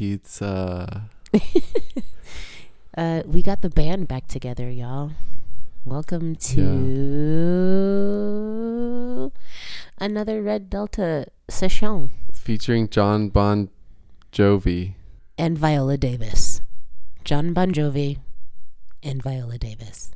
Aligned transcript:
pizza. 0.00 1.10
Uh, 2.96 3.22
we 3.24 3.40
got 3.40 3.62
the 3.62 3.70
band 3.70 4.08
back 4.08 4.26
together, 4.26 4.68
y'all. 4.68 5.12
Welcome 5.84 6.34
to 6.36 6.60
another 9.96 10.42
Red 10.42 10.68
Delta 10.68 11.26
session 11.48 12.10
Featuring 12.32 12.88
John 12.88 13.28
Bon 13.28 13.70
Jovi. 14.32 14.94
and 15.38 15.56
Viola 15.56 15.96
Davis. 15.96 16.62
John 17.22 17.52
Bon 17.52 17.70
Jovi 17.72 18.18
and 19.04 19.22
Viola 19.22 19.56
Davis. 19.56 20.10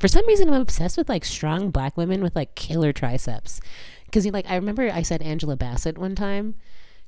For 0.00 0.08
some 0.08 0.26
reason, 0.26 0.48
I'm 0.48 0.60
obsessed 0.60 0.98
with 0.98 1.08
like 1.08 1.24
strong 1.24 1.70
black 1.70 1.96
women 1.96 2.20
with 2.20 2.34
like 2.34 2.56
killer 2.56 2.92
triceps. 2.92 3.60
Because 4.06 4.26
you 4.26 4.32
like 4.32 4.50
I 4.50 4.56
remember 4.56 4.90
I 4.92 5.02
said 5.02 5.22
Angela 5.22 5.54
Bassett 5.56 5.96
one 5.96 6.16
time, 6.16 6.56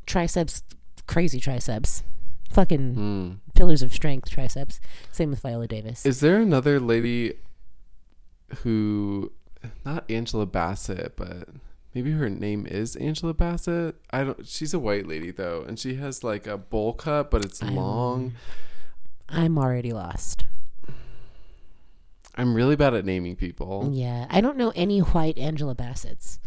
triceps, 0.06 0.62
crazy 1.06 1.40
triceps, 1.40 2.02
fucking 2.50 2.94
Hmm. 2.94 3.32
pillars 3.54 3.82
of 3.82 3.92
strength 3.92 4.30
triceps. 4.30 4.80
Same 5.12 5.30
with 5.30 5.40
Viola 5.40 5.66
Davis. 5.66 6.04
Is 6.06 6.20
there 6.20 6.40
another 6.40 6.78
lady 6.80 7.34
who, 8.62 9.32
not 9.84 10.08
Angela 10.10 10.46
Bassett, 10.46 11.14
but 11.16 11.48
maybe 11.94 12.12
her 12.12 12.28
name 12.30 12.66
is 12.66 12.96
Angela 12.96 13.34
Bassett? 13.34 13.96
I 14.10 14.24
don't. 14.24 14.46
She's 14.46 14.72
a 14.74 14.78
white 14.78 15.06
lady 15.06 15.30
though, 15.30 15.64
and 15.66 15.78
she 15.78 15.94
has 15.96 16.22
like 16.24 16.46
a 16.46 16.56
bowl 16.58 16.92
cut, 16.94 17.30
but 17.30 17.44
it's 17.44 17.62
I'm- 17.62 17.74
long. 17.76 18.32
I'm 19.28 19.56
already 19.58 19.92
lost. 19.92 20.44
I'm 22.36 22.54
really 22.54 22.74
bad 22.76 22.94
at 22.94 23.04
naming 23.04 23.36
people, 23.36 23.90
Yeah, 23.92 24.26
I 24.28 24.40
don't 24.40 24.56
know 24.56 24.72
any 24.74 24.98
white 24.98 25.38
Angela 25.38 25.74
Bassett's. 25.74 26.40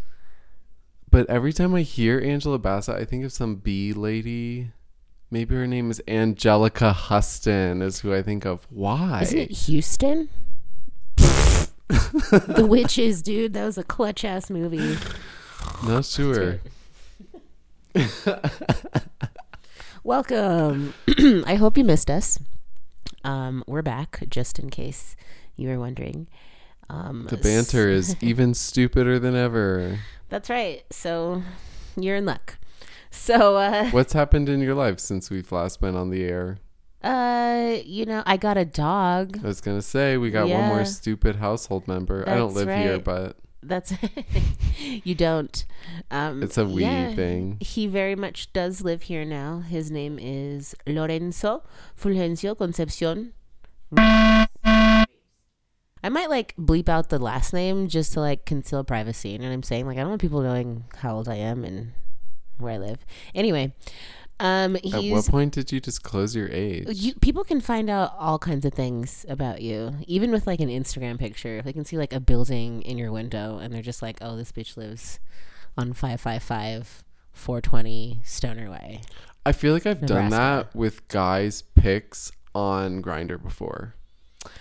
But 1.10 1.28
every 1.30 1.52
time 1.52 1.74
I 1.74 1.82
hear 1.82 2.20
Angela 2.20 2.58
Bassett, 2.58 2.96
I 2.96 3.04
think 3.04 3.24
of 3.24 3.32
some 3.32 3.56
B 3.56 3.92
lady. 3.92 4.72
Maybe 5.30 5.54
her 5.54 5.66
name 5.66 5.90
is 5.90 6.02
Anjelica 6.08 6.92
Huston, 6.92 7.82
is 7.82 8.00
who 8.00 8.14
I 8.14 8.22
think 8.22 8.44
of. 8.46 8.66
Why? 8.70 9.22
Isn't 9.22 9.38
it 9.38 9.50
Houston? 9.50 10.28
the 11.16 12.66
Witches, 12.68 13.22
dude. 13.22 13.52
That 13.54 13.64
was 13.64 13.78
a 13.78 13.84
clutch 13.84 14.24
ass 14.24 14.50
movie. 14.50 14.98
Not 15.86 16.04
sure. 16.04 16.60
Welcome. 20.04 20.94
I 21.46 21.56
hope 21.56 21.76
you 21.76 21.84
missed 21.84 22.10
us. 22.10 22.38
Um, 23.24 23.64
we're 23.66 23.82
back, 23.82 24.22
just 24.28 24.58
in 24.58 24.70
case 24.70 25.16
you 25.56 25.68
were 25.68 25.78
wondering. 25.78 26.28
Um, 26.88 27.26
The 27.28 27.36
banter 27.36 27.88
is 27.90 28.16
even 28.22 28.54
stupider 28.54 29.18
than 29.18 29.36
ever. 29.36 29.98
That's 30.28 30.50
right. 30.50 30.84
So 30.90 31.42
you're 31.96 32.16
in 32.16 32.26
luck. 32.26 32.58
So, 33.10 33.56
uh, 33.56 33.88
What's 33.90 34.12
happened 34.12 34.48
in 34.48 34.60
your 34.60 34.74
life 34.74 35.00
since 35.00 35.30
we've 35.30 35.50
last 35.50 35.80
been 35.80 35.96
on 35.96 36.10
the 36.10 36.24
air? 36.24 36.58
uh, 37.02 37.76
you 37.84 38.04
know, 38.04 38.22
I 38.26 38.36
got 38.36 38.56
a 38.56 38.64
dog. 38.64 39.38
I 39.42 39.46
was 39.46 39.60
gonna 39.60 39.82
say 39.82 40.16
we 40.16 40.30
got 40.30 40.48
one 40.48 40.64
more 40.66 40.84
stupid 40.84 41.36
household 41.36 41.86
member. 41.86 42.24
I 42.28 42.34
don't 42.34 42.54
That's 42.54 42.66
live 42.66 42.78
here, 42.78 42.98
but 42.98 43.36
That's 43.62 43.92
you 44.78 45.14
don't. 45.14 45.64
Um, 46.10 46.42
it's 46.42 46.58
a 46.58 46.64
we 46.64 46.82
yeah, 46.82 47.14
thing. 47.14 47.58
He 47.60 47.86
very 47.86 48.16
much 48.16 48.52
does 48.52 48.82
live 48.82 49.02
here 49.02 49.24
now. 49.24 49.60
His 49.60 49.90
name 49.90 50.18
is 50.20 50.74
Lorenzo 50.86 51.62
Fulgencio 51.96 52.56
Concepcion. 52.56 53.32
I 56.08 56.10
might 56.10 56.30
like 56.30 56.56
bleep 56.56 56.88
out 56.88 57.10
the 57.10 57.18
last 57.18 57.52
name 57.52 57.86
just 57.86 58.14
to 58.14 58.20
like 58.20 58.46
conceal 58.46 58.82
privacy. 58.82 59.28
You 59.28 59.38
know 59.40 59.48
what 59.48 59.52
I'm 59.52 59.62
saying? 59.62 59.86
Like 59.86 59.98
I 59.98 60.00
don't 60.00 60.08
want 60.08 60.22
people 60.22 60.40
knowing 60.40 60.84
how 60.96 61.16
old 61.16 61.28
I 61.28 61.34
am 61.34 61.64
and 61.64 61.92
where 62.56 62.72
I 62.72 62.78
live. 62.78 63.04
Anyway, 63.34 63.74
um, 64.40 64.76
At 64.76 64.84
what 64.84 65.26
point 65.26 65.52
did 65.52 65.70
you 65.70 65.80
disclose 65.80 66.34
your 66.34 66.48
age? 66.48 66.86
you, 66.88 67.14
people 67.16 67.44
can 67.44 67.60
find 67.60 67.90
out 67.90 68.14
all 68.18 68.38
kinds 68.38 68.64
of 68.64 68.72
things 68.72 69.26
about 69.28 69.60
you, 69.60 69.96
even 70.06 70.30
with 70.30 70.46
like 70.46 70.60
an 70.60 70.70
Instagram 70.70 71.18
picture. 71.18 71.60
They 71.60 71.74
can 71.74 71.84
see 71.84 71.98
like 71.98 72.14
a 72.14 72.20
building 72.20 72.80
in 72.80 72.96
your 72.96 73.12
window, 73.12 73.58
and 73.58 73.74
they're 73.74 73.82
just 73.82 74.00
like, 74.00 74.16
"Oh, 74.22 74.34
this 74.34 74.50
bitch 74.50 74.78
lives 74.78 75.20
on 75.76 75.92
five 75.92 76.22
five 76.22 76.42
five, 76.42 77.04
four 77.32 77.60
twenty 77.60 78.22
Stoner 78.24 78.70
Way." 78.70 79.02
I 79.44 79.52
feel 79.52 79.74
like 79.74 79.84
I've 79.84 80.06
done 80.06 80.30
that 80.30 80.74
with 80.74 81.06
guys' 81.08 81.60
pics 81.60 82.32
on 82.54 83.02
Grindr 83.02 83.42
before. 83.42 83.94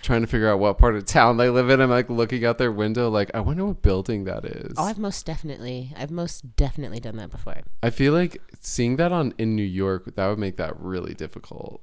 Trying 0.02 0.22
to 0.22 0.28
figure 0.28 0.50
out 0.50 0.59
what 0.59 0.78
part 0.78 0.96
of 0.96 1.06
town 1.06 1.38
they 1.38 1.50
live 1.50 1.70
in. 1.70 1.81
I'm 1.81 1.90
like 1.90 2.09
looking 2.09 2.46
out 2.46 2.58
their 2.58 2.72
window, 2.72 3.09
like 3.09 3.31
I 3.34 3.40
wonder 3.40 3.66
what 3.66 3.81
building 3.81 4.25
that 4.25 4.46
is. 4.46 4.74
Oh, 4.78 4.84
I've 4.84 5.00
most 5.00 5.25
definitely, 5.25 5.94
I've 5.98 6.12
most 6.12 6.56
definitely 6.56 7.00
done 7.00 7.18
that 7.18 7.31
before. 7.31 7.62
I 7.81 7.90
feel 7.90 8.14
like 8.14 8.42
seeing 8.62 8.98
that 8.98 9.12
on 9.12 9.34
in 9.38 9.56
New 9.56 9.64
York 9.64 10.16
that 10.16 10.28
would 10.28 10.40
make 10.40 10.58
that 10.58 10.80
really 10.80 11.14
difficult. 11.14 11.81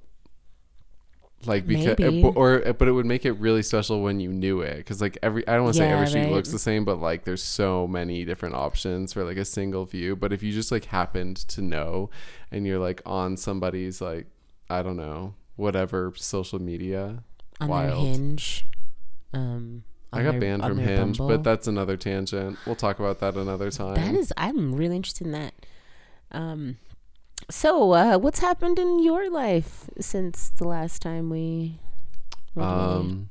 Like 1.47 1.67
because 1.67 1.99
Maybe. 1.99 2.23
or 2.23 2.61
but 2.73 2.89
it 2.89 2.93
would 2.93 3.07
make 3.07 3.25
it 3.25 3.33
really 3.33 3.63
special 3.63 4.03
when 4.03 4.21
you 4.21 4.33
knew 4.33 4.61
it 4.61 4.79
because 4.79 5.01
like 5.01 5.19
every 5.23 5.47
I 5.47 5.55
don't 5.55 5.65
want 5.65 5.77
to 5.77 5.83
say 5.83 5.91
every 5.91 6.07
street 6.07 6.23
right. 6.23 6.33
looks 6.33 6.51
the 6.51 6.59
same 6.59 6.85
but 6.85 7.01
like 7.01 7.25
there's 7.25 7.43
so 7.43 7.87
many 7.87 8.25
different 8.25 8.55
options 8.55 9.13
for 9.13 9.25
like 9.25 9.37
a 9.37 9.45
single 9.45 9.85
view 9.85 10.17
but 10.17 10.33
if 10.33 10.43
you 10.43 10.53
just 10.53 10.73
like 10.73 10.87
happened 10.87 11.37
to 11.37 11.63
know 11.63 12.11
and 12.51 12.67
you're 12.67 12.79
like 12.79 13.03
on 13.05 13.37
somebody's 13.37 14.01
like 14.01 14.27
I 14.71 14.83
don't 14.83 14.97
know 14.97 15.35
whatever 15.57 16.13
social 16.17 16.61
media 16.61 17.23
On 17.61 17.69
Wild. 17.69 17.91
their 17.93 18.13
Hinge, 18.13 18.65
um, 19.33 19.85
I 20.13 20.23
got 20.23 20.33
their- 20.33 20.41
banned 20.41 20.63
from 20.63 20.79
Hinge 20.79 21.19
Bumble. 21.19 21.29
but 21.37 21.45
that's 21.45 21.67
another 21.67 21.97
tangent 21.97 22.59
we'll 22.67 22.75
talk 22.77 22.99
about 22.99 23.21
that 23.21 23.35
another 23.37 23.71
time 23.71 23.95
That 23.95 24.15
is, 24.15 24.33
I'm 24.37 24.75
really 24.75 24.97
interested 24.97 25.27
in 25.27 25.33
that. 25.33 25.55
Um, 26.33 26.79
so 27.51 27.93
uh, 27.93 28.19
what's 28.19 28.39
happened 28.41 28.79
in 28.79 29.03
your 29.03 29.31
life 29.31 29.89
since 30.01 30.49
the 30.51 30.67
last 30.67 31.01
time 31.03 31.31
we? 31.31 31.79
Um, 32.57 33.29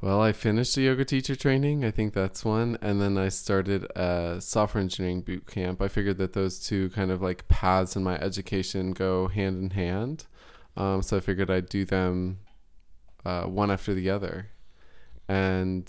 well, 0.00 0.20
I 0.20 0.32
finished 0.32 0.76
a 0.76 0.82
yoga 0.82 1.04
teacher 1.04 1.34
training. 1.34 1.84
I 1.84 1.90
think 1.90 2.12
that's 2.12 2.44
one. 2.44 2.76
And 2.82 3.00
then 3.00 3.16
I 3.16 3.28
started 3.30 3.84
a 3.96 4.36
software 4.40 4.82
engineering 4.82 5.22
boot 5.22 5.46
camp. 5.46 5.80
I 5.80 5.88
figured 5.88 6.18
that 6.18 6.34
those 6.34 6.58
two 6.60 6.90
kind 6.90 7.10
of 7.10 7.22
like 7.22 7.48
paths 7.48 7.96
in 7.96 8.04
my 8.04 8.18
education 8.18 8.92
go 8.92 9.28
hand 9.28 9.56
in 9.62 9.70
hand. 9.70 10.26
Um, 10.76 11.02
so 11.02 11.16
I 11.16 11.20
figured 11.20 11.50
I'd 11.50 11.68
do 11.68 11.84
them 11.84 12.40
uh, 13.24 13.44
one 13.44 13.70
after 13.70 13.94
the 13.94 14.10
other. 14.10 14.50
And 15.28 15.88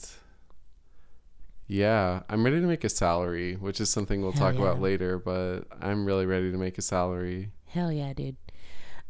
yeah, 1.67 2.21
I'm 2.29 2.43
ready 2.43 2.61
to 2.61 2.67
make 2.67 2.83
a 2.83 2.89
salary, 2.89 3.55
which 3.55 3.81
is 3.81 3.89
something 3.89 4.21
we'll 4.21 4.31
Hell 4.31 4.51
talk 4.51 4.59
about 4.59 4.81
later, 4.81 5.17
but 5.17 5.61
I'm 5.81 6.05
really 6.05 6.25
ready 6.25 6.51
to 6.51 6.57
make 6.57 6.77
a 6.77 6.81
salary. 6.81 7.51
Hell 7.67 7.91
yeah, 7.91 8.13
dude. 8.13 8.37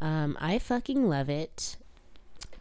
Um, 0.01 0.37
I 0.39 0.59
fucking 0.59 1.07
love 1.07 1.29
it. 1.29 1.77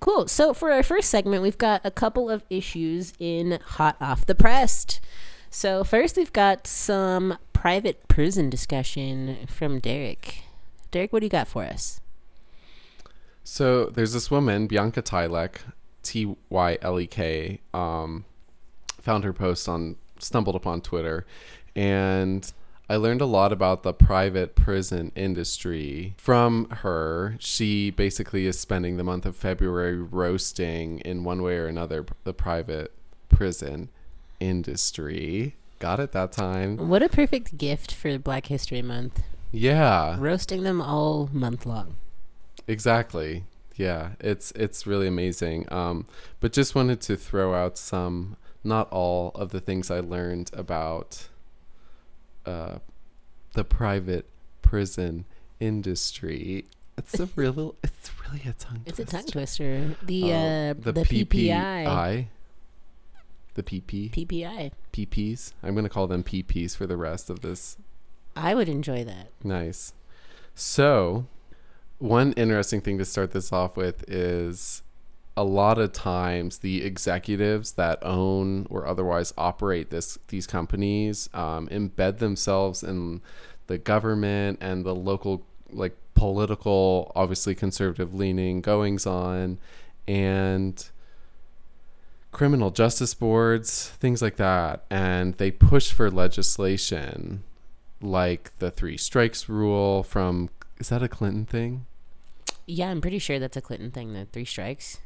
Cool. 0.01 0.29
So 0.29 0.53
for 0.53 0.71
our 0.71 0.83
first 0.83 1.11
segment, 1.11 1.43
we've 1.43 1.59
got 1.59 1.81
a 1.85 1.91
couple 1.91 2.29
of 2.29 2.45
issues 2.51 3.13
in 3.19 3.59
hot 3.65 3.97
off 4.01 4.27
the 4.27 4.35
pressed. 4.35 5.01
So 5.51 5.85
first, 5.85 6.17
we've 6.17 6.33
got 6.33 6.67
some 6.67 7.39
private 7.53 8.07
prison 8.09 8.51
discussion 8.51 9.47
from 9.47 9.79
Derek. 9.79 10.43
Derek, 10.91 11.13
what 11.13 11.21
do 11.21 11.27
you 11.27 11.31
got 11.31 11.49
for 11.49 11.63
us? 11.65 12.01
So 13.45 13.87
there's 13.87 14.15
this 14.15 14.31
woman, 14.31 14.67
Bianca 14.67 15.03
Tylek, 15.03 15.57
T 16.03 16.35
Y 16.49 16.79
L 16.83 16.99
E 16.99 17.07
K. 17.07 17.61
Um, 17.73 18.25
found 19.01 19.23
her 19.25 19.35
post 19.35 19.69
on, 19.69 19.97
stumbled 20.19 20.57
upon 20.57 20.81
Twitter, 20.81 21.27
and 21.77 22.51
I 22.89 22.97
learned 22.97 23.21
a 23.21 23.27
lot 23.27 23.53
about 23.53 23.83
the 23.83 23.95
private 23.95 24.55
prison 24.55 25.13
industry 25.15 26.15
from 26.19 26.69
her. 26.71 27.37
She 27.39 27.91
basically 27.91 28.47
is 28.47 28.59
spending 28.59 28.97
the 28.97 29.05
month 29.05 29.27
of 29.27 29.37
February 29.37 30.01
roasting 30.01 31.01
in 31.01 31.25
one 31.25 31.43
way 31.43 31.57
or 31.57 31.67
another 31.67 32.05
the 32.25 32.35
private 32.35 32.93
prison 33.29 33.91
industry. 34.41 35.57
Got 35.79 36.01
it 36.01 36.13
that 36.13 36.33
time. 36.33 36.89
What 36.89 37.03
a 37.03 37.09
perfect 37.09 37.59
gift 37.59 37.93
for 37.93 38.19
Black 38.19 38.47
History 38.47 38.83
Month. 38.83 39.23
Yeah. 39.51 40.17
Roasting 40.19 40.63
them 40.63 40.81
all 40.81 41.29
month 41.33 41.67
long. 41.67 41.97
Exactly. 42.67 43.45
Yeah, 43.77 44.11
it's 44.21 44.53
it's 44.53 44.87
really 44.87 45.09
amazing. 45.09 45.71
Um, 45.73 46.07
but 46.41 46.53
just 46.53 46.75
wanted 46.75 47.01
to 47.03 47.17
throw 47.17 47.55
out 47.55 47.77
some, 47.77 48.37
not 48.63 48.89
all 48.91 49.33
of 49.35 49.51
the 49.51 49.61
things 49.61 49.91
I 49.91 50.01
learned 50.01 50.51
about 50.53 51.29
uh, 52.47 52.79
the 53.55 53.65
private 53.65 54.27
prison 54.63 55.25
industry. 55.59 56.67
It's 56.97 57.19
a 57.19 57.29
real, 57.35 57.75
it's 57.83 58.11
really 58.25 58.43
a 58.49 58.53
tongue. 58.53 58.83
It's 58.87 59.01
a 59.01 59.05
tongue 59.05 59.27
twister. 59.27 59.89
twister. 59.89 60.07
The 60.07 60.33
Uh, 60.33 60.37
uh, 60.37 60.75
the, 60.75 60.93
the, 60.93 61.01
PPI. 61.03 61.85
PPI. 61.85 62.27
The 63.55 63.63
PP 63.63 64.11
PPI. 64.13 64.71
PPs. 64.93 65.53
I'm 65.63 65.75
gonna 65.75 65.89
call 65.89 66.07
them 66.07 66.23
PPs 66.23 66.77
for 66.77 66.87
the 66.87 66.97
rest 66.97 67.29
of 67.29 67.41
this 67.41 67.77
I 68.37 68.55
would 68.55 68.69
enjoy 68.69 69.05
that. 69.05 69.29
Nice. 69.43 69.93
So, 70.55 71.27
one 71.99 72.33
interesting 72.33 72.81
thing 72.81 72.99
to 72.99 73.05
start 73.05 73.33
this 73.33 73.53
off 73.53 73.77
with 73.77 74.09
is 74.09 74.83
a 75.37 75.45
lot 75.45 75.79
of 75.79 75.93
times 75.93 76.59
the 76.59 76.85
executives 76.85 77.73
that 77.73 77.99
own 78.03 78.67
or 78.71 78.87
otherwise 78.87 79.33
operate 79.37 79.91
this 79.91 80.17
these 80.29 80.47
companies 80.47 81.29
um, 81.35 81.67
embed 81.69 82.19
themselves 82.19 82.83
in 82.83 83.21
the 83.67 83.79
government 83.79 84.59
and 84.61 84.85
the 84.85 84.95
local 84.95 85.45
like 85.71 85.97
political 86.15 87.11
obviously 87.17 87.55
conservative 87.55 88.15
leaning 88.15 88.61
goings 88.61 89.07
on 89.07 89.59
and 90.07 90.91
criminal 92.35 92.71
justice 92.71 93.15
boards 93.15 93.89
things 94.01 94.21
like 94.21 94.37
that. 94.37 94.85
And 94.91 95.35
they 95.35 95.51
push 95.51 95.93
for 95.93 96.11
legislation 96.11 97.45
like 98.03 98.57
the 98.59 98.71
three 98.71 98.99
strikes 98.99 99.49
rule 99.49 100.03
from 100.03 100.51
is 100.79 100.89
that 100.89 101.03
a 101.03 101.09
clinton 101.09 101.45
thing 101.47 101.87
Yeah, 102.67 102.89
I'm 102.91 103.01
pretty 103.01 103.19
sure 103.19 103.39
that's 103.39 103.57
a 103.59 103.61
Clinton 103.61 103.91
thing. 103.91 104.15
The 104.15 104.25
three 104.33 104.47
strikes, 104.47 104.99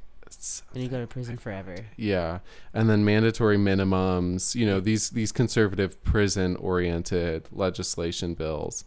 and 0.72 0.82
you 0.82 0.88
go 0.88 1.00
to 1.00 1.06
prison 1.08 1.38
forever. 1.38 1.74
Yeah, 1.96 2.38
and 2.72 2.88
then 2.88 3.04
mandatory 3.04 3.56
minimums. 3.56 4.54
You 4.54 4.64
know 4.66 4.78
these 4.80 5.10
these 5.10 5.32
conservative 5.32 6.02
prison 6.04 6.54
oriented 6.56 7.48
legislation 7.50 8.34
bills. 8.34 8.84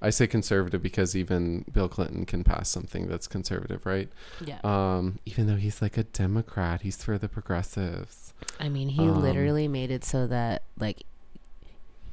I 0.00 0.10
say 0.10 0.26
conservative 0.26 0.82
because 0.82 1.16
even 1.16 1.64
Bill 1.72 1.88
Clinton 1.88 2.24
can 2.26 2.44
pass 2.44 2.68
something 2.68 3.08
that's 3.08 3.26
conservative, 3.28 3.86
right? 3.86 4.08
Yeah. 4.44 4.58
Um, 4.62 5.18
even 5.26 5.46
though 5.46 5.56
he's 5.56 5.80
like 5.82 5.96
a 5.96 6.04
Democrat, 6.04 6.82
he's 6.82 7.02
for 7.02 7.18
the 7.18 7.28
progressives. 7.28 8.34
I 8.60 8.68
mean, 8.68 8.88
he 8.90 9.02
Um, 9.02 9.22
literally 9.22 9.68
made 9.68 9.90
it 9.90 10.04
so 10.04 10.26
that 10.28 10.62
like 10.78 11.02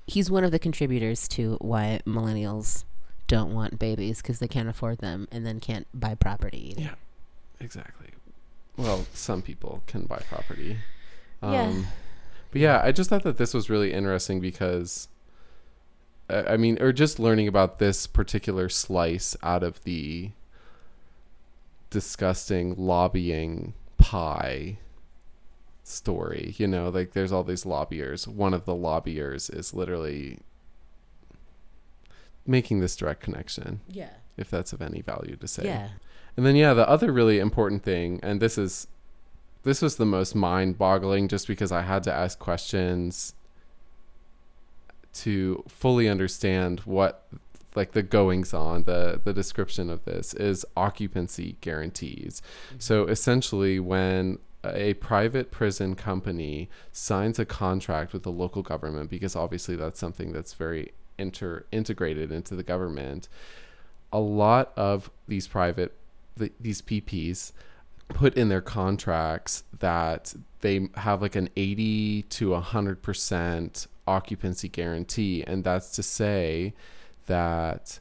he's 0.08 0.30
one 0.32 0.44
of 0.44 0.52
the 0.52 0.60
contributors 0.60 1.28
to 1.30 1.58
why 1.62 2.00
millennials 2.06 2.84
don't 3.30 3.54
want 3.54 3.78
babies 3.80 4.22
because 4.22 4.40
they 4.40 4.48
can't 4.48 4.68
afford 4.68 4.98
them 4.98 5.28
and 5.32 5.46
then 5.46 5.60
can't 5.62 5.88
buy 5.94 6.16
property. 6.16 6.72
either. 6.72 6.82
Yeah. 6.82 6.96
Exactly. 7.62 8.08
Well, 8.76 9.06
some 9.14 9.42
people 9.42 9.84
can 9.88 10.04
buy 10.06 10.22
property. 10.28 10.78
Um, 11.42 11.54
Yeah. 11.54 11.82
But 12.52 12.62
yeah, 12.62 12.82
I 12.84 12.92
just 12.92 13.10
thought 13.12 13.24
that 13.24 13.38
this 13.38 13.54
was 13.54 13.70
really 13.70 13.94
interesting 13.94 14.40
because, 14.40 15.08
uh, 16.30 16.44
I 16.48 16.58
mean, 16.58 16.82
or 16.82 16.92
just 16.92 17.20
learning 17.20 17.48
about 17.48 17.78
this 17.78 18.08
particular 18.08 18.68
slice 18.70 19.38
out 19.44 19.62
of 19.62 19.84
the 19.84 20.32
disgusting 21.92 22.76
lobbying 22.76 23.74
pie 23.98 24.80
story. 25.84 26.56
You 26.58 26.66
know, 26.68 26.90
like 26.90 27.12
there's 27.14 27.32
all 27.32 27.44
these 27.44 27.66
lobbyers. 27.68 28.28
One 28.28 28.56
of 28.56 28.66
the 28.66 28.76
lobbyers 28.76 29.50
is 29.52 29.74
literally 29.76 30.40
making 32.46 32.80
this 32.80 32.96
direct 32.96 33.22
connection, 33.22 33.82
Yeah. 33.88 34.10
if 34.38 34.50
that's 34.50 34.74
of 34.74 34.82
any 34.82 35.02
value 35.02 35.36
to 35.36 35.48
say. 35.48 35.66
Yeah. 35.66 35.90
And 36.38 36.46
then 36.46 36.56
yeah, 36.56 36.74
the 36.74 36.88
other 36.88 37.12
really 37.12 37.40
important 37.40 37.84
thing, 37.84 38.20
and 38.24 38.42
this 38.42 38.58
is 38.58 38.88
this 39.64 39.82
was 39.82 39.98
the 39.98 40.06
most 40.06 40.36
mind 40.36 40.78
boggling 40.78 41.28
just 41.28 41.48
because 41.48 41.72
I 41.72 41.82
had 41.82 42.02
to 42.04 42.14
ask 42.14 42.40
questions 42.40 43.34
to 45.12 45.64
fully 45.68 46.08
understand 46.08 46.82
what 46.82 47.28
like 47.76 47.92
the 47.92 48.04
goings 48.04 48.54
on, 48.54 48.84
the 48.84 49.20
the 49.24 49.34
description 49.34 49.90
of 49.90 50.06
this 50.06 50.34
is 50.34 50.66
occupancy 50.78 51.58
guarantees. 51.62 52.42
Mm-hmm. 52.70 52.76
So 52.80 53.06
essentially 53.06 53.80
when 53.80 54.40
a 54.66 54.94
private 54.96 55.52
prison 55.52 55.96
company 55.96 56.70
signs 56.92 57.40
a 57.40 57.46
contract 57.46 58.12
with 58.12 58.24
the 58.24 58.32
local 58.32 58.62
government 58.62 59.10
because 59.10 59.36
obviously 59.36 59.76
that's 59.76 60.00
something 60.00 60.34
that's 60.34 60.54
very 60.54 60.92
inter 61.20 61.66
integrated 61.72 62.32
into 62.32 62.56
the 62.56 62.64
government 62.64 63.28
a 64.12 64.20
lot 64.20 64.72
of 64.76 65.12
these 65.28 65.48
private 65.48 65.94
the, 66.38 66.52
these 66.60 66.82
PPs 66.82 67.52
put 68.08 68.36
in 68.36 68.50
their 68.50 68.62
contracts 68.62 69.64
that 69.80 70.34
they 70.62 70.90
have 70.96 71.22
like 71.22 71.36
an 71.36 71.50
80 71.56 72.24
to 72.24 72.50
100% 72.50 73.88
occupancy 74.08 74.70
guarantee 74.70 75.44
and 75.46 75.64
that's 75.64 75.92
to 75.92 76.04
say 76.04 76.74
that 77.28 78.00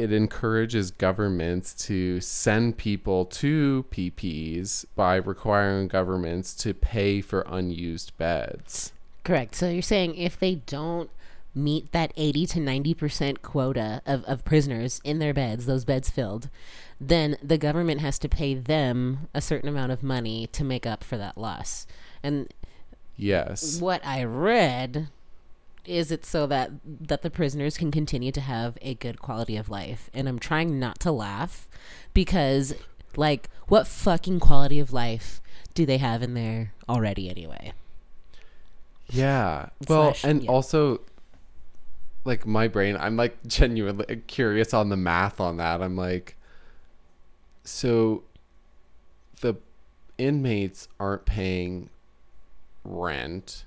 it 0.00 0.12
encourages 0.12 0.90
governments 0.90 1.74
to 1.74 2.22
send 2.22 2.78
people 2.78 3.26
to 3.26 3.84
PPs 3.90 4.86
by 4.96 5.16
requiring 5.16 5.88
governments 5.88 6.54
to 6.54 6.72
pay 6.72 7.20
for 7.20 7.44
unused 7.46 8.16
beds. 8.16 8.92
Correct. 9.24 9.54
So 9.54 9.68
you're 9.68 9.82
saying 9.82 10.14
if 10.14 10.38
they 10.38 10.54
don't 10.54 11.10
meet 11.54 11.90
that 11.92 12.12
80 12.16 12.46
to 12.46 12.58
90% 12.60 13.42
quota 13.42 14.02
of, 14.06 14.24
of 14.24 14.44
prisoners 14.44 15.00
in 15.04 15.18
their 15.18 15.34
beds, 15.34 15.66
those 15.66 15.84
beds 15.84 16.08
filled, 16.10 16.48
then 17.00 17.36
the 17.42 17.58
government 17.58 18.00
has 18.00 18.18
to 18.20 18.28
pay 18.28 18.54
them 18.54 19.28
a 19.34 19.40
certain 19.40 19.68
amount 19.68 19.90
of 19.92 20.02
money 20.02 20.46
to 20.52 20.62
make 20.64 20.86
up 20.86 21.02
for 21.02 21.16
that 21.16 21.36
loss. 21.36 21.86
And 22.22 22.52
Yes. 23.16 23.80
what 23.80 24.04
I 24.06 24.22
read 24.24 25.08
is 25.86 26.12
it 26.12 26.24
so 26.24 26.46
that 26.46 26.70
that 26.84 27.22
the 27.22 27.30
prisoners 27.30 27.76
can 27.78 27.90
continue 27.90 28.30
to 28.32 28.40
have 28.40 28.76
a 28.82 28.94
good 28.94 29.20
quality 29.20 29.56
of 29.56 29.68
life. 29.68 30.08
And 30.14 30.28
I'm 30.28 30.38
trying 30.38 30.78
not 30.78 31.00
to 31.00 31.10
laugh 31.10 31.68
because 32.14 32.74
like 33.16 33.48
what 33.68 33.86
fucking 33.86 34.40
quality 34.40 34.78
of 34.78 34.92
life 34.92 35.40
do 35.74 35.84
they 35.86 35.98
have 35.98 36.22
in 36.22 36.34
there 36.34 36.72
already 36.88 37.28
anyway? 37.28 37.72
Yeah. 39.08 39.70
Well, 39.88 40.14
Slash- 40.14 40.24
and 40.24 40.42
yeah. 40.44 40.50
also 40.50 41.00
like 42.24 42.46
my 42.46 42.68
brain, 42.68 42.96
I'm 42.98 43.16
like 43.16 43.42
genuinely 43.46 44.22
curious 44.26 44.74
on 44.74 44.88
the 44.88 44.96
math 44.96 45.40
on 45.40 45.56
that. 45.58 45.82
I'm 45.82 45.96
like 45.96 46.36
so 47.64 48.24
the 49.40 49.54
inmates 50.18 50.88
aren't 50.98 51.24
paying 51.24 51.90
rent. 52.84 53.64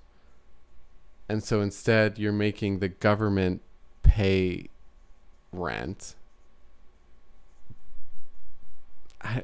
And 1.30 1.44
so 1.44 1.62
instead 1.62 2.20
you're 2.20 2.32
making 2.32 2.80
the 2.80 2.90
government 2.90 3.62
pay 4.04 4.70
rent. 5.52 6.16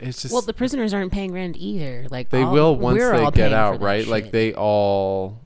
It's 0.02 0.22
just 0.22 0.34
well, 0.34 0.42
the 0.42 0.54
prisoners 0.54 0.94
aren't 0.94 1.14
paying 1.14 1.32
rent 1.32 1.56
either. 1.58 2.06
Like 2.12 2.30
they 2.30 2.44
all- 2.44 2.52
will 2.52 2.76
once 2.76 3.02
they 3.02 3.32
get 3.32 3.54
out, 3.54 3.82
right? 3.82 4.06
Like 4.06 4.32
they 4.32 4.54
all 4.54 5.40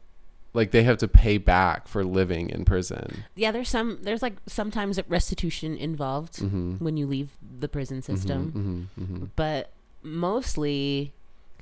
like 0.54 0.72
they 0.72 0.84
have 0.84 0.98
to 1.00 1.08
pay 1.08 1.38
back 1.38 1.88
for 1.88 2.04
living 2.04 2.50
in 2.50 2.64
prison. 2.66 3.24
yeah. 3.36 3.52
There's 3.52 3.70
some. 3.70 4.00
There's 4.04 4.22
like 4.22 4.36
sometimes 4.48 5.00
restitution 5.08 5.76
involved 5.78 6.36
Mhm. 6.38 6.80
when 6.82 6.96
you 6.98 7.08
leave 7.08 7.30
the 7.60 7.68
prison 7.68 8.02
system, 8.02 8.90
Mhm, 8.98 9.04
mhm, 9.04 9.20
mhm. 9.20 9.30
but 9.36 9.72
mostly, 10.04 11.14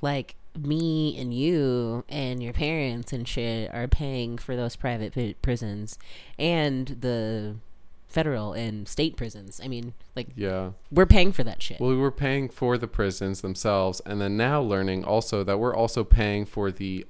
like 0.02 0.34
me 0.58 1.16
and 1.18 1.32
you 1.32 2.04
and 2.08 2.42
your 2.42 2.52
parents 2.52 3.12
and 3.12 3.26
shit 3.26 3.72
are 3.72 3.88
paying 3.88 4.36
for 4.36 4.54
those 4.56 4.76
private 4.76 5.14
pi- 5.14 5.34
prisons 5.40 5.98
and 6.38 6.88
the 7.00 7.54
federal 8.08 8.52
and 8.52 8.86
state 8.86 9.16
prisons. 9.16 9.58
I 9.64 9.68
mean, 9.68 9.94
like 10.14 10.28
Yeah. 10.36 10.72
we're 10.90 11.06
paying 11.06 11.32
for 11.32 11.42
that 11.44 11.62
shit. 11.62 11.80
Well, 11.80 11.88
we 11.88 11.96
were 11.96 12.10
paying 12.10 12.50
for 12.50 12.76
the 12.76 12.86
prisons 12.88 13.40
themselves, 13.40 14.02
and 14.04 14.20
then 14.20 14.36
now 14.36 14.60
learning 14.60 15.04
also 15.04 15.42
that 15.44 15.58
we're 15.58 15.74
also 15.74 16.04
paying 16.04 16.44
for 16.44 16.70
the 16.70 17.06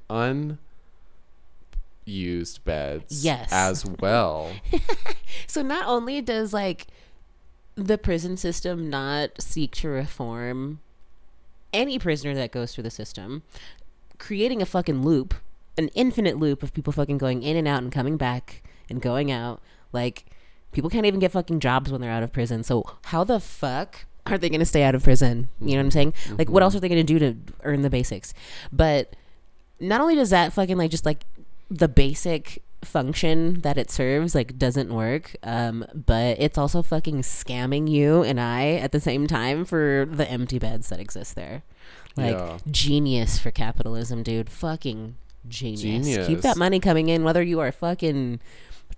unused 2.06 2.64
beds 2.64 3.24
Yes. 3.24 3.48
as 3.52 3.84
well. 3.84 4.52
So 5.46 5.62
not 5.62 5.86
only 5.86 6.20
does 6.20 6.52
like 6.52 6.86
the 7.74 7.98
prison 7.98 8.36
system 8.36 8.88
not 8.88 9.40
seek 9.40 9.72
to 9.76 9.88
reform 9.88 10.80
any 11.72 11.98
prisoner 11.98 12.34
that 12.34 12.52
goes 12.52 12.74
through 12.74 12.84
the 12.84 12.90
system, 12.90 13.42
creating 14.18 14.62
a 14.62 14.66
fucking 14.66 15.02
loop, 15.02 15.34
an 15.78 15.88
infinite 15.88 16.38
loop 16.38 16.62
of 16.62 16.72
people 16.72 16.92
fucking 16.92 17.18
going 17.18 17.42
in 17.42 17.56
and 17.56 17.66
out 17.66 17.82
and 17.82 17.92
coming 17.92 18.16
back 18.16 18.62
and 18.88 19.00
going 19.00 19.30
out. 19.30 19.60
Like 19.92 20.26
people 20.70 20.90
can't 20.90 21.06
even 21.06 21.20
get 21.20 21.32
fucking 21.32 21.60
jobs 21.60 21.90
when 21.90 22.00
they're 22.00 22.10
out 22.10 22.22
of 22.22 22.32
prison. 22.32 22.62
So 22.62 22.84
how 23.06 23.24
the 23.24 23.40
fuck 23.40 24.04
are 24.26 24.38
they 24.38 24.48
going 24.48 24.60
to 24.60 24.66
stay 24.66 24.82
out 24.82 24.94
of 24.94 25.02
prison? 25.02 25.48
You 25.60 25.72
know 25.72 25.76
what 25.76 25.84
I'm 25.84 25.90
saying? 25.90 26.14
Like 26.30 26.48
what 26.48 26.60
mm-hmm. 26.60 26.62
else 26.62 26.74
are 26.74 26.80
they 26.80 26.88
going 26.88 27.04
to 27.04 27.18
do 27.18 27.18
to 27.18 27.36
earn 27.64 27.82
the 27.82 27.90
basics? 27.90 28.34
But 28.72 29.16
not 29.80 30.00
only 30.00 30.14
does 30.14 30.30
that 30.30 30.52
fucking 30.52 30.76
like 30.76 30.90
just 30.90 31.04
like 31.04 31.24
the 31.78 31.88
basic 31.88 32.62
function 32.84 33.60
that 33.60 33.78
it 33.78 33.90
serves 33.90 34.34
like 34.34 34.58
doesn't 34.58 34.92
work 34.92 35.36
um 35.44 35.84
but 35.94 36.36
it's 36.40 36.58
also 36.58 36.82
fucking 36.82 37.22
scamming 37.22 37.88
you 37.88 38.22
and 38.24 38.40
i 38.40 38.72
at 38.72 38.90
the 38.90 38.98
same 39.00 39.26
time 39.28 39.64
for 39.64 40.04
the 40.10 40.28
empty 40.28 40.58
beds 40.58 40.88
that 40.88 40.98
exist 40.98 41.36
there 41.36 41.62
like 42.16 42.34
Yeah. 42.34 42.58
genius 42.70 43.38
for 43.38 43.52
capitalism 43.52 44.24
dude 44.24 44.50
fucking 44.50 45.14
genius. 45.48 45.80
Genius. 45.82 46.26
keep 46.26 46.40
that 46.40 46.56
money 46.56 46.80
coming 46.80 47.08
in 47.08 47.22
whether 47.22 47.42
you 47.42 47.60
are 47.60 47.70
fucking 47.70 48.40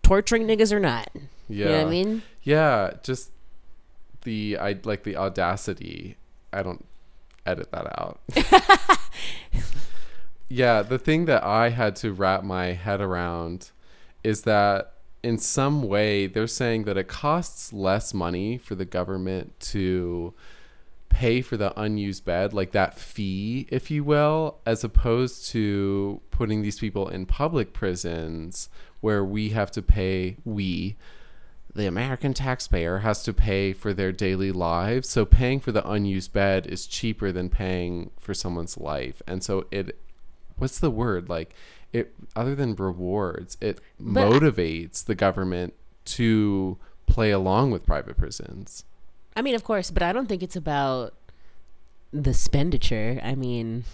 torturing 0.03 0.47
niggas 0.47 0.73
or 0.73 0.81
not 0.81 1.11
Yeah. 1.49 1.67
you 1.67 1.73
know 1.73 1.79
what 1.83 1.87
i 1.87 1.91
mean 1.91 2.23
Yeah, 2.43 2.93
just 3.03 3.31
the 4.23 4.57
I 4.59 4.79
like 4.85 5.03
the 5.05 5.17
audacity. 5.17 6.17
I 6.53 6.63
don't 6.63 6.85
edit 7.45 7.71
that 7.73 7.87
out. 8.01 8.21
yeah, 10.49 10.83
the 10.83 10.99
thing 10.99 11.25
that 11.27 11.43
I 11.43 11.71
had 11.71 11.97
to 11.97 12.13
wrap 12.13 12.45
my 12.45 12.73
head 12.73 13.01
around 13.01 13.71
is 14.23 14.43
that 14.43 14.93
in 15.23 15.39
some 15.39 15.83
way 15.83 16.27
they're 16.27 16.47
saying 16.47 16.85
that 16.85 16.99
it 16.99 17.09
costs 17.09 17.73
less 17.73 18.13
money 18.13 18.59
for 18.59 18.75
the 18.75 18.85
government 18.85 19.59
to 19.59 20.35
pay 21.09 21.41
for 21.41 21.57
the 21.57 21.79
unused 21.81 22.25
bed, 22.25 22.53
like 22.53 22.73
that 22.73 22.99
fee, 22.99 23.67
if 23.71 23.91
you 23.91 24.03
will, 24.03 24.59
as 24.67 24.83
opposed 24.83 25.47
to 25.49 26.21
putting 26.31 26.61
these 26.61 26.79
people 26.79 27.09
in 27.09 27.25
public 27.25 27.73
prisons 27.73 28.69
where 29.01 29.25
we 29.25 29.51
have 29.51 29.71
to 29.71 29.81
pay, 29.81 30.37
we, 30.45 30.97
the 31.75 31.87
American 31.87 32.35
taxpayer, 32.35 32.99
has 32.99 33.23
to 33.23 33.33
pay 33.33 33.73
for 33.73 33.95
their 33.95 34.11
daily 34.11 34.51
lives. 34.51 35.09
So 35.09 35.25
paying 35.25 35.61
for 35.61 35.71
the 35.71 35.89
unused 35.89 36.33
bed 36.33 36.67
is 36.67 36.87
cheaper 36.87 37.31
than 37.31 37.49
paying 37.49 38.11
for 38.19 38.35
someone's 38.35 38.77
life. 38.77 39.23
And 39.27 39.43
so 39.43 39.67
it, 39.71 39.97
what's 40.57 40.79
the 40.79 40.91
word? 40.91 41.29
Like, 41.29 41.55
it, 41.93 42.15
other 42.35 42.55
than 42.55 42.75
rewards, 42.75 43.57
it 43.61 43.81
But 44.01 44.27
I- 44.27 44.31
motivates 44.31 45.05
the 45.05 45.15
government 45.15 45.75
to 46.07 46.79
play 47.07 47.31
along 47.31 47.71
with 47.71 47.87
private 47.87 48.17
prisons. 48.17 48.85
I 49.37 49.43
mean, 49.43 49.55
of 49.55 49.65
course, 49.65 49.91
but 49.91 50.03
I 50.03 50.13
don't 50.13 50.29
think 50.29 50.43
it's 50.43 50.57
about 50.57 51.15
the 52.13 52.31
expenditure. 52.31 53.21
I 53.23 53.35
mean, 53.35 53.85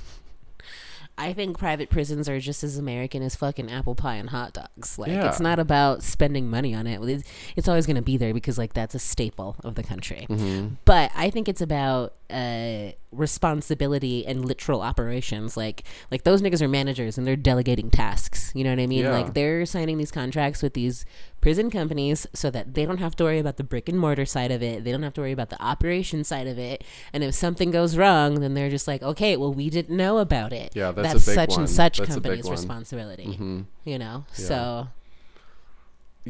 I 1.16 1.32
think 1.32 1.58
private 1.58 1.90
prisons 1.90 2.28
are 2.28 2.38
just 2.40 2.64
as 2.64 2.78
American 2.78 3.22
as 3.22 3.36
fucking 3.36 3.70
apple 3.70 3.94
pie 3.94 4.14
and 4.16 4.30
hot 4.30 4.54
dogs. 4.54 4.98
Like, 4.98 5.10
Yeah. 5.10 5.28
it's 5.28 5.40
not 5.40 5.58
about 5.58 6.02
spending 6.02 6.48
money 6.48 6.74
on 6.74 6.86
it. 6.86 7.02
It's, 7.02 7.28
it's 7.56 7.68
always 7.68 7.86
going 7.86 7.96
to 7.96 8.02
be 8.02 8.16
there 8.16 8.32
because, 8.32 8.56
like, 8.58 8.72
that's 8.74 8.94
a 8.94 8.98
staple 8.98 9.56
of 9.64 9.74
the 9.74 9.82
country. 9.82 10.26
Mm-hmm. 10.30 10.74
But 10.84 11.10
I 11.14 11.28
think 11.30 11.48
it's 11.48 11.60
about 11.60 12.14
uh, 12.30 12.92
responsibility 13.12 14.26
and 14.26 14.44
literal 14.44 14.82
operations. 14.82 15.56
Like, 15.56 15.84
like 16.10 16.24
those 16.24 16.42
niggas 16.42 16.60
are 16.62 16.68
managers 16.68 17.18
and 17.18 17.26
they're 17.26 17.36
delegating 17.36 17.90
tasks. 17.90 18.52
You 18.54 18.64
know 18.64 18.70
what 18.70 18.78
I 18.80 18.86
mean? 18.86 19.04
Yeah. 19.04 19.10
Like, 19.10 19.34
they're 19.34 19.66
signing 19.66 19.98
these 19.98 20.10
contracts 20.10 20.62
with 20.62 20.74
these 20.74 21.04
prison 21.40 21.70
companies 21.70 22.26
so 22.34 22.50
that 22.50 22.74
they 22.74 22.84
don't 22.84 22.98
have 22.98 23.16
to 23.16 23.24
worry 23.24 23.38
about 23.38 23.56
the 23.56 23.64
brick 23.64 23.88
and 23.88 23.98
mortar 23.98 24.26
side 24.26 24.50
of 24.50 24.62
it. 24.62 24.84
They 24.84 24.92
don't 24.92 25.02
have 25.02 25.14
to 25.14 25.20
worry 25.20 25.32
about 25.32 25.50
the 25.50 25.62
operation 25.62 26.22
side 26.24 26.46
of 26.46 26.58
it. 26.58 26.84
And 27.12 27.24
if 27.24 27.34
something 27.34 27.70
goes 27.70 27.96
wrong, 27.96 28.40
then 28.40 28.54
they're 28.54 28.70
just 28.70 28.86
like, 28.86 29.02
okay, 29.02 29.36
well, 29.36 29.52
we 29.52 29.70
didn't 29.70 29.96
know 29.96 30.18
about 30.18 30.52
it. 30.52 30.72
Yeah, 30.76 30.92
that's 30.92 31.12
that's 31.14 31.24
such 31.24 31.50
one. 31.50 31.60
and 31.60 31.70
such 31.70 31.98
That's 31.98 32.10
company's 32.10 32.48
responsibility. 32.50 33.24
hmm 33.34 33.62
You 33.84 33.98
know, 33.98 34.24
Yeah. 34.38 34.44
so 34.46 34.88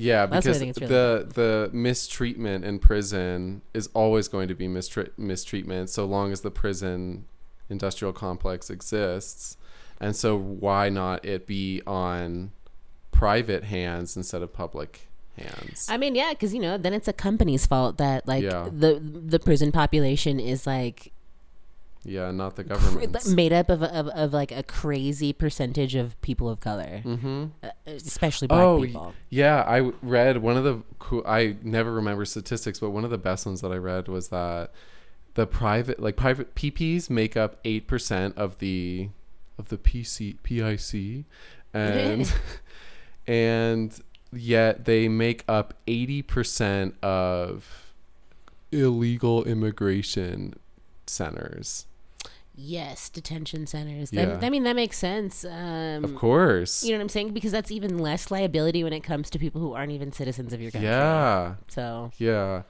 Yeah, 0.00 0.26
That's 0.26 0.46
because 0.46 0.60
really 0.60 0.72
the 0.72 1.28
the 1.34 1.70
mistreatment 1.72 2.64
in 2.64 2.78
prison 2.78 3.62
is 3.74 3.88
always 3.94 4.28
going 4.28 4.48
to 4.48 4.54
be 4.54 4.66
mistreat 4.68 5.18
mistreatment 5.18 5.90
so 5.90 6.04
long 6.04 6.32
as 6.32 6.40
the 6.40 6.50
prison 6.50 7.26
industrial 7.68 8.12
complex 8.12 8.70
exists. 8.70 9.56
And 10.00 10.16
so 10.16 10.36
why 10.38 10.88
not 10.88 11.24
it 11.24 11.46
be 11.46 11.82
on 11.86 12.52
private 13.10 13.64
hands 13.64 14.16
instead 14.16 14.42
of 14.42 14.52
public 14.52 15.08
hands? 15.36 15.86
I 15.90 15.96
mean, 15.98 16.14
yeah, 16.14 16.30
because 16.30 16.54
you 16.54 16.60
know, 16.60 16.78
then 16.78 16.94
it's 16.94 17.08
a 17.08 17.12
company's 17.12 17.66
fault 17.66 17.98
that 17.98 18.26
like 18.26 18.42
Yeah. 18.42 18.68
the 18.72 18.98
the 19.00 19.38
prison 19.38 19.72
population 19.72 20.40
is 20.40 20.66
like 20.66 21.12
yeah, 22.02 22.30
not 22.30 22.56
the 22.56 22.64
government. 22.64 23.26
made 23.34 23.52
up 23.52 23.68
of, 23.68 23.82
of 23.82 24.08
of 24.08 24.32
like 24.32 24.52
a 24.52 24.62
crazy 24.62 25.32
percentage 25.32 25.94
of 25.94 26.20
people 26.22 26.48
of 26.48 26.58
color, 26.60 27.02
mm-hmm. 27.04 27.46
uh, 27.62 27.68
especially 27.86 28.48
black 28.48 28.60
Oh, 28.60 28.82
people. 28.82 29.14
Yeah, 29.28 29.62
I 29.66 29.92
read 30.00 30.38
one 30.38 30.56
of 30.56 30.64
the 30.64 30.82
cool. 30.98 31.22
I 31.26 31.56
never 31.62 31.92
remember 31.92 32.24
statistics, 32.24 32.80
but 32.80 32.90
one 32.90 33.04
of 33.04 33.10
the 33.10 33.18
best 33.18 33.44
ones 33.44 33.60
that 33.60 33.70
I 33.70 33.76
read 33.76 34.08
was 34.08 34.28
that 34.28 34.72
the 35.34 35.46
private, 35.46 36.00
like 36.00 36.16
private 36.16 36.54
PPs, 36.54 37.10
make 37.10 37.36
up 37.36 37.58
eight 37.64 37.86
percent 37.86 38.36
of 38.38 38.58
the 38.58 39.10
of 39.58 39.68
the 39.68 39.76
PC 39.76 40.38
PIC, 40.42 41.26
and 41.74 42.32
and 43.26 44.00
yet 44.32 44.86
they 44.86 45.06
make 45.06 45.44
up 45.46 45.74
eighty 45.86 46.22
percent 46.22 46.94
of 47.02 47.92
illegal 48.72 49.44
immigration 49.44 50.54
centers. 51.06 51.86
Yes, 52.62 53.08
detention 53.08 53.66
centers. 53.66 54.12
Yeah. 54.12 54.26
That, 54.26 54.44
I 54.44 54.50
mean, 54.50 54.64
that 54.64 54.76
makes 54.76 54.98
sense. 54.98 55.44
Um, 55.44 56.04
Of 56.04 56.14
course. 56.14 56.84
You 56.84 56.92
know 56.92 56.98
what 56.98 57.02
I'm 57.04 57.08
saying? 57.08 57.32
Because 57.32 57.52
that's 57.52 57.70
even 57.70 57.98
less 57.98 58.30
liability 58.30 58.84
when 58.84 58.92
it 58.92 59.00
comes 59.00 59.30
to 59.30 59.38
people 59.38 59.60
who 59.60 59.72
aren't 59.72 59.92
even 59.92 60.12
citizens 60.12 60.52
of 60.52 60.60
your 60.60 60.70
country. 60.70 60.88
Yeah. 60.88 61.54
So 61.68 62.10
Yeah. 62.18 62.62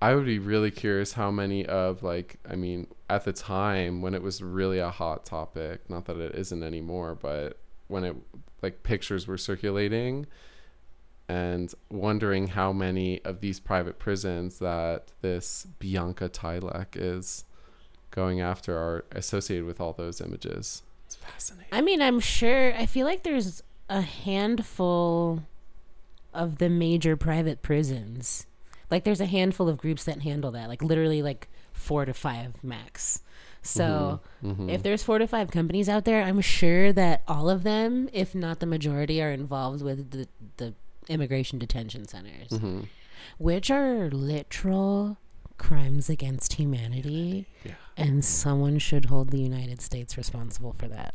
I 0.00 0.14
would 0.14 0.26
be 0.26 0.38
really 0.38 0.70
curious 0.70 1.12
how 1.14 1.30
many 1.30 1.66
of 1.66 2.02
like 2.04 2.38
I 2.48 2.54
mean 2.54 2.86
at 3.10 3.24
the 3.24 3.32
time 3.32 4.00
when 4.00 4.14
it 4.14 4.22
was 4.22 4.42
really 4.42 4.78
a 4.78 4.90
hot 4.90 5.24
topic, 5.24 5.88
not 5.90 6.04
that 6.06 6.18
it 6.18 6.34
isn't 6.36 6.62
anymore, 6.62 7.16
but 7.20 7.58
when 7.88 8.04
it 8.04 8.16
like 8.62 8.82
pictures 8.82 9.26
were 9.26 9.38
circulating 9.38 10.26
and 11.28 11.74
wondering 11.90 12.48
how 12.48 12.72
many 12.72 13.22
of 13.24 13.40
these 13.40 13.60
private 13.60 13.98
prisons 13.98 14.60
that 14.60 15.12
this 15.20 15.66
Bianca 15.78 16.28
Tylek 16.28 16.88
is 16.94 17.44
going 18.10 18.40
after 18.40 18.76
are 18.76 19.04
associated 19.12 19.64
with 19.66 19.80
all 19.80 19.92
those 19.92 20.20
images. 20.20 20.82
It's 21.06 21.14
fascinating. 21.16 21.68
I 21.72 21.80
mean, 21.80 22.02
I'm 22.02 22.20
sure. 22.20 22.74
I 22.74 22.86
feel 22.86 23.06
like 23.06 23.22
there's 23.22 23.62
a 23.88 24.00
handful 24.02 25.42
of 26.34 26.58
the 26.58 26.68
major 26.68 27.16
private 27.16 27.62
prisons. 27.62 28.46
Like, 28.90 29.04
there's 29.04 29.20
a 29.20 29.26
handful 29.26 29.68
of 29.68 29.76
groups 29.78 30.04
that 30.04 30.22
handle 30.22 30.50
that. 30.52 30.68
Like, 30.68 30.82
literally, 30.82 31.22
like 31.22 31.48
four 31.72 32.04
to 32.04 32.12
five 32.14 32.62
max. 32.62 33.22
So, 33.62 34.20
Mhm. 34.42 34.70
if 34.70 34.82
there's 34.82 35.02
four 35.02 35.18
to 35.18 35.26
five 35.26 35.50
companies 35.50 35.88
out 35.88 36.04
there, 36.04 36.22
I'm 36.22 36.40
sure 36.40 36.92
that 36.92 37.22
all 37.28 37.50
of 37.50 37.64
them, 37.64 38.08
if 38.12 38.34
not 38.34 38.60
the 38.60 38.66
majority, 38.66 39.20
are 39.22 39.30
involved 39.32 39.82
with 39.82 40.10
the 40.10 40.28
the 40.56 40.74
immigration 41.08 41.58
detention 41.58 42.06
centers, 42.06 42.50
Mhm. 42.50 42.86
which 43.38 43.70
are 43.70 44.10
literal 44.10 45.16
crimes 45.56 46.08
against 46.10 46.54
humanity. 46.54 47.46
Yeah. 47.64 47.72
And 47.98 48.24
someone 48.24 48.78
should 48.78 49.06
hold 49.06 49.30
the 49.30 49.40
United 49.40 49.82
States 49.82 50.16
responsible 50.16 50.72
for 50.72 50.86
that. 50.88 51.14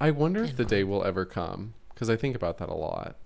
I 0.00 0.10
wonder 0.10 0.42
if 0.42 0.56
the 0.56 0.64
day 0.64 0.82
will 0.82 1.04
ever 1.04 1.24
come 1.24 1.74
because 1.94 2.10
I 2.10 2.16
think 2.16 2.34
about 2.34 2.58
that 2.58 2.68
a 2.68 2.74
lot. 2.74 3.16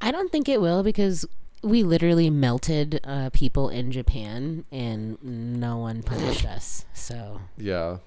I 0.00 0.10
don't 0.12 0.30
think 0.30 0.48
it 0.48 0.60
will 0.60 0.82
because 0.82 1.26
we 1.62 1.82
literally 1.82 2.30
melted 2.30 3.00
uh, 3.04 3.30
people 3.32 3.68
in 3.68 3.90
Japan 3.90 4.64
and 4.70 5.18
no 5.22 5.76
one 5.78 6.02
punished 6.02 6.46
us. 6.56 6.86
So 6.94 7.40
Yeah. 7.56 7.98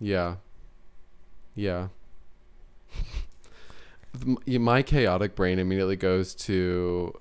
Yeah. 0.00 0.36
Yeah. 1.54 1.88
My 4.46 4.82
chaotic 4.82 5.34
brain 5.34 5.58
immediately 5.58 5.96
goes 5.96 6.34
to 6.36 7.12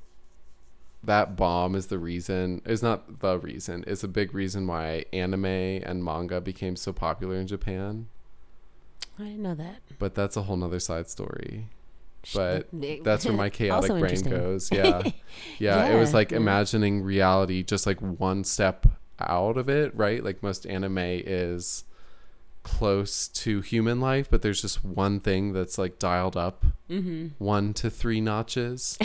that 1.03 1.35
bomb 1.35 1.75
is 1.75 1.87
the 1.87 1.99
reason 1.99 2.61
is 2.65 2.81
not 2.81 3.19
the 3.19 3.37
reason 3.39 3.83
it's 3.87 4.03
a 4.03 4.07
big 4.07 4.33
reason 4.33 4.65
why 4.67 5.03
anime 5.11 5.45
and 5.45 6.03
manga 6.03 6.39
became 6.39 6.75
so 6.75 6.93
popular 6.93 7.35
in 7.35 7.47
Japan. 7.47 8.07
I 9.19 9.23
didn't 9.23 9.43
know 9.43 9.55
that. 9.55 9.77
but 9.99 10.15
that's 10.15 10.35
a 10.37 10.43
whole 10.43 10.57
nother 10.57 10.79
side 10.79 11.07
story. 11.09 11.67
But 12.33 12.67
that's 13.03 13.25
where 13.25 13.33
my 13.33 13.49
chaotic 13.59 13.89
brain 13.99 14.21
goes. 14.21 14.69
Yeah. 14.71 15.03
yeah 15.59 15.85
it 15.87 15.99
was 15.99 16.13
like 16.13 16.31
imagining 16.31 17.03
reality 17.03 17.63
just 17.63 17.85
like 17.85 17.99
one 17.99 18.43
step 18.43 18.85
out 19.19 19.57
of 19.57 19.69
it 19.69 19.93
right? 19.95 20.23
Like 20.23 20.41
most 20.41 20.65
anime 20.65 20.97
is 20.99 21.83
close 22.63 23.27
to 23.27 23.59
human 23.59 23.99
life 23.99 24.29
but 24.31 24.41
there's 24.41 24.61
just 24.61 24.85
one 24.85 25.19
thing 25.19 25.51
that's 25.51 25.77
like 25.77 25.99
dialed 25.99 26.37
up 26.37 26.63
Mm-hmm. 26.89 27.27
one 27.43 27.73
to 27.75 27.89
three 27.89 28.21
notches. 28.21 28.97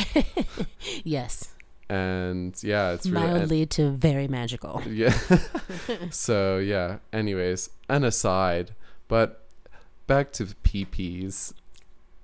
Yes, 1.05 1.55
and 1.89 2.63
yeah 2.63 2.91
it's 2.93 3.07
really 3.07 3.27
and- 3.27 3.39
mildly 3.39 3.67
to 3.67 3.91
very 3.91 4.29
magical. 4.29 4.83
yeah 4.89 5.17
so 6.11 6.59
yeah 6.59 6.99
anyways 7.13 7.71
an 7.89 8.05
aside 8.05 8.73
but 9.09 9.45
back 10.07 10.33
to 10.33 10.45
pp's 10.65 11.55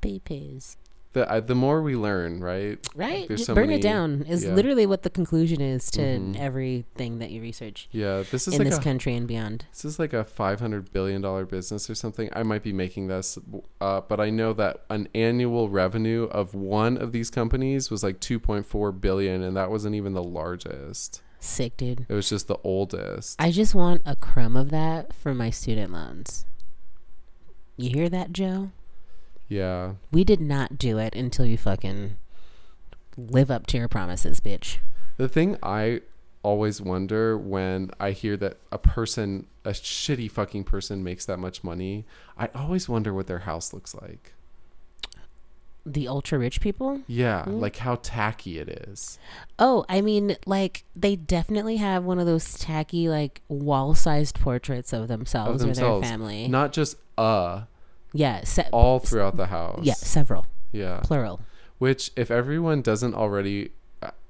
Peepees. 0.03 0.77
The 1.15 1.31
I, 1.33 1.41
the 1.41 1.55
more 1.55 1.81
we 1.83 1.97
learn 1.97 2.41
right 2.41 2.79
Right? 2.95 3.27
Just 3.29 3.47
so 3.47 3.55
burn 3.55 3.69
many- 3.69 3.81
it 3.81 3.83
down 3.83 4.23
is 4.29 4.45
yeah. 4.45 4.53
literally 4.53 4.85
what 4.87 5.03
the 5.03 5.11
conclusion 5.11 5.61
is 5.63 5.91
to 5.93 6.01
Mhm. 6.03 6.37
everything 6.39 7.19
that 7.21 7.31
you 7.31 7.41
research 7.41 7.89
yeah 7.91 8.23
this 8.31 8.47
is 8.47 8.55
in 8.55 8.59
like 8.61 8.69
this 8.69 8.79
a 8.79 8.83
country 8.83 9.15
and 9.17 9.27
beyond. 9.27 9.65
This 9.73 9.85
is 9.87 9.99
like 9.99 10.13
a 10.13 10.25
five 10.25 10.61
hundred 10.61 10.93
billion 10.93 11.23
dollar 11.23 11.47
business 11.47 11.89
or 11.89 11.95
something. 11.95 12.29
I 12.35 12.43
might 12.43 12.63
be 12.63 12.73
making 12.73 13.07
this 13.09 13.39
up, 13.81 14.09
but 14.09 14.21
I 14.21 14.29
know 14.31 14.53
that 14.53 14.85
an 14.91 15.09
annual 15.15 15.69
revenue 15.71 16.25
of 16.25 16.55
one 16.55 16.97
of 16.99 17.13
these 17.13 17.31
companies 17.31 17.91
was 17.91 18.03
like 18.03 18.21
two 18.21 18.39
point 18.39 18.67
four 18.67 18.93
billion, 18.93 19.43
and 19.43 19.57
that 19.57 19.71
wasn't 19.71 19.95
even 19.95 20.13
the 20.13 20.23
largest. 20.23 21.23
Sick, 21.41 21.77
dude. 21.77 22.07
It 22.09 22.15
was 22.15 22.29
just 22.29 22.49
the 22.49 22.57
oldest. 22.65 23.37
I 23.41 23.51
just 23.51 23.75
want 23.75 24.03
a 24.07 24.17
crumb 24.17 24.57
of 24.57 24.71
that 24.71 25.13
for 25.13 25.35
my 25.35 25.51
student 25.51 25.93
loans. 25.93 26.47
You 27.77 27.91
hear 27.91 28.09
that, 28.09 28.33
Joe? 28.33 28.71
Yeah, 29.49 29.95
We 30.13 30.25
did 30.25 30.41
not 30.41 30.79
do 30.79 30.99
it 30.99 31.15
until 31.15 31.45
you 31.47 31.57
fucking 31.59 32.17
live 33.17 33.51
up 33.51 33.67
to 33.69 33.77
your 33.79 33.89
promises, 33.89 34.41
bitch. 34.41 34.79
the 35.17 35.29
thing 35.29 35.57
I 35.63 36.01
always 36.43 36.81
wonder 36.81 37.39
when 37.39 37.91
I 37.99 38.11
hear 38.11 38.37
that 38.39 38.59
a 38.73 38.77
person, 38.79 39.47
a 39.65 39.71
shitty 39.71 40.31
fucking 40.31 40.65
person, 40.65 41.03
makes 41.05 41.25
that 41.27 41.39
much 41.39 41.63
money. 41.65 42.05
I 42.37 42.49
always 42.55 42.89
wonder 42.89 43.15
what 43.15 43.27
their 43.29 43.41
house 43.41 43.73
looks 43.73 43.95
like. 43.95 44.33
The 45.87 46.09
ultra 46.09 46.39
rich 46.39 46.61
people? 46.63 47.03
Yeah, 47.07 47.45
Mm. 47.47 47.61
like 47.61 47.77
how 47.77 47.97
tacky 47.97 48.59
it 48.59 48.69
is. 48.89 49.19
Oh, 49.59 49.85
I 49.89 50.01
mean, 50.01 50.37
like 50.47 50.85
they 50.97 51.15
definitely 51.15 51.77
have 51.77 52.05
one 52.05 52.19
of 52.19 52.25
those 52.27 52.55
tacky, 52.59 53.09
like 53.09 53.43
wall-sized 53.49 54.41
portraits 54.41 54.95
of 54.95 55.09
themselves, 55.09 55.63
Of 55.63 55.71
or 55.71 55.75
their 55.75 56.01
family. 56.01 56.49
Not 56.49 56.73
just 56.73 56.97
uh, 57.19 57.63
yeah, 58.15 58.43
se- 58.45 58.69
all 58.73 58.99
throughout 59.01 59.37
the 59.37 59.47
house. 59.49 59.81
yeah, 59.83 59.93
several, 59.95 60.47
Yeah. 60.73 61.01
plural. 61.03 61.41
Which, 61.79 62.11
if 62.17 62.31
everyone 62.31 62.81
doesn't 62.81 63.15
already, 63.15 63.73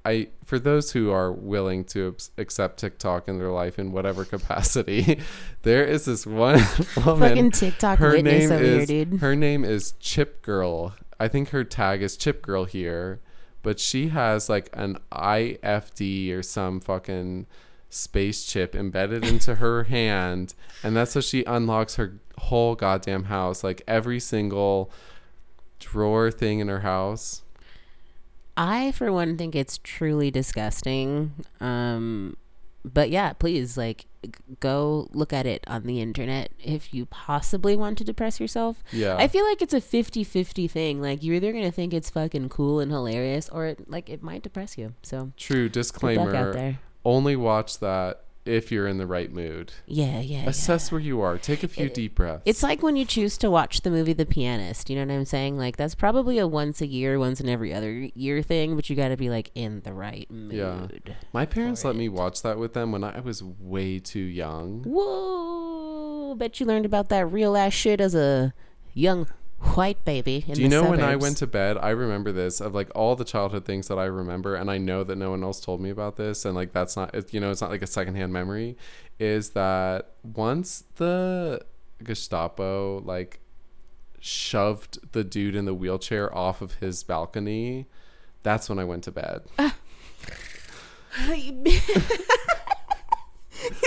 I 0.03 0.27
for 0.43 0.59
those 0.59 0.91
who 0.91 1.11
are 1.11 1.31
willing 1.31 1.83
to 1.85 2.15
accept 2.37 2.79
TikTok 2.79 3.27
in 3.27 3.37
their 3.39 3.51
life 3.51 3.79
in 3.79 3.91
whatever 3.91 4.25
capacity, 4.35 5.19
there 5.61 5.85
is 5.85 6.05
this 6.05 6.25
one 6.25 6.59
woman. 7.05 7.29
Fucking 7.29 7.51
TikTok 7.51 7.99
her 7.99 8.11
witness 8.11 8.49
name 8.49 8.51
over 8.51 8.63
is 8.63 8.89
here, 8.89 9.05
dude. 9.05 9.19
her 9.21 9.35
name 9.35 9.63
is 9.63 9.93
Chip 9.99 10.41
Girl. 10.41 10.93
I 11.19 11.27
think 11.27 11.49
her 11.49 11.63
tag 11.63 12.01
is 12.01 12.17
Chip 12.17 12.41
Girl 12.41 12.65
here, 12.65 13.21
but 13.63 13.79
she 13.79 14.09
has 14.09 14.49
like 14.49 14.69
an 14.73 14.97
IFD 15.11 16.31
or 16.33 16.43
some 16.43 16.79
fucking 16.79 17.45
space 17.95 18.43
chip 18.43 18.75
embedded 18.75 19.25
into 19.25 19.55
her 19.55 19.85
hand, 19.85 20.53
and 20.83 20.95
that's 20.95 21.13
how 21.13 21.21
she 21.21 21.43
unlocks 21.45 21.95
her 21.95 22.19
whole 22.37 22.75
goddamn 22.75 23.25
house, 23.25 23.63
like 23.63 23.81
every 23.87 24.19
single 24.19 24.91
drawer 25.79 26.29
thing 26.31 26.59
in 26.59 26.67
her 26.67 26.81
house. 26.81 27.41
I, 28.57 28.91
for 28.91 29.11
one, 29.11 29.37
think 29.37 29.55
it's 29.55 29.79
truly 29.83 30.31
disgusting. 30.31 31.33
Um, 31.59 32.37
but 32.85 33.09
yeah, 33.09 33.33
please, 33.33 33.77
like, 33.77 34.05
g- 34.23 34.31
go 34.59 35.09
look 35.11 35.33
at 35.33 35.45
it 35.45 35.63
on 35.67 35.83
the 35.83 35.99
internet 35.99 36.51
if 36.63 36.93
you 36.93 37.05
possibly 37.05 37.75
want 37.75 37.97
to 37.97 38.03
depress 38.03 38.39
yourself. 38.39 38.81
Yeah. 38.93 39.17
I 39.17 39.27
feel 39.27 39.43
like 39.45 39.61
it's 39.61 39.73
a 39.73 39.81
50 39.81 40.23
50 40.23 40.67
thing. 40.69 41.01
Like, 41.01 41.21
you're 41.21 41.35
either 41.35 41.51
going 41.51 41.65
to 41.65 41.71
think 41.71 41.93
it's 41.93 42.09
fucking 42.09 42.49
cool 42.49 42.79
and 42.79 42.91
hilarious, 42.91 43.49
or 43.49 43.65
it, 43.65 43.89
like, 43.89 44.09
it 44.09 44.23
might 44.23 44.43
depress 44.43 44.77
you. 44.77 44.93
So, 45.01 45.31
True 45.35 45.67
good 45.67 45.75
luck 46.15 46.33
out 46.33 46.53
disclaimer. 46.53 46.77
Only 47.05 47.35
watch 47.35 47.79
that 47.79 48.21
if 48.45 48.71
you're 48.71 48.87
in 48.87 48.97
the 48.97 49.07
right 49.07 49.31
mood. 49.31 49.73
Yeah, 49.87 50.19
yeah. 50.19 50.43
yeah. 50.43 50.49
Assess 50.49 50.91
where 50.91 51.01
you 51.01 51.19
are. 51.21 51.37
Take 51.37 51.63
a 51.63 51.67
few 51.67 51.85
It- 51.85 51.93
deep 51.95 52.15
breaths. 52.15 52.43
It's 52.45 52.61
like 52.61 52.83
when 52.83 52.95
you 52.95 53.03
choose 53.05 53.37
to 53.39 53.49
watch 53.49 53.81
the 53.81 53.89
movie 53.89 54.13
The 54.13 54.25
Pianist. 54.25 54.89
You 54.89 54.97
know 54.97 55.05
what 55.05 55.19
I'm 55.19 55.25
saying? 55.25 55.57
Like 55.57 55.77
that's 55.77 55.95
probably 55.95 56.37
a 56.37 56.47
once 56.47 56.79
a 56.81 56.85
year, 56.87 57.17
once 57.17 57.39
in 57.41 57.49
every 57.49 57.73
other 57.73 57.91
year 58.13 58.41
thing, 58.43 58.75
but 58.75 58.87
you 58.89 58.95
got 58.95 59.07
to 59.09 59.17
be 59.17 59.29
like 59.29 59.49
in 59.55 59.81
the 59.81 59.93
right 59.93 60.29
mood. 60.29 60.53
Yeah. 61.07 61.13
My 61.33 61.45
parents 61.45 61.83
let 61.83 61.95
me 61.95 62.07
watch 62.09 62.41
that 62.43 62.57
with 62.59 62.73
them 62.73 62.91
when 62.91 63.03
I 63.03 63.19
was 63.19 63.41
way 63.43 63.97
too 63.99 64.19
young. 64.19 64.83
Whoa! 64.83 66.35
Bet 66.35 66.59
you 66.59 66.65
learned 66.65 66.85
about 66.85 67.09
that 67.09 67.25
real 67.27 67.55
ass 67.57 67.73
shit 67.73 67.99
as 68.01 68.13
a 68.13 68.53
young 68.93 69.27
white 69.73 70.03
baby. 70.05 70.45
In 70.47 70.53
Do 70.55 70.61
you 70.61 70.69
know 70.69 70.89
when 70.89 71.01
I 71.01 71.15
went 71.15 71.37
to 71.37 71.47
bed? 71.47 71.77
I 71.77 71.89
remember 71.89 72.31
this 72.31 72.61
of 72.61 72.73
like 72.73 72.89
all 72.95 73.15
the 73.15 73.25
childhood 73.25 73.65
things 73.65 73.87
that 73.87 73.97
I 73.97 74.05
remember, 74.05 74.55
and 74.55 74.69
I 74.69 74.77
know 74.77 75.03
that 75.03 75.15
no 75.17 75.31
one 75.31 75.43
else 75.43 75.59
told 75.59 75.81
me 75.81 75.89
about 75.89 76.17
this, 76.17 76.45
and 76.45 76.55
like 76.55 76.71
that's 76.71 76.95
not, 76.95 77.13
it, 77.13 77.33
you 77.33 77.39
know, 77.39 77.51
it's 77.51 77.61
not 77.61 77.69
like 77.69 77.81
a 77.81 77.87
secondhand 77.87 78.31
memory. 78.33 78.77
Is 79.19 79.51
that 79.51 80.11
once 80.23 80.83
the 80.95 81.65
Gestapo 82.03 83.01
like 83.01 83.39
shoved 84.19 85.11
the 85.13 85.23
dude 85.23 85.55
in 85.55 85.65
the 85.65 85.73
wheelchair 85.73 86.35
off 86.35 86.61
of 86.61 86.75
his 86.75 87.03
balcony? 87.03 87.87
That's 88.43 88.69
when 88.69 88.79
I 88.79 88.83
went 88.83 89.03
to 89.05 89.11
bed. 89.11 89.41
you 91.17 91.79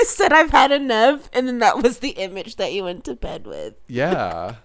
said 0.04 0.32
I've 0.32 0.50
had 0.50 0.72
enough, 0.72 1.28
and 1.32 1.46
then 1.46 1.58
that 1.58 1.82
was 1.82 1.98
the 1.98 2.10
image 2.10 2.56
that 2.56 2.72
you 2.72 2.84
went 2.84 3.04
to 3.04 3.14
bed 3.14 3.46
with. 3.46 3.74
Yeah. 3.86 4.56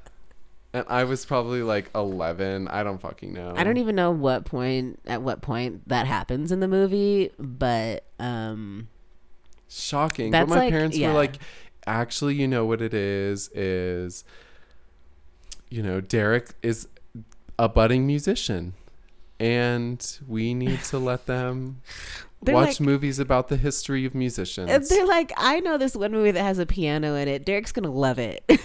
And 0.73 0.85
I 0.87 1.03
was 1.03 1.23
probably 1.23 1.61
like 1.61 1.91
11. 1.93 2.67
I 2.67 2.81
don't 2.83 2.99
fucking 2.99 3.31
know. 3.31 3.53
I 3.55 3.63
don't 3.63 3.77
even 3.77 3.95
know 3.95 4.09
what 4.09 4.43
point 4.45 4.99
at 5.05 5.21
what 5.21 5.41
point 5.41 5.87
that 5.87 6.07
happens 6.07 6.51
in 6.51 6.59
the 6.61 6.67
movie, 6.67 7.29
but 7.37 8.05
um 8.19 8.87
Shocking. 9.69 10.31
That's 10.31 10.49
but 10.49 10.55
my 10.55 10.61
like- 10.65 10.71
parents 10.71 10.97
yeah. 10.97 11.09
were 11.09 11.13
like, 11.13 11.35
actually, 11.85 12.35
you 12.35 12.47
know 12.47 12.65
what 12.65 12.81
it 12.81 12.93
is? 12.93 13.49
Is, 13.49 14.23
you 15.69 15.81
know, 15.83 16.01
Derek 16.01 16.53
is 16.61 16.87
a 17.57 17.69
budding 17.69 18.05
musician. 18.07 18.73
And 19.39 20.19
we 20.27 20.53
need 20.53 20.81
to 20.83 20.97
let 20.99 21.25
them 21.25 21.81
They're 22.41 22.55
watch 22.55 22.67
like- 22.67 22.81
movies 22.81 23.19
about 23.19 23.47
the 23.47 23.57
history 23.57 24.05
of 24.05 24.13
musicians. 24.15 24.89
They're 24.89 25.05
like, 25.07 25.31
I 25.37 25.59
know 25.59 25.77
this 25.77 25.95
one 25.95 26.11
movie 26.11 26.31
that 26.31 26.43
has 26.43 26.59
a 26.59 26.65
piano 26.65 27.15
in 27.15 27.27
it. 27.27 27.45
Derek's 27.45 27.71
gonna 27.71 27.91
love 27.91 28.19
it. 28.19 28.43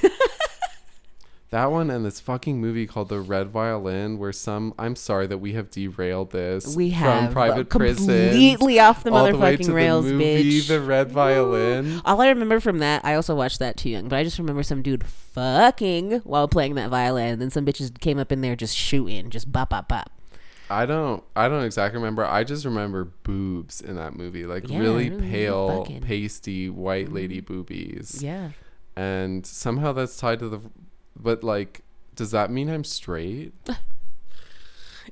That 1.50 1.70
one 1.70 1.88
and 1.88 2.04
this 2.04 2.20
fucking 2.20 2.60
movie 2.60 2.86
called 2.86 3.08
The 3.08 3.20
Red 3.20 3.48
Violin, 3.48 4.18
where 4.18 4.32
some 4.32 4.74
I'm 4.78 4.94
sorry 4.94 5.26
that 5.28 5.38
we 5.38 5.54
have 5.54 5.70
derailed 5.70 6.30
this 6.30 6.76
we 6.76 6.90
have 6.90 7.24
from 7.24 7.32
private 7.32 7.70
prison 7.70 8.06
completely 8.06 8.78
off 8.78 9.02
the 9.02 9.10
all 9.10 9.24
the 9.24 9.32
motherfucking 9.32 9.40
way 9.40 9.56
to 9.56 9.72
rails, 9.72 10.04
the 10.04 10.12
movie 10.12 10.60
bitch. 10.60 10.68
The 10.68 10.80
Red 10.80 11.10
Violin. 11.10 12.02
All 12.04 12.20
I 12.20 12.28
remember 12.28 12.60
from 12.60 12.80
that, 12.80 13.02
I 13.02 13.14
also 13.14 13.34
watched 13.34 13.60
that 13.60 13.78
too 13.78 13.88
young, 13.88 14.08
but 14.08 14.18
I 14.18 14.24
just 14.24 14.38
remember 14.38 14.62
some 14.62 14.82
dude 14.82 15.06
fucking 15.06 16.18
while 16.20 16.48
playing 16.48 16.74
that 16.74 16.90
violin, 16.90 17.34
and 17.34 17.42
then 17.42 17.50
some 17.50 17.64
bitches 17.64 17.98
came 17.98 18.18
up 18.18 18.30
in 18.30 18.42
there 18.42 18.54
just 18.54 18.76
shooting, 18.76 19.30
just 19.30 19.50
bop 19.50 19.70
bop 19.70 19.88
bop. 19.88 20.10
I 20.70 20.84
don't 20.84 21.24
I 21.34 21.48
don't 21.48 21.64
exactly 21.64 21.98
remember. 21.98 22.26
I 22.26 22.44
just 22.44 22.66
remember 22.66 23.04
boobs 23.22 23.80
in 23.80 23.96
that 23.96 24.14
movie, 24.14 24.44
like 24.44 24.68
Yeah, 24.68 24.80
really 24.80 25.08
really 25.08 25.30
pale, 25.30 25.78
fucking- 25.84 26.02
pasty 26.02 26.68
white 26.68 27.10
lady 27.10 27.40
mm-hmm. 27.40 27.54
boobies. 27.54 28.22
Yeah. 28.22 28.50
And 28.96 29.46
somehow 29.46 29.92
that's 29.92 30.16
tied 30.16 30.40
to 30.40 30.48
the 30.48 30.60
but 31.20 31.42
like 31.44 31.82
does 32.14 32.30
that 32.32 32.50
mean 32.50 32.68
I'm 32.68 32.84
straight? 32.84 33.52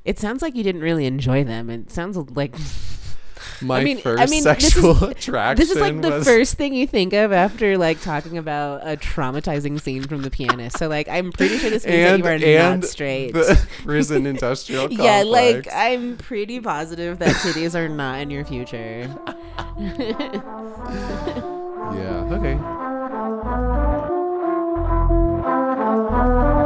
It 0.05 0.19
sounds 0.21 0.41
like 0.41 0.55
you 0.55 0.63
didn't 0.63 0.83
really 0.83 1.05
enjoy 1.07 1.43
them. 1.43 1.69
It 1.69 1.91
sounds 1.91 2.17
like 2.17 2.55
My 3.63 3.83
mean- 3.83 3.99
I 3.99 4.03
first 4.03 4.31
mean, 4.31 4.45
this 4.45 4.59
is- 4.67 4.73
sexual 4.75 5.03
attraction 5.09 5.61
this 5.61 5.71
is 5.75 5.81
like 5.81 6.01
the 6.01 6.11
was 6.11 6.25
first 6.25 6.55
thing 6.55 6.75
you 6.75 6.87
think 6.87 7.13
of 7.13 7.33
after 7.33 7.77
like 7.77 8.01
talking 8.03 8.39
about 8.39 8.87
a 8.87 8.97
traumatizing 8.97 9.81
scene 9.81 10.05
from 10.05 10.23
The 10.23 10.31
Pianist. 10.31 10.79
So 10.79 10.87
like, 10.89 11.09
I'm 11.09 11.33
pretty 11.33 11.59
sure 11.59 11.71
this 11.71 11.85
means 11.85 11.97
and, 11.97 12.25
that 12.25 12.41
you 12.41 12.47
are 12.57 12.61
and 12.69 12.81
not 12.83 12.89
straight. 12.89 13.33
the 13.33 13.59
prison 13.83 14.27
industrial 14.27 14.89
complex. 14.89 15.03
yeah, 15.05 15.23
like 15.23 15.67
I'm 15.73 16.19
pretty 16.19 16.61
positive 16.61 17.19
that 17.19 17.35
titties 17.37 17.75
are 17.75 17.89
not 17.89 18.21
in 18.21 18.31
your 18.31 18.45
future. 18.45 19.09
Yeah, 21.97 22.29
okay. 22.33 24.13
Well, 25.97 26.11
back 26.11 26.66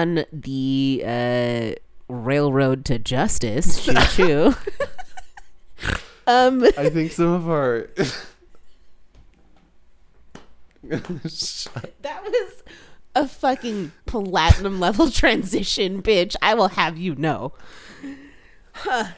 on 0.00 0.24
the 0.32 1.02
uh, 1.04 1.72
railroad 2.08 2.84
to 2.86 2.98
justice, 2.98 3.84
choo 3.84 3.94
choo. 4.10 4.54
um, 6.26 6.64
I 6.78 6.88
think 6.90 7.12
some 7.12 7.32
of 7.32 7.48
our 7.48 7.88
that 10.82 12.24
was 12.24 12.62
a 13.14 13.28
fucking 13.28 13.92
platinum 14.06 14.80
level 14.80 15.10
transition, 15.10 16.02
bitch. 16.02 16.34
I 16.40 16.54
will 16.54 16.68
have 16.68 16.96
you 16.96 17.14
know. 17.14 17.52
Huh. 18.72 19.08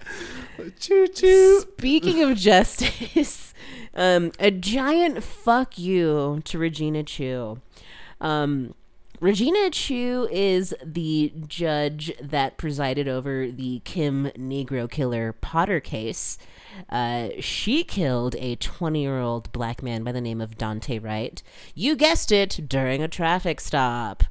choo 0.80 1.06
choo. 1.06 1.60
Speaking 1.60 2.22
of 2.22 2.36
justice, 2.36 3.54
um, 3.94 4.32
a 4.40 4.50
giant 4.50 5.22
fuck 5.22 5.78
you 5.78 6.40
to 6.44 6.58
Regina 6.58 7.04
Chu. 7.04 7.60
Um, 8.20 8.74
Regina 9.22 9.70
Chu 9.70 10.26
is 10.32 10.74
the 10.84 11.32
judge 11.46 12.12
that 12.20 12.56
presided 12.56 13.06
over 13.06 13.52
the 13.52 13.80
Kim 13.84 14.32
Negro 14.36 14.90
killer 14.90 15.32
Potter 15.32 15.78
case. 15.78 16.38
Uh, 16.90 17.28
she 17.38 17.84
killed 17.84 18.34
a 18.40 18.56
20 18.56 19.00
year 19.00 19.20
old 19.20 19.52
black 19.52 19.80
man 19.80 20.02
by 20.02 20.10
the 20.10 20.20
name 20.20 20.40
of 20.40 20.58
Daunte 20.58 21.00
Wright. 21.00 21.40
You 21.72 21.94
guessed 21.94 22.32
it, 22.32 22.68
during 22.68 23.00
a 23.00 23.06
traffic 23.06 23.60
stop. 23.60 24.24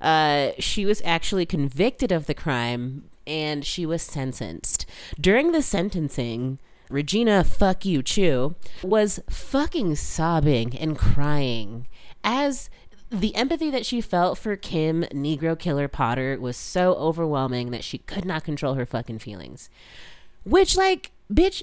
Uh, 0.00 0.50
she 0.58 0.84
was 0.84 1.00
actually 1.04 1.46
convicted 1.46 2.10
of 2.10 2.26
the 2.26 2.34
crime 2.34 3.04
and 3.24 3.64
she 3.64 3.86
was 3.86 4.02
sentenced. 4.02 4.86
During 5.20 5.52
the 5.52 5.62
sentencing, 5.62 6.58
Regina 6.90 7.44
Fuck 7.44 7.84
You 7.84 8.02
Chu 8.02 8.56
was 8.82 9.20
fucking 9.30 9.94
sobbing 9.94 10.76
and 10.76 10.98
crying 10.98 11.86
as 12.24 12.70
the 13.12 13.34
empathy 13.36 13.70
that 13.70 13.84
she 13.84 14.00
felt 14.00 14.38
for 14.38 14.56
Kim 14.56 15.02
Negro 15.12 15.58
Killer 15.58 15.86
Potter 15.86 16.38
was 16.40 16.56
so 16.56 16.94
overwhelming 16.94 17.70
that 17.70 17.84
she 17.84 17.98
could 17.98 18.24
not 18.24 18.42
control 18.42 18.74
her 18.74 18.86
fucking 18.86 19.18
feelings. 19.18 19.68
Which, 20.44 20.76
like, 20.76 21.10
bitch, 21.32 21.62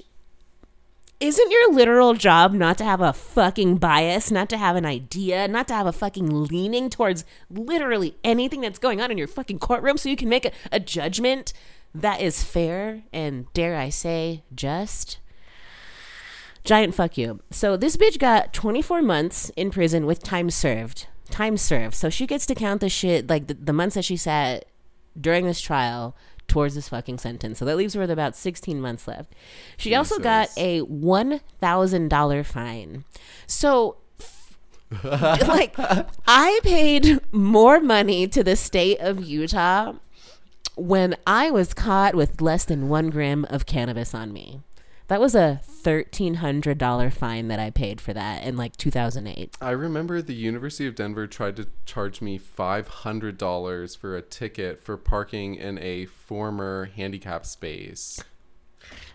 isn't 1.18 1.50
your 1.50 1.72
literal 1.72 2.14
job 2.14 2.52
not 2.52 2.78
to 2.78 2.84
have 2.84 3.00
a 3.00 3.12
fucking 3.12 3.76
bias, 3.78 4.30
not 4.30 4.48
to 4.50 4.56
have 4.56 4.76
an 4.76 4.86
idea, 4.86 5.48
not 5.48 5.66
to 5.68 5.74
have 5.74 5.86
a 5.86 5.92
fucking 5.92 6.44
leaning 6.44 6.88
towards 6.88 7.24
literally 7.50 8.16
anything 8.22 8.60
that's 8.60 8.78
going 8.78 9.00
on 9.00 9.10
in 9.10 9.18
your 9.18 9.26
fucking 9.26 9.58
courtroom 9.58 9.98
so 9.98 10.08
you 10.08 10.16
can 10.16 10.28
make 10.28 10.44
a, 10.46 10.52
a 10.70 10.80
judgment 10.80 11.52
that 11.94 12.20
is 12.20 12.44
fair 12.44 13.02
and, 13.12 13.52
dare 13.52 13.76
I 13.76 13.88
say, 13.88 14.44
just? 14.54 15.18
Giant 16.62 16.94
fuck 16.94 17.18
you. 17.18 17.40
So 17.50 17.76
this 17.76 17.96
bitch 17.96 18.18
got 18.18 18.52
24 18.52 19.02
months 19.02 19.50
in 19.56 19.70
prison 19.70 20.06
with 20.06 20.22
time 20.22 20.50
served. 20.50 21.08
Time 21.40 21.56
served. 21.56 21.94
So 21.94 22.10
she 22.10 22.26
gets 22.26 22.44
to 22.46 22.54
count 22.54 22.82
the 22.82 22.90
shit, 22.90 23.30
like 23.30 23.46
the, 23.46 23.54
the 23.54 23.72
months 23.72 23.94
that 23.94 24.04
she 24.04 24.18
sat 24.18 24.66
during 25.18 25.46
this 25.46 25.58
trial 25.58 26.14
towards 26.48 26.74
this 26.74 26.90
fucking 26.90 27.16
sentence. 27.16 27.58
So 27.58 27.64
that 27.64 27.78
leaves 27.78 27.94
her 27.94 28.00
with 28.00 28.10
about 28.10 28.36
16 28.36 28.78
months 28.78 29.08
left. 29.08 29.34
She 29.78 29.94
also 29.94 30.18
got 30.18 30.50
a 30.58 30.82
$1,000 30.82 32.46
fine. 32.46 33.04
So 33.46 33.96
like 35.02 35.74
I 36.26 36.60
paid 36.62 37.20
more 37.32 37.80
money 37.80 38.28
to 38.28 38.44
the 38.44 38.54
state 38.54 38.98
of 39.00 39.24
Utah 39.24 39.94
when 40.74 41.16
I 41.26 41.50
was 41.50 41.72
caught 41.72 42.14
with 42.14 42.42
less 42.42 42.66
than 42.66 42.90
1 42.90 43.08
gram 43.08 43.46
of 43.48 43.64
cannabis 43.64 44.14
on 44.14 44.34
me. 44.34 44.60
That 45.10 45.20
was 45.20 45.34
a 45.34 45.60
thirteen 45.64 46.34
hundred 46.34 46.78
dollar 46.78 47.10
fine 47.10 47.48
that 47.48 47.58
I 47.58 47.70
paid 47.70 48.00
for 48.00 48.12
that 48.12 48.44
in 48.44 48.56
like 48.56 48.76
two 48.76 48.92
thousand 48.92 49.26
eight. 49.26 49.56
I 49.60 49.70
remember 49.72 50.22
the 50.22 50.34
University 50.34 50.86
of 50.86 50.94
Denver 50.94 51.26
tried 51.26 51.56
to 51.56 51.66
charge 51.84 52.20
me 52.20 52.38
five 52.38 52.86
hundred 52.86 53.36
dollars 53.36 53.96
for 53.96 54.16
a 54.16 54.22
ticket 54.22 54.80
for 54.80 54.96
parking 54.96 55.56
in 55.56 55.80
a 55.80 56.06
former 56.06 56.92
handicap 56.94 57.44
space. 57.44 58.22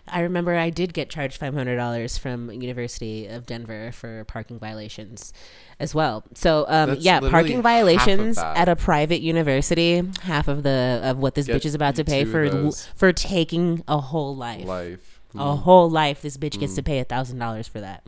I 0.06 0.20
remember 0.20 0.54
I 0.54 0.68
did 0.68 0.92
get 0.92 1.08
charged 1.08 1.38
five 1.38 1.54
hundred 1.54 1.76
dollars 1.76 2.18
from 2.18 2.50
University 2.52 3.26
of 3.26 3.46
Denver 3.46 3.90
for 3.90 4.24
parking 4.24 4.58
violations 4.58 5.32
as 5.80 5.94
well. 5.94 6.24
So 6.34 6.66
um, 6.68 6.96
yeah, 7.00 7.20
parking 7.20 7.62
violations 7.62 8.36
at 8.36 8.68
a 8.68 8.76
private 8.76 9.22
university, 9.22 10.02
half 10.20 10.46
of 10.46 10.62
the 10.62 11.00
of 11.04 11.20
what 11.20 11.34
this 11.34 11.48
bitch 11.48 11.64
is 11.64 11.74
about 11.74 11.94
to 11.94 12.04
pay 12.04 12.26
for 12.26 12.50
those. 12.50 12.84
for 12.96 13.14
taking 13.14 13.82
a 13.88 13.98
whole 13.98 14.36
life. 14.36 14.66
Life. 14.66 15.15
A 15.38 15.56
whole 15.56 15.90
life 15.90 16.22
this 16.22 16.36
bitch 16.36 16.58
gets 16.58 16.74
to 16.74 16.82
pay 16.82 16.98
a 16.98 17.04
thousand 17.04 17.38
dollars 17.38 17.68
for 17.68 17.80
that. 17.80 18.04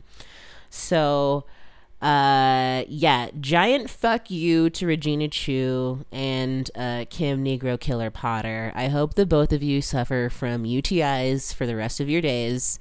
So 0.69 1.45
uh 2.01 2.85
yeah 2.87 3.29
giant 3.41 3.89
fuck 3.89 4.31
you 4.31 4.69
to 4.69 4.87
regina 4.87 5.27
chu 5.27 6.05
and 6.13 6.71
uh 6.75 7.03
kim 7.09 7.43
negro 7.43 7.77
killer 7.79 8.09
potter. 8.09 8.71
I 8.73 8.87
hope 8.87 9.15
that 9.15 9.27
both 9.27 9.51
of 9.51 9.61
you 9.61 9.81
suffer 9.81 10.29
from 10.29 10.63
utis 10.63 11.53
for 11.53 11.65
the 11.65 11.75
rest 11.75 11.99
of 11.99 12.09
your 12.09 12.21
days. 12.21 12.79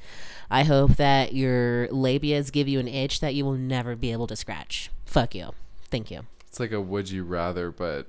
I 0.50 0.64
hope 0.64 0.96
that 0.96 1.34
your 1.34 1.88
labias 1.88 2.52
give 2.52 2.68
you 2.68 2.78
an 2.78 2.88
itch 2.88 3.20
that 3.20 3.34
you 3.34 3.44
will 3.44 3.54
never 3.54 3.96
be 3.96 4.12
able 4.12 4.26
to 4.28 4.36
scratch. 4.36 4.90
Fuck 5.04 5.34
you. 5.34 5.50
Thank 5.90 6.10
you. 6.10 6.22
It's 6.46 6.60
like 6.60 6.72
a 6.72 6.80
would 6.80 7.10
you 7.10 7.24
rather, 7.24 7.70
but 7.70 8.06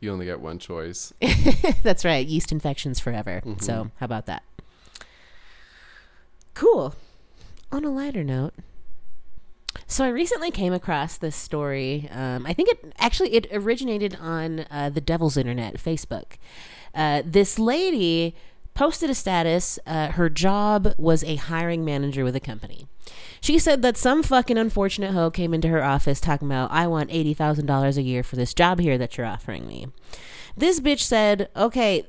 you 0.00 0.12
only 0.12 0.26
get 0.26 0.40
one 0.40 0.58
choice. 0.58 1.12
That's 1.82 2.04
right. 2.04 2.26
Yeast 2.26 2.52
infections 2.52 3.00
forever. 3.00 3.40
So, 3.60 3.90
how 3.96 4.04
about 4.04 4.26
that? 4.26 4.42
Cool. 6.54 6.94
On 7.72 7.84
a 7.84 7.90
lighter 7.90 8.22
note, 8.22 8.54
so 9.86 10.04
I 10.04 10.08
recently 10.08 10.50
came 10.50 10.72
across 10.72 11.18
this 11.18 11.34
story. 11.34 12.08
Um, 12.12 12.46
I 12.46 12.52
think 12.52 12.68
it 12.68 12.92
actually 12.98 13.34
it 13.34 13.46
originated 13.52 14.16
on 14.20 14.60
uh, 14.70 14.90
the 14.90 15.00
Devil's 15.00 15.36
Internet, 15.36 15.74
Facebook. 15.78 16.36
Uh, 16.94 17.22
this 17.24 17.58
lady 17.58 18.36
posted 18.74 19.10
a 19.10 19.14
status. 19.14 19.78
Uh, 19.86 20.08
her 20.12 20.30
job 20.30 20.94
was 20.96 21.24
a 21.24 21.36
hiring 21.36 21.84
manager 21.84 22.24
with 22.24 22.36
a 22.36 22.40
company. 22.40 22.86
She 23.40 23.58
said 23.58 23.82
that 23.82 23.96
some 23.96 24.22
fucking 24.22 24.56
unfortunate 24.56 25.12
hoe 25.12 25.30
came 25.30 25.52
into 25.52 25.68
her 25.68 25.82
office 25.82 26.20
talking 26.20 26.48
about, 26.48 26.70
"I 26.70 26.86
want 26.86 27.10
eighty 27.12 27.34
thousand 27.34 27.66
dollars 27.66 27.98
a 27.98 28.02
year 28.02 28.22
for 28.22 28.36
this 28.36 28.54
job 28.54 28.78
here 28.78 28.96
that 28.98 29.18
you're 29.18 29.26
offering 29.26 29.66
me." 29.66 29.88
This 30.56 30.78
bitch 30.78 31.00
said, 31.00 31.48
"Okay, 31.56 32.04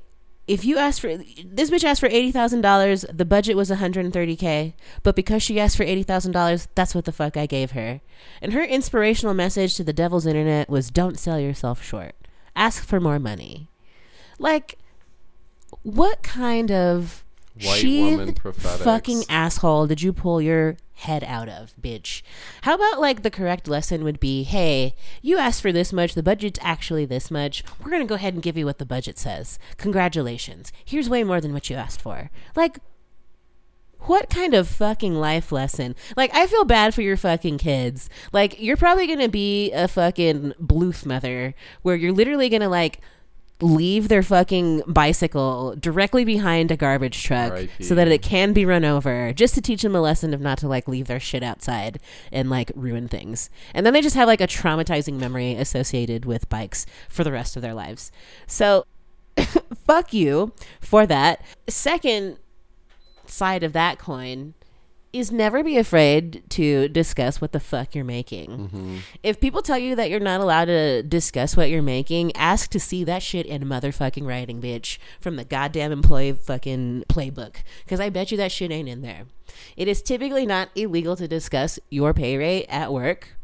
if 0.48 0.64
you 0.64 0.78
asked 0.78 1.02
for 1.02 1.18
this 1.18 1.72
bitch 1.72 1.84
asked 1.84 2.00
for 2.00 2.08
eighty 2.08 2.32
thousand 2.32 2.62
dollars, 2.62 3.06
the 3.12 3.26
budget 3.26 3.56
was 3.56 3.70
one 3.70 3.80
hundred 3.80 4.06
and 4.06 4.14
thirty 4.14 4.36
k. 4.36 4.76
But 5.04 5.16
because 5.16 5.42
she 5.42 5.60
asked 5.60 5.78
for 5.78 5.84
eighty 5.84 6.04
thousand 6.04 6.34
dollars, 6.34 6.68
that's 6.76 6.94
what 6.94 7.06
the 7.06 7.12
fuck 7.12 7.36
I 7.36 7.46
gave 7.46 7.72
her. 7.72 8.02
And 8.42 8.54
her 8.54 8.64
inspirational 8.64 9.34
message 9.34 9.76
to 9.76 9.84
the 9.84 9.94
devil's 9.94 10.26
internet 10.26 10.70
was, 10.70 10.92
"Don't 10.92 11.18
sell 11.18 11.40
yourself 11.40 11.84
short. 11.84 12.16
Ask 12.56 12.84
for 12.84 13.00
more 13.00 13.20
money." 13.20 13.70
Like, 14.38 14.78
what 15.82 16.22
kind 16.22 16.72
of 16.72 17.24
White 17.56 17.80
sheathed 17.80 18.18
woman 18.20 18.34
prophetics. 18.36 18.84
fucking 18.84 19.24
asshole 19.30 19.88
did 19.88 20.02
you 20.02 20.12
pull 20.14 20.42
your 20.42 20.78
head 20.96 21.24
out 21.24 21.50
of, 21.50 21.76
bitch? 21.82 22.22
How 22.64 22.76
about 22.76 23.00
like 23.00 23.22
the 23.22 23.32
correct 23.32 23.68
lesson 23.68 24.04
would 24.04 24.20
be, 24.20 24.44
hey, 24.44 24.96
you 25.22 25.38
asked 25.38 25.62
for 25.62 25.72
this 25.72 25.94
much, 25.94 26.14
the 26.14 26.24
budget's 26.24 26.60
actually 26.62 27.06
this 27.06 27.30
much. 27.30 27.64
We're 27.84 27.92
gonna 27.92 28.06
go 28.06 28.16
ahead 28.16 28.34
and 28.34 28.44
give 28.44 28.58
you 28.58 28.66
what 28.66 28.80
the 28.80 28.86
budget 28.86 29.20
says. 29.20 29.60
Congratulations. 29.78 30.72
Here's 30.84 31.10
way 31.10 31.24
more 31.24 31.42
than 31.42 31.54
what 31.54 31.70
you 31.70 31.76
asked 31.76 32.02
for. 32.02 32.32
Like 32.56 32.80
what 34.08 34.30
kind 34.30 34.54
of 34.54 34.68
fucking 34.68 35.16
life 35.16 35.52
lesson? 35.52 35.96
Like, 36.16 36.34
I 36.34 36.46
feel 36.48 36.64
bad 36.64 36.94
for 36.94 37.02
your 37.02 37.18
fucking 37.18 37.58
kids. 37.58 38.10
Like, 38.32 38.62
you're 38.62 38.78
probably 38.78 39.08
gonna 39.08 39.30
be 39.30 39.72
a 39.72 39.88
fucking 39.88 40.54
bloof 40.62 41.06
mother 41.06 41.56
where 41.82 41.96
you're 41.96 42.12
literally 42.12 42.50
gonna, 42.50 42.70
like, 42.70 43.02
leave 43.62 44.10
their 44.10 44.22
fucking 44.22 44.84
bicycle 44.86 45.76
directly 45.80 46.26
behind 46.26 46.72
a 46.72 46.78
garbage 46.78 47.24
truck 47.24 47.52
R.I.P.. 47.52 47.84
so 47.84 47.96
that 47.96 48.08
it 48.08 48.22
can 48.22 48.52
be 48.52 48.66
run 48.66 48.84
over 48.84 49.32
just 49.34 49.56
to 49.56 49.62
teach 49.62 49.82
them 49.82 49.96
a 49.96 50.02
lesson 50.02 50.34
of 50.34 50.42
not 50.42 50.58
to 50.58 50.68
like 50.68 50.88
leave 50.88 51.08
their 51.08 51.20
shit 51.20 51.42
outside 51.42 52.00
and 52.32 52.50
like 52.50 52.72
ruin 52.76 53.08
things. 53.08 53.50
And 53.74 53.86
then 53.86 53.94
they 53.94 54.02
just 54.02 54.16
have 54.16 54.28
like 54.28 54.42
a 54.42 54.48
traumatizing 54.48 55.20
memory 55.20 55.56
associated 55.56 56.26
with 56.26 56.50
bikes 56.50 56.86
for 57.08 57.24
the 57.24 57.32
rest 57.32 57.56
of 57.56 57.62
their 57.62 57.74
lives. 57.74 58.12
So 58.46 58.86
fuck 59.86 60.14
you 60.14 60.52
for 60.82 61.06
that. 61.06 61.42
Second 61.68 62.38
side 63.26 63.64
of 63.64 63.74
that 63.74 64.00
coin 64.00 64.54
is 65.16 65.32
never 65.32 65.64
be 65.64 65.78
afraid 65.78 66.44
to 66.50 66.90
discuss 66.90 67.40
what 67.40 67.54
the 67.54 67.60
fuck 67.60 67.96
you're 67.96 68.04
making. 68.04 68.50
Mm-hmm. 68.50 68.98
If 69.24 69.40
people 69.40 69.62
tell 69.62 69.78
you 69.78 69.96
that 69.96 70.10
you're 70.10 70.20
not 70.20 70.42
allowed 70.42 70.66
to 70.66 71.04
discuss 71.04 71.56
what 71.56 71.70
you're 71.70 71.82
making, 71.82 72.36
ask 72.36 72.70
to 72.72 72.80
see 72.80 73.04
that 73.06 73.24
shit 73.24 73.46
in 73.46 73.64
motherfucking 73.64 74.28
writing, 74.28 74.62
bitch, 74.62 74.98
from 75.22 75.38
the 75.38 75.46
goddamn 75.46 75.92
employee 75.92 76.34
fucking 76.34 77.06
playbook. 77.08 77.58
Because 77.86 78.00
I 78.00 78.10
bet 78.10 78.32
you 78.32 78.38
that 78.38 78.52
shit 78.52 78.72
ain't 78.72 78.90
in 78.90 79.02
there. 79.02 79.24
It 79.78 79.88
is 79.88 80.02
typically 80.02 80.46
not 80.46 80.70
illegal 80.76 81.16
to 81.16 81.28
discuss 81.28 81.80
your 81.90 82.14
pay 82.14 82.36
rate 82.36 82.66
at 82.68 82.92
work 82.92 83.36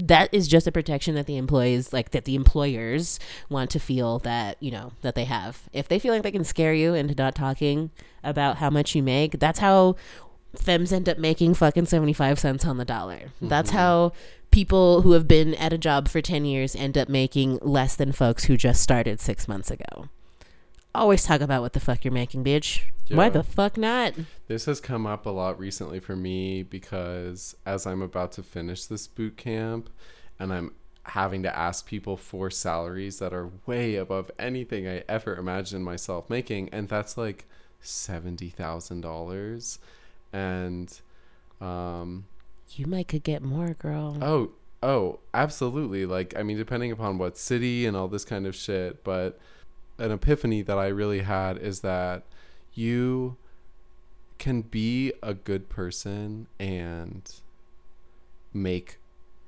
that 0.00 0.32
is 0.32 0.46
just 0.46 0.66
a 0.66 0.72
protection 0.72 1.14
that 1.16 1.26
the 1.26 1.36
employees 1.36 1.92
like 1.92 2.10
that 2.10 2.24
the 2.24 2.34
employers 2.34 3.18
want 3.48 3.70
to 3.70 3.80
feel 3.80 4.18
that 4.20 4.56
you 4.60 4.70
know 4.70 4.92
that 5.02 5.14
they 5.14 5.24
have 5.24 5.68
if 5.72 5.88
they 5.88 5.98
feel 5.98 6.14
like 6.14 6.22
they 6.22 6.30
can 6.30 6.44
scare 6.44 6.74
you 6.74 6.94
into 6.94 7.14
not 7.14 7.34
talking 7.34 7.90
about 8.22 8.58
how 8.58 8.70
much 8.70 8.94
you 8.94 9.02
make 9.02 9.38
that's 9.40 9.58
how 9.58 9.96
femmes 10.62 10.92
end 10.92 11.08
up 11.08 11.18
making 11.18 11.54
fucking 11.54 11.86
75 11.86 12.38
cents 12.38 12.64
on 12.64 12.76
the 12.76 12.84
dollar. 12.84 13.16
Mm-hmm. 13.36 13.48
That's 13.48 13.70
how 13.70 14.12
people 14.50 15.02
who 15.02 15.12
have 15.12 15.28
been 15.28 15.54
at 15.54 15.72
a 15.72 15.78
job 15.78 16.08
for 16.08 16.20
10 16.20 16.44
years 16.44 16.74
end 16.74 16.96
up 16.96 17.08
making 17.08 17.58
less 17.62 17.96
than 17.96 18.12
folks 18.12 18.44
who 18.44 18.56
just 18.56 18.82
started 18.82 19.20
six 19.20 19.48
months 19.48 19.70
ago. 19.70 20.08
Always 20.94 21.24
talk 21.24 21.40
about 21.40 21.62
what 21.62 21.74
the 21.74 21.80
fuck 21.80 22.04
you're 22.04 22.12
making 22.12 22.44
bitch. 22.44 22.82
Why 23.08 23.28
the 23.28 23.42
fuck 23.42 23.76
not? 23.76 24.14
This 24.48 24.64
has 24.66 24.80
come 24.80 25.06
up 25.06 25.26
a 25.26 25.30
lot 25.30 25.58
recently 25.58 26.00
for 26.00 26.16
me 26.16 26.62
because 26.62 27.54
as 27.64 27.86
I'm 27.86 28.02
about 28.02 28.32
to 28.32 28.42
finish 28.42 28.86
this 28.86 29.06
boot 29.06 29.36
camp 29.36 29.90
and 30.38 30.52
I'm 30.52 30.72
having 31.08 31.42
to 31.42 31.56
ask 31.56 31.86
people 31.86 32.16
for 32.16 32.50
salaries 32.50 33.18
that 33.18 33.32
are 33.32 33.50
way 33.66 33.96
above 33.96 34.30
anything 34.38 34.86
I 34.86 35.04
ever 35.08 35.36
imagined 35.36 35.84
myself 35.84 36.28
making, 36.28 36.68
and 36.70 36.88
that's 36.88 37.16
like 37.16 37.46
seventy 37.80 38.50
thousand 38.50 39.00
dollars. 39.00 39.78
And 40.32 40.92
um 41.60 42.26
you 42.70 42.86
might 42.86 43.08
could 43.08 43.22
get 43.24 43.42
more 43.42 43.74
girl 43.74 44.18
oh 44.20 44.50
Oh, 44.80 45.18
absolutely. 45.34 46.06
Like, 46.06 46.34
I 46.36 46.44
mean, 46.44 46.56
depending 46.56 46.92
upon 46.92 47.18
what 47.18 47.36
city 47.36 47.84
and 47.84 47.96
all 47.96 48.06
this 48.06 48.24
kind 48.24 48.46
of 48.46 48.54
shit, 48.54 49.02
but 49.02 49.36
an 49.98 50.12
epiphany 50.12 50.62
that 50.62 50.78
I 50.78 50.86
really 50.86 51.22
had 51.22 51.58
is 51.58 51.80
that 51.80 52.22
you 52.74 53.36
can 54.38 54.62
be 54.62 55.12
a 55.20 55.34
good 55.34 55.68
person 55.68 56.46
and 56.60 57.28
make 58.54 58.98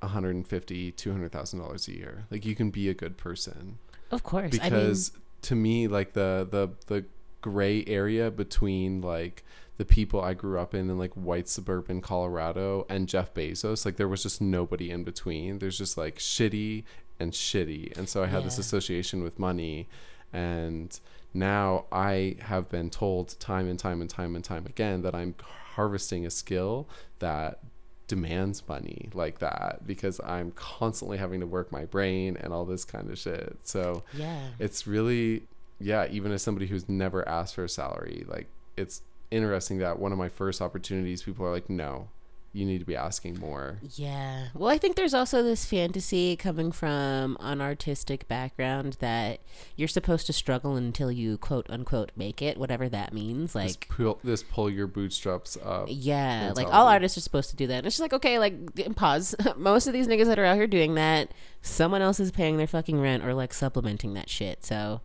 150 0.01 0.91
200,000 0.91 1.59
dollars 1.59 1.87
a 1.87 1.95
year. 1.95 2.25
Like 2.29 2.45
you 2.45 2.53
can 2.55 2.69
be 2.69 2.89
a 2.89 2.93
good 2.93 3.17
person 3.17 3.77
Of 4.11 4.23
course. 4.23 4.51
because 4.51 5.13
to 5.43 5.55
me 5.55 5.87
like 5.87 6.11
the 6.11 6.45
the 6.49 6.69
the 6.87 7.05
gray 7.39 7.85
area 7.87 8.29
between 8.29 8.99
like 9.01 9.45
the 9.81 9.85
people 9.85 10.21
I 10.21 10.35
grew 10.35 10.59
up 10.59 10.75
in 10.75 10.91
in 10.91 10.99
like 10.99 11.11
white 11.15 11.49
suburban 11.49 12.01
Colorado 12.01 12.85
and 12.87 13.07
Jeff 13.07 13.33
Bezos 13.33 13.83
like 13.83 13.95
there 13.95 14.07
was 14.07 14.21
just 14.21 14.39
nobody 14.39 14.91
in 14.91 15.03
between 15.03 15.57
there's 15.57 15.75
just 15.75 15.97
like 15.97 16.19
shitty 16.19 16.83
and 17.19 17.31
shitty 17.31 17.97
and 17.97 18.07
so 18.07 18.21
I 18.21 18.27
had 18.27 18.43
this 18.43 18.59
association 18.59 19.23
with 19.23 19.39
money 19.39 19.89
and 20.31 20.99
now 21.33 21.85
I 21.91 22.35
have 22.41 22.69
been 22.69 22.91
told 22.91 23.39
time 23.39 23.67
and 23.67 23.79
time 23.79 24.01
and 24.01 24.09
time 24.09 24.35
and 24.35 24.45
time 24.45 24.67
again 24.67 25.01
that 25.01 25.15
I'm 25.15 25.33
harvesting 25.73 26.27
a 26.27 26.29
skill 26.29 26.87
that 27.17 27.57
demands 28.05 28.61
money 28.67 29.09
like 29.15 29.39
that 29.39 29.87
because 29.87 30.21
I'm 30.23 30.51
constantly 30.51 31.17
having 31.17 31.39
to 31.39 31.47
work 31.47 31.71
my 31.71 31.85
brain 31.85 32.37
and 32.39 32.53
all 32.53 32.65
this 32.65 32.85
kind 32.85 33.09
of 33.09 33.17
shit. 33.17 33.57
So 33.63 34.03
yeah. 34.13 34.41
it's 34.59 34.85
really 34.85 35.41
yeah 35.79 36.05
even 36.11 36.31
as 36.31 36.43
somebody 36.43 36.67
who's 36.67 36.87
never 36.87 37.27
asked 37.27 37.55
for 37.55 37.63
a 37.63 37.69
salary 37.69 38.23
like 38.27 38.45
it's 38.77 39.01
interesting 39.31 39.79
that 39.79 39.97
one 39.99 40.11
of 40.11 40.17
my 40.17 40.29
first 40.29 40.61
opportunities 40.61 41.23
people 41.23 41.45
are 41.45 41.51
like 41.51 41.69
no 41.69 42.09
you 42.53 42.65
need 42.65 42.79
to 42.79 42.85
be 42.85 42.95
asking 42.95 43.39
more 43.39 43.79
Yeah. 43.95 44.47
Well, 44.53 44.69
I 44.69 44.77
think 44.77 44.95
there's 44.95 45.13
also 45.13 45.41
this 45.41 45.63
fantasy 45.63 46.35
coming 46.35 46.71
from 46.71 47.37
an 47.39 47.61
artistic 47.61 48.27
background 48.27 48.97
that 48.99 49.39
you're 49.75 49.87
supposed 49.87 50.27
to 50.27 50.33
struggle 50.33 50.75
until 50.75 51.11
you 51.11 51.37
quote 51.37 51.65
unquote 51.69 52.11
make 52.15 52.41
it, 52.41 52.57
whatever 52.57 52.89
that 52.89 53.13
means. 53.13 53.53
this 53.53 53.55
Like, 53.55 53.87
pull, 53.89 54.19
this 54.23 54.43
pull 54.43 54.69
your 54.69 54.87
bootstraps 54.87 55.57
up 55.63 55.87
yeah, 55.89 56.51
like 56.55 56.67
all 56.67 56.87
artists 56.87 57.17
are 57.17 57.21
supposed 57.21 57.49
to 57.51 57.55
do 57.55 57.67
that. 57.67 57.77
And 57.77 57.87
it's 57.87 57.95
just 57.95 58.01
like, 58.01 58.13
okay, 58.13 58.37
like, 58.37 58.55
pause. 58.95 59.35
Most 59.55 59.87
of 59.87 59.93
these 59.93 60.07
niggas 60.07 60.25
that 60.25 60.39
are 60.39 60.45
out 60.45 60.57
here 60.57 60.67
doing 60.67 60.95
that, 60.95 61.33
someone 61.61 62.01
else 62.01 62.19
is 62.19 62.31
paying 62.31 62.57
their 62.57 62.67
fucking 62.67 62.99
rent 62.99 63.23
or 63.23 63.33
like 63.33 63.53
supplementing 63.53 64.13
that 64.15 64.29
shit. 64.29 64.65
So 64.65 65.01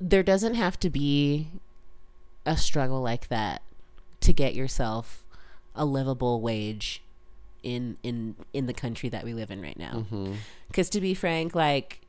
there 0.00 0.22
doesn't 0.22 0.54
have 0.54 0.80
to 0.80 0.90
be 0.90 1.48
a 2.44 2.56
struggle 2.56 3.00
like 3.00 3.28
that 3.28 3.62
to 4.20 4.32
get 4.32 4.54
yourself 4.54 5.24
a 5.74 5.84
livable 5.84 6.40
wage 6.40 7.02
in 7.62 7.96
in 8.02 8.34
in 8.52 8.66
the 8.66 8.74
country 8.74 9.08
that 9.08 9.24
we 9.24 9.34
live 9.34 9.50
in 9.50 9.60
right 9.62 9.78
now. 9.78 10.06
Mm-hmm. 10.10 10.34
Because 10.68 10.88
to 10.90 11.00
be 11.00 11.14
frank 11.14 11.54
like 11.54 12.00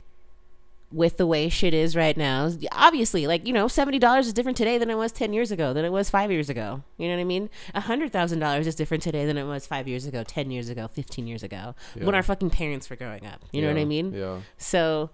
with 0.91 1.17
the 1.17 1.25
way 1.25 1.49
shit 1.49 1.73
is 1.73 1.95
right 1.95 2.15
now 2.15 2.51
obviously 2.71 3.25
like 3.25 3.47
you 3.47 3.51
know 3.51 3.65
$70 3.65 4.19
is 4.19 4.31
different 4.31 4.55
today 4.55 4.77
than 4.77 4.91
it 4.91 4.95
was 4.95 5.11
10 5.11 5.33
years 5.33 5.49
ago 5.49 5.73
than 5.73 5.83
it 5.85 5.91
was 5.91 6.09
5 6.09 6.31
years 6.31 6.49
ago. 6.49 6.83
You 6.97 7.07
know 7.07 7.15
what 7.15 7.21
i 7.21 7.25
mean? 7.25 7.49
$100000 7.73 8.65
is 8.67 8.75
different 8.75 9.01
today 9.01 9.25
than 9.25 9.37
it 9.37 9.45
was 9.45 9.65
5 9.65 9.87
years 9.87 10.05
ago 10.05 10.23
10 10.23 10.51
years 10.51 10.69
ago 10.69 10.87
15 10.87 11.25
years 11.25 11.41
ago 11.41 11.73
when 11.95 12.13
our 12.13 12.23
fucking 12.23 12.51
parents 12.51 12.89
were 12.89 12.95
growing 12.95 13.25
up. 13.25 13.43
You 13.51 13.61
know 13.61 13.69
what 13.69 13.77
i 13.77 13.85
mean? 13.85 14.13
Yeah. 14.13 14.41
So 14.57 15.09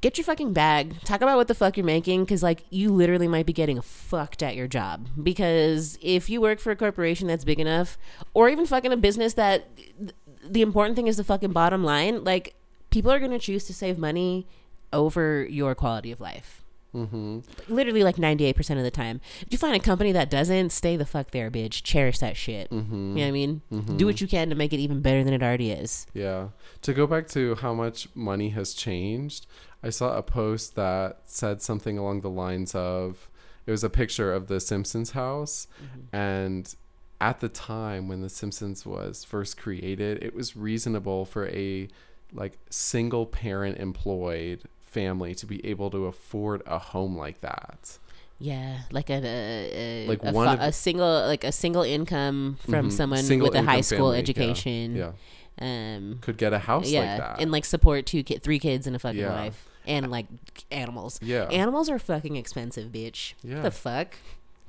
get 0.00 0.16
your 0.18 0.24
fucking 0.24 0.52
bag. 0.52 1.00
Talk 1.02 1.20
about 1.22 1.36
what 1.36 1.48
the 1.48 1.54
fuck 1.54 1.76
you're 1.76 1.86
making 1.86 2.24
because, 2.24 2.42
like, 2.42 2.64
you 2.70 2.90
literally 2.90 3.28
might 3.28 3.46
be 3.46 3.52
getting 3.52 3.80
fucked 3.80 4.42
at 4.42 4.54
your 4.56 4.68
job. 4.68 5.08
Because 5.22 5.98
if 6.00 6.30
you 6.30 6.40
work 6.40 6.60
for 6.60 6.70
a 6.70 6.76
corporation 6.76 7.26
that's 7.26 7.44
big 7.44 7.60
enough, 7.60 7.98
or 8.34 8.48
even 8.48 8.66
fucking 8.66 8.92
a 8.92 8.96
business 8.96 9.34
that 9.34 9.76
th- 9.76 10.12
the 10.48 10.62
important 10.62 10.96
thing 10.96 11.06
is 11.08 11.16
the 11.16 11.24
fucking 11.24 11.52
bottom 11.52 11.82
line, 11.84 12.24
like, 12.24 12.54
people 12.90 13.10
are 13.10 13.18
going 13.18 13.32
to 13.32 13.38
choose 13.38 13.64
to 13.64 13.74
save 13.74 13.98
money 13.98 14.46
over 14.92 15.44
your 15.50 15.74
quality 15.74 16.10
of 16.10 16.20
life. 16.20 16.64
mm-hmm 16.94 17.40
Literally, 17.68 18.02
like 18.02 18.16
98% 18.16 18.78
of 18.78 18.82
the 18.82 18.90
time. 18.90 19.20
If 19.42 19.48
you 19.50 19.58
find 19.58 19.76
a 19.76 19.78
company 19.80 20.12
that 20.12 20.30
doesn't, 20.30 20.70
stay 20.70 20.96
the 20.96 21.04
fuck 21.04 21.32
there, 21.32 21.50
bitch. 21.50 21.82
Cherish 21.82 22.18
that 22.20 22.36
shit. 22.36 22.70
mm-hmm 22.70 23.10
You 23.10 23.14
know 23.16 23.20
what 23.22 23.28
I 23.28 23.30
mean? 23.32 23.62
Do 23.96 24.06
what 24.06 24.22
you 24.22 24.26
can 24.28 24.48
to 24.48 24.54
make 24.54 24.72
it 24.72 24.78
even 24.78 25.02
better 25.02 25.22
than 25.22 25.34
it 25.34 25.42
already 25.42 25.70
is. 25.70 26.06
Yeah. 26.14 26.48
To 26.82 26.94
go 26.94 27.06
back 27.06 27.28
to 27.28 27.56
how 27.56 27.74
much 27.74 28.08
money 28.14 28.48
has 28.50 28.72
changed, 28.72 29.46
I 29.82 29.90
saw 29.90 30.16
a 30.16 30.22
post 30.22 30.74
that 30.76 31.20
said 31.24 31.62
something 31.62 31.96
along 31.98 32.20
the 32.22 32.30
lines 32.30 32.74
of 32.74 33.28
it 33.66 33.70
was 33.70 33.84
a 33.84 33.90
picture 33.90 34.32
of 34.32 34.46
the 34.48 34.60
Simpsons 34.60 35.10
house 35.12 35.66
and 36.12 36.74
at 37.20 37.40
the 37.40 37.48
time 37.48 38.08
when 38.08 38.20
the 38.22 38.28
Simpsons 38.28 38.86
was 38.86 39.24
first 39.24 39.56
created, 39.58 40.22
it 40.22 40.34
was 40.34 40.56
reasonable 40.56 41.24
for 41.24 41.48
a 41.48 41.88
like 42.32 42.58
single 42.70 43.26
parent 43.26 43.78
employed 43.78 44.62
family 44.82 45.34
to 45.34 45.44
be 45.46 45.64
able 45.66 45.90
to 45.90 46.06
afford 46.06 46.62
a 46.66 46.78
home 46.78 47.16
like 47.16 47.40
that. 47.40 47.98
Yeah, 48.40 48.82
like 48.92 49.10
a, 49.10 49.14
a, 49.24 50.04
a 50.04 50.08
Like 50.08 50.20
a, 50.22 50.30
one 50.32 50.46
fa- 50.46 50.54
of- 50.62 50.68
a 50.68 50.72
single 50.72 51.26
like 51.26 51.42
a 51.44 51.50
single 51.52 51.82
income 51.82 52.56
from 52.60 52.88
Mhm. 52.88 52.92
someone 52.92 53.40
with 53.40 53.54
a 53.56 53.62
high 53.62 53.80
school 53.80 53.98
family, 53.98 54.16
yeah, 54.16 54.20
education. 54.20 54.94
Yeah. 54.96 55.12
Um, 55.60 56.18
Could 56.20 56.36
get 56.36 56.52
a 56.52 56.58
house 56.58 56.90
yeah, 56.90 57.00
like 57.00 57.18
that. 57.18 57.40
and 57.40 57.50
like 57.50 57.64
support 57.64 58.06
two 58.06 58.22
ki- 58.22 58.38
three 58.38 58.58
kids 58.58 58.86
and 58.86 58.94
a 58.94 58.98
fucking 58.98 59.18
Yeah. 59.20 59.34
wife 59.34 59.68
and 59.86 60.10
like 60.10 60.26
animals. 60.70 61.18
yeah. 61.22 61.44
Animals 61.44 61.88
are 61.90 61.98
fucking 61.98 62.36
expensive, 62.36 62.92
bitch. 62.92 63.34
Yeah. 63.42 63.62
The 63.62 63.70
fuck. 63.70 64.14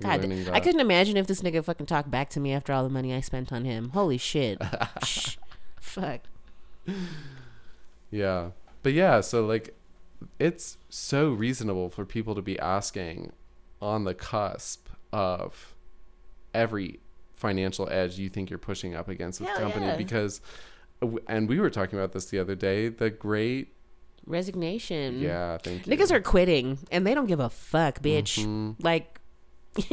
God, 0.01 0.21
I 0.51 0.59
couldn't 0.61 0.79
imagine 0.79 1.17
if 1.17 1.27
this 1.27 1.41
nigga 1.41 1.61
fucking 1.63 1.85
talked 1.85 2.09
back 2.09 2.29
to 2.29 2.39
me 2.39 2.53
after 2.53 2.71
all 2.71 2.83
the 2.83 2.89
money 2.89 3.13
I 3.13 3.19
spent 3.19 3.51
on 3.51 3.65
him. 3.65 3.89
Holy 3.89 4.17
shit. 4.17 4.57
Shh. 5.05 5.35
Fuck. 5.81 6.21
Yeah. 8.09 8.51
But 8.81 8.93
yeah, 8.93 9.21
so 9.21 9.45
like 9.45 9.75
it's 10.39 10.77
so 10.89 11.29
reasonable 11.31 11.89
for 11.89 12.05
people 12.05 12.33
to 12.35 12.41
be 12.41 12.57
asking 12.59 13.31
on 13.81 14.03
the 14.05 14.13
cusp 14.13 14.87
of 15.11 15.75
every 16.53 16.99
financial 17.35 17.87
edge 17.89 18.17
you 18.17 18.29
think 18.29 18.49
you're 18.49 18.59
pushing 18.59 18.95
up 18.95 19.07
against 19.07 19.39
with 19.39 19.49
Hell 19.49 19.57
the 19.57 19.63
company 19.63 19.85
yeah. 19.87 19.95
because 19.97 20.41
and 21.27 21.47
we 21.49 21.59
were 21.59 21.69
talking 21.69 21.97
about 21.97 22.11
this 22.13 22.25
the 22.25 22.39
other 22.39 22.55
day, 22.55 22.89
the 22.89 23.09
great 23.09 23.73
Resignation. 24.25 25.21
yeah, 25.21 25.57
thank 25.57 25.87
you. 25.87 25.93
Niggas 25.95 26.11
are 26.11 26.21
quitting 26.21 26.77
and 26.91 27.05
they 27.07 27.13
don't 27.15 27.25
give 27.27 27.39
a 27.39 27.49
fuck, 27.49 28.01
bitch. 28.01 28.37
Mhm. 28.45 28.75
Like 28.83 29.19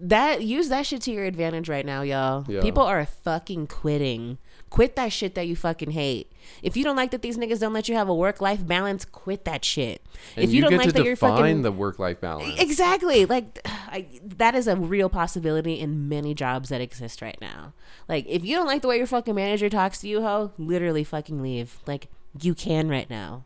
that 0.00 0.42
use 0.42 0.68
that 0.70 0.86
shit 0.86 1.02
to 1.02 1.12
your 1.12 1.24
advantage 1.24 1.68
right 1.68 1.84
now, 1.84 2.02
y'all. 2.02 2.44
Yeah. 2.48 2.62
People 2.62 2.82
are 2.82 3.04
fucking 3.04 3.66
quitting. 3.68 4.38
Quit 4.70 4.94
that 4.94 5.12
shit 5.12 5.34
that 5.34 5.48
you 5.48 5.56
fucking 5.56 5.90
hate. 5.90 6.30
If 6.62 6.76
you 6.76 6.84
don't 6.84 6.96
like 6.96 7.10
that 7.10 7.22
these 7.22 7.36
niggas 7.36 7.58
don't 7.58 7.72
let 7.72 7.88
you 7.88 7.96
have 7.96 8.08
a 8.08 8.14
work 8.14 8.40
life 8.40 8.64
balance, 8.64 9.04
quit 9.04 9.44
that 9.44 9.64
shit. 9.64 10.00
and 10.36 10.44
if 10.44 10.52
you, 10.52 10.60
don't 10.62 10.70
get 10.70 10.78
like 10.78 10.92
that 10.92 11.04
you're 11.04 11.16
fucking 11.16 11.62
the 11.62 11.72
work 11.72 11.98
life 11.98 12.20
balance. 12.20 12.58
Exactly. 12.60 13.26
Like 13.26 13.60
I, 13.66 14.06
that 14.22 14.54
is 14.54 14.68
a 14.68 14.76
real 14.76 15.08
possibility 15.08 15.80
in 15.80 16.08
many 16.08 16.34
jobs 16.34 16.68
that 16.68 16.80
exist 16.80 17.20
right 17.20 17.38
now. 17.40 17.72
Like 18.08 18.26
if 18.28 18.44
you 18.44 18.54
don't 18.56 18.66
like 18.66 18.82
the 18.82 18.88
way 18.88 18.96
your 18.96 19.06
fucking 19.08 19.34
manager 19.34 19.68
talks 19.68 20.00
to 20.02 20.08
you, 20.08 20.22
ho, 20.22 20.52
literally 20.56 21.02
fucking 21.04 21.42
leave. 21.42 21.78
Like 21.86 22.06
you 22.40 22.54
can 22.54 22.88
right 22.88 23.10
now. 23.10 23.44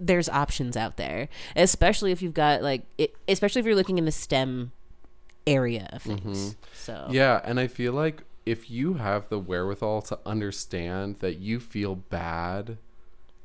There's 0.00 0.28
options 0.28 0.76
out 0.76 0.96
there, 0.96 1.28
especially 1.54 2.10
if 2.10 2.22
you've 2.22 2.34
got 2.34 2.60
like, 2.60 2.82
it, 2.98 3.14
especially 3.28 3.60
if 3.60 3.66
you're 3.66 3.76
looking 3.76 3.98
in 3.98 4.04
the 4.04 4.10
STEM 4.10 4.72
area 5.46 5.88
of 5.92 6.02
things. 6.02 6.56
So 6.74 6.92
Mm-hmm. 6.92 7.12
Yeah, 7.14 7.40
and 7.44 7.60
I 7.60 7.68
feel 7.68 7.92
like 7.92 8.24
if 8.44 8.70
you 8.70 8.94
have 8.94 9.28
the 9.28 9.38
wherewithal 9.38 10.02
to 10.02 10.18
understand 10.26 11.16
that 11.20 11.38
you 11.38 11.60
feel 11.60 11.94
bad 11.94 12.78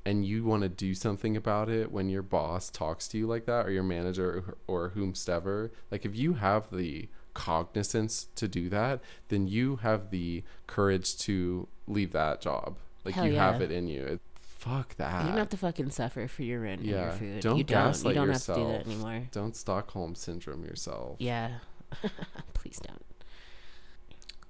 and 0.06 0.26
you 0.26 0.44
want 0.44 0.64
to 0.64 0.70
do 0.70 0.94
something 0.94 1.36
about 1.36 1.70
it 1.70 1.92
when 1.92 2.10
your 2.10 2.22
boss 2.22 2.70
talks 2.70 3.08
to 3.10 3.18
you 3.18 3.28
like 3.28 3.46
that 3.46 3.66
or 3.66 3.72
your 3.72 3.84
manager 3.84 4.58
or, 4.68 4.86
or 4.86 4.92
whomstever, 4.92 5.70
like 5.92 6.06
if 6.06 6.16
you 6.16 6.34
have 6.36 6.70
the 6.72 7.10
cognizance 7.34 8.28
to 8.36 8.48
do 8.48 8.70
that, 8.70 9.02
then 9.28 9.48
you 9.48 9.76
have 9.78 10.10
the 10.10 10.44
courage 10.66 11.18
to 11.18 11.68
leave 11.88 12.12
that 12.14 12.42
job. 12.42 12.78
Like 13.06 13.16
Hell 13.16 13.28
you 13.28 13.36
have 13.36 13.62
it 13.62 13.72
in 13.72 13.88
you. 13.88 14.04
It, 14.04 14.22
fuck 14.40 14.96
that. 14.96 15.24
you 15.24 15.30
don't 15.30 15.38
have 15.38 15.50
to 15.50 15.58
fucking 15.58 15.92
suffer 15.92 16.28
for 16.28 16.42
your 16.42 16.62
rent 16.62 16.82
and 16.82 16.90
your 16.90 17.12
food. 17.12 17.42
Don't 17.42 17.58
you 17.58 17.64
don't. 17.64 18.04
You 18.06 18.14
don't 18.14 18.30
have 18.30 18.44
to 18.44 18.54
do 18.54 18.64
that 18.64 18.66
yourself. 18.66 18.86
anymore. 18.88 19.28
Don't 19.32 19.56
Stockholm 19.56 20.16
syndrome 20.16 20.64
yourself. 20.64 21.18
Yeah. 21.20 21.60
Please 22.54 22.80
don't. 22.86 23.04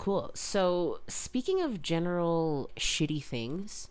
Cool. 0.07 0.31
So, 0.35 1.01
speaking 1.09 1.61
of 1.61 1.81
general 1.81 2.71
shitty 2.77 3.21
things, 3.21 3.89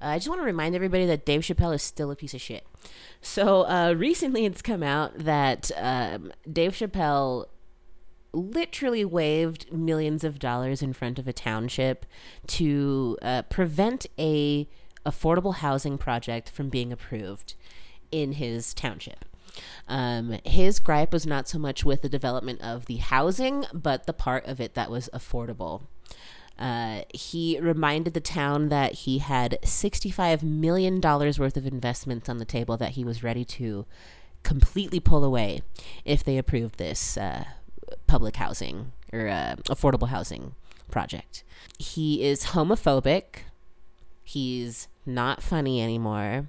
uh, 0.00 0.06
I 0.10 0.18
just 0.18 0.28
want 0.28 0.40
to 0.40 0.44
remind 0.44 0.76
everybody 0.76 1.06
that 1.06 1.26
Dave 1.26 1.40
Chappelle 1.40 1.74
is 1.74 1.82
still 1.82 2.12
a 2.12 2.14
piece 2.14 2.34
of 2.34 2.40
shit. 2.40 2.64
So, 3.20 3.62
uh, 3.62 3.96
recently 3.98 4.44
it's 4.44 4.62
come 4.62 4.84
out 4.84 5.18
that 5.18 5.72
um, 5.76 6.32
Dave 6.48 6.74
Chappelle 6.74 7.46
literally 8.32 9.04
waved 9.04 9.72
millions 9.72 10.22
of 10.22 10.38
dollars 10.38 10.82
in 10.82 10.92
front 10.92 11.18
of 11.18 11.26
a 11.26 11.32
township 11.32 12.06
to 12.46 13.18
uh, 13.20 13.42
prevent 13.42 14.06
a 14.16 14.68
affordable 15.04 15.56
housing 15.56 15.98
project 15.98 16.48
from 16.48 16.68
being 16.68 16.92
approved 16.92 17.54
in 18.12 18.34
his 18.34 18.72
township. 18.72 19.24
Um, 19.88 20.38
his 20.44 20.78
gripe 20.78 21.12
was 21.12 21.26
not 21.26 21.48
so 21.48 21.58
much 21.58 21.84
with 21.84 22.02
the 22.02 22.08
development 22.08 22.60
of 22.60 22.86
the 22.86 22.96
housing, 22.96 23.64
but 23.72 24.06
the 24.06 24.12
part 24.12 24.46
of 24.46 24.60
it 24.60 24.74
that 24.74 24.90
was 24.90 25.08
affordable. 25.12 25.82
Uh, 26.58 27.02
he 27.12 27.58
reminded 27.60 28.14
the 28.14 28.20
town 28.20 28.68
that 28.68 28.92
he 28.92 29.18
had 29.18 29.58
$65 29.62 30.42
million 30.42 31.00
worth 31.00 31.56
of 31.56 31.66
investments 31.66 32.28
on 32.28 32.38
the 32.38 32.44
table 32.44 32.76
that 32.76 32.92
he 32.92 33.04
was 33.04 33.24
ready 33.24 33.44
to 33.44 33.86
completely 34.44 35.00
pull 35.00 35.24
away 35.24 35.62
if 36.04 36.22
they 36.22 36.38
approved 36.38 36.78
this 36.78 37.16
uh, 37.16 37.44
public 38.06 38.36
housing 38.36 38.92
or 39.12 39.26
uh, 39.26 39.56
affordable 39.68 40.08
housing 40.08 40.54
project. 40.90 41.42
He 41.78 42.22
is 42.22 42.46
homophobic. 42.46 43.40
He's 44.22 44.86
not 45.04 45.42
funny 45.42 45.82
anymore. 45.82 46.48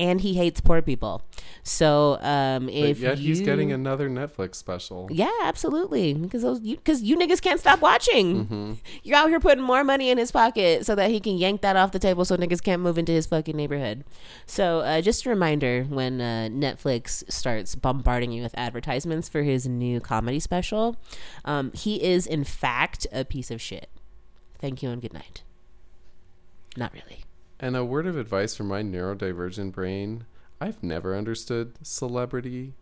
And 0.00 0.20
he 0.20 0.32
hates 0.34 0.60
poor 0.62 0.80
people. 0.80 1.22
So 1.62 2.18
um, 2.22 2.66
But 2.66 2.74
if 2.74 2.98
yet 3.00 3.18
he's 3.18 3.40
getting 3.42 3.70
another 3.70 4.08
Netflix 4.08 4.54
special. 4.54 5.08
yeah, 5.12 5.30
absolutely. 5.42 6.14
Because 6.14 6.40
those 6.42 6.60
you 6.62 6.76
because 6.76 7.02
you 7.02 7.18
niggas 7.18 7.42
can't 7.42 7.60
stop 7.60 7.80
watching. 7.82 8.44
hmm 8.46 8.72
You're 9.02 9.18
out 9.18 9.28
here 9.28 9.40
putting 9.40 9.62
more 9.62 9.84
money 9.84 10.08
in 10.08 10.16
his 10.16 10.32
pocket 10.32 10.86
so 10.86 10.94
that 10.94 11.10
he 11.10 11.20
can 11.20 11.36
yank 11.36 11.60
that 11.60 11.76
off 11.76 11.92
the 11.92 11.98
table 11.98 12.24
so 12.24 12.36
niggas 12.36 12.62
can't 12.62 12.80
move 12.80 12.96
into 12.96 13.12
his 13.12 13.26
fucking 13.26 13.54
neighborhood. 13.56 14.04
So 14.46 14.80
uh, 14.80 15.02
just 15.02 15.26
a 15.26 15.28
reminder 15.28 15.84
when 15.84 16.20
uh, 16.22 16.48
Netflix 16.50 17.30
starts 17.30 17.74
bombarding 17.74 18.32
you 18.32 18.42
with 18.42 18.54
advertisements 18.56 19.28
for 19.28 19.42
his 19.42 19.68
new 19.68 20.00
comedy 20.00 20.40
special, 20.40 20.96
um, 21.44 21.72
he 21.74 22.02
is 22.02 22.26
in 22.26 22.44
fact 22.44 23.06
a 23.12 23.24
piece 23.24 23.50
of 23.50 23.60
shit. 23.60 23.90
Thank 24.58 24.82
you 24.82 24.88
and 24.90 25.02
good 25.02 25.12
night. 25.12 25.42
Not 26.76 26.92
really. 26.94 27.24
And 27.60 27.76
a 27.76 27.84
word 27.84 28.06
of 28.06 28.16
advice 28.16 28.56
from 28.56 28.68
my 28.68 28.82
neurodivergent 28.82 29.72
brain 29.72 30.24
I've 30.62 30.82
never 30.82 31.16
understood 31.16 31.74
celebrity. 31.82 32.74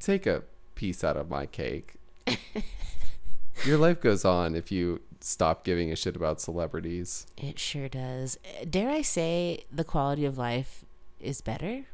Take 0.00 0.26
a 0.26 0.42
piece 0.74 1.04
out 1.04 1.16
of 1.16 1.30
my 1.30 1.46
cake. 1.46 1.94
Your 3.64 3.78
life 3.78 4.00
goes 4.00 4.24
on 4.24 4.56
if 4.56 4.72
you 4.72 5.00
stop 5.20 5.64
giving 5.64 5.92
a 5.92 5.96
shit 5.96 6.16
about 6.16 6.40
celebrities. 6.40 7.26
It 7.36 7.58
sure 7.58 7.88
does. 7.88 8.38
Dare 8.68 8.90
I 8.90 9.02
say 9.02 9.64
the 9.72 9.84
quality 9.84 10.24
of 10.24 10.38
life 10.38 10.84
is 11.20 11.40
better 11.40 11.84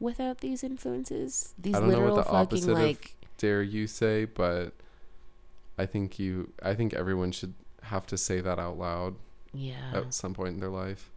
without 0.00 0.38
these 0.38 0.64
influences? 0.64 1.54
These 1.58 1.74
I 1.74 1.80
don't 1.80 1.88
know 1.88 1.94
literal 1.94 2.16
what 2.16 2.24
the 2.24 2.30
fucking 2.30 2.38
opposite 2.38 2.72
of 2.72 2.78
like 2.78 3.16
dare 3.36 3.62
you 3.62 3.86
say, 3.86 4.24
but 4.24 4.72
I 5.78 5.86
think 5.86 6.18
you 6.18 6.52
I 6.62 6.74
think 6.74 6.94
everyone 6.94 7.32
should 7.32 7.54
have 7.84 8.06
to 8.06 8.18
say 8.18 8.40
that 8.40 8.58
out 8.58 8.78
loud 8.78 9.14
yeah. 9.52 9.92
at 9.92 10.14
some 10.14 10.34
point 10.34 10.54
in 10.54 10.60
their 10.60 10.70
life. 10.70 11.10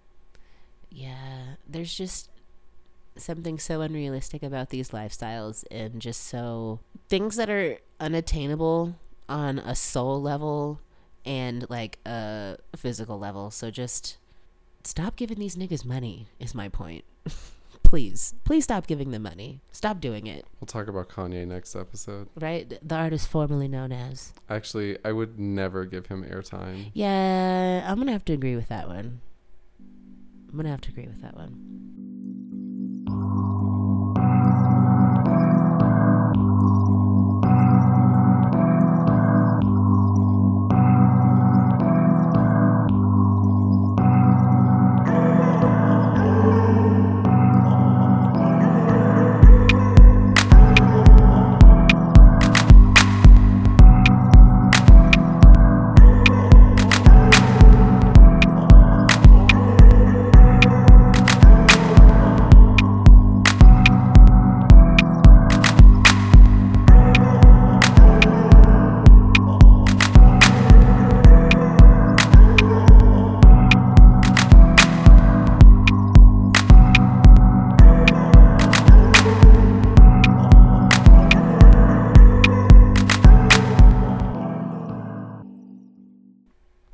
Yeah, 0.89 1.55
there's 1.67 1.93
just 1.93 2.29
something 3.15 3.59
so 3.59 3.81
unrealistic 3.81 4.43
about 4.43 4.69
these 4.69 4.91
lifestyles 4.91 5.65
and 5.71 6.01
just 6.01 6.27
so 6.27 6.79
things 7.09 7.35
that 7.35 7.49
are 7.49 7.77
unattainable 7.99 8.95
on 9.27 9.59
a 9.59 9.75
soul 9.75 10.21
level 10.21 10.79
and 11.25 11.69
like 11.69 11.99
a 12.05 12.57
physical 12.75 13.19
level. 13.19 13.51
So 13.51 13.69
just 13.71 14.17
stop 14.83 15.15
giving 15.15 15.39
these 15.39 15.55
niggas 15.55 15.83
money 15.83 16.27
is 16.39 16.55
my 16.55 16.69
point. 16.69 17.03
please, 17.87 18.35
please 18.43 18.65
stop 18.65 18.85
giving 18.85 19.11
them 19.11 19.23
money. 19.23 19.61
Stop 19.71 20.01
doing 20.01 20.27
it. 20.27 20.45
We'll 20.59 20.65
talk 20.65 20.87
about 20.89 21.07
Kanye 21.07 21.47
next 21.47 21.73
episode. 21.73 22.27
Right? 22.35 22.77
The 22.85 22.95
artist 22.95 23.29
formerly 23.29 23.69
known 23.69 23.93
as. 23.93 24.33
Actually, 24.49 24.97
I 25.05 25.13
would 25.13 25.39
never 25.39 25.85
give 25.85 26.07
him 26.07 26.25
airtime. 26.25 26.91
Yeah, 26.93 27.85
I'm 27.89 27.97
gonna 27.97 28.11
have 28.11 28.25
to 28.25 28.33
agree 28.33 28.57
with 28.57 28.67
that 28.67 28.89
one. 28.89 29.21
I'm 30.49 30.57
gonna 30.57 30.69
have 30.69 30.81
to 30.81 30.89
agree 30.89 31.07
with 31.07 31.21
that 31.21 31.37
one. 31.37 32.46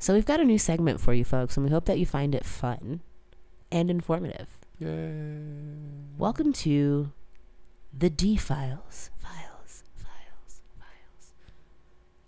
So 0.04 0.12
we've 0.12 0.26
got 0.26 0.38
a 0.38 0.44
new 0.44 0.58
segment 0.58 1.00
for 1.00 1.14
you 1.14 1.24
folks, 1.24 1.56
and 1.56 1.64
we 1.64 1.72
hope 1.72 1.86
that 1.86 1.98
you 1.98 2.04
find 2.04 2.34
it 2.34 2.44
fun 2.44 3.00
and 3.72 3.90
informative. 3.90 4.48
Yay. 4.78 5.40
Welcome 6.18 6.52
to 6.52 7.10
the 7.90 8.10
D 8.10 8.36
Files. 8.36 9.10
Files, 9.16 9.82
files, 9.96 10.60
files. 10.78 11.32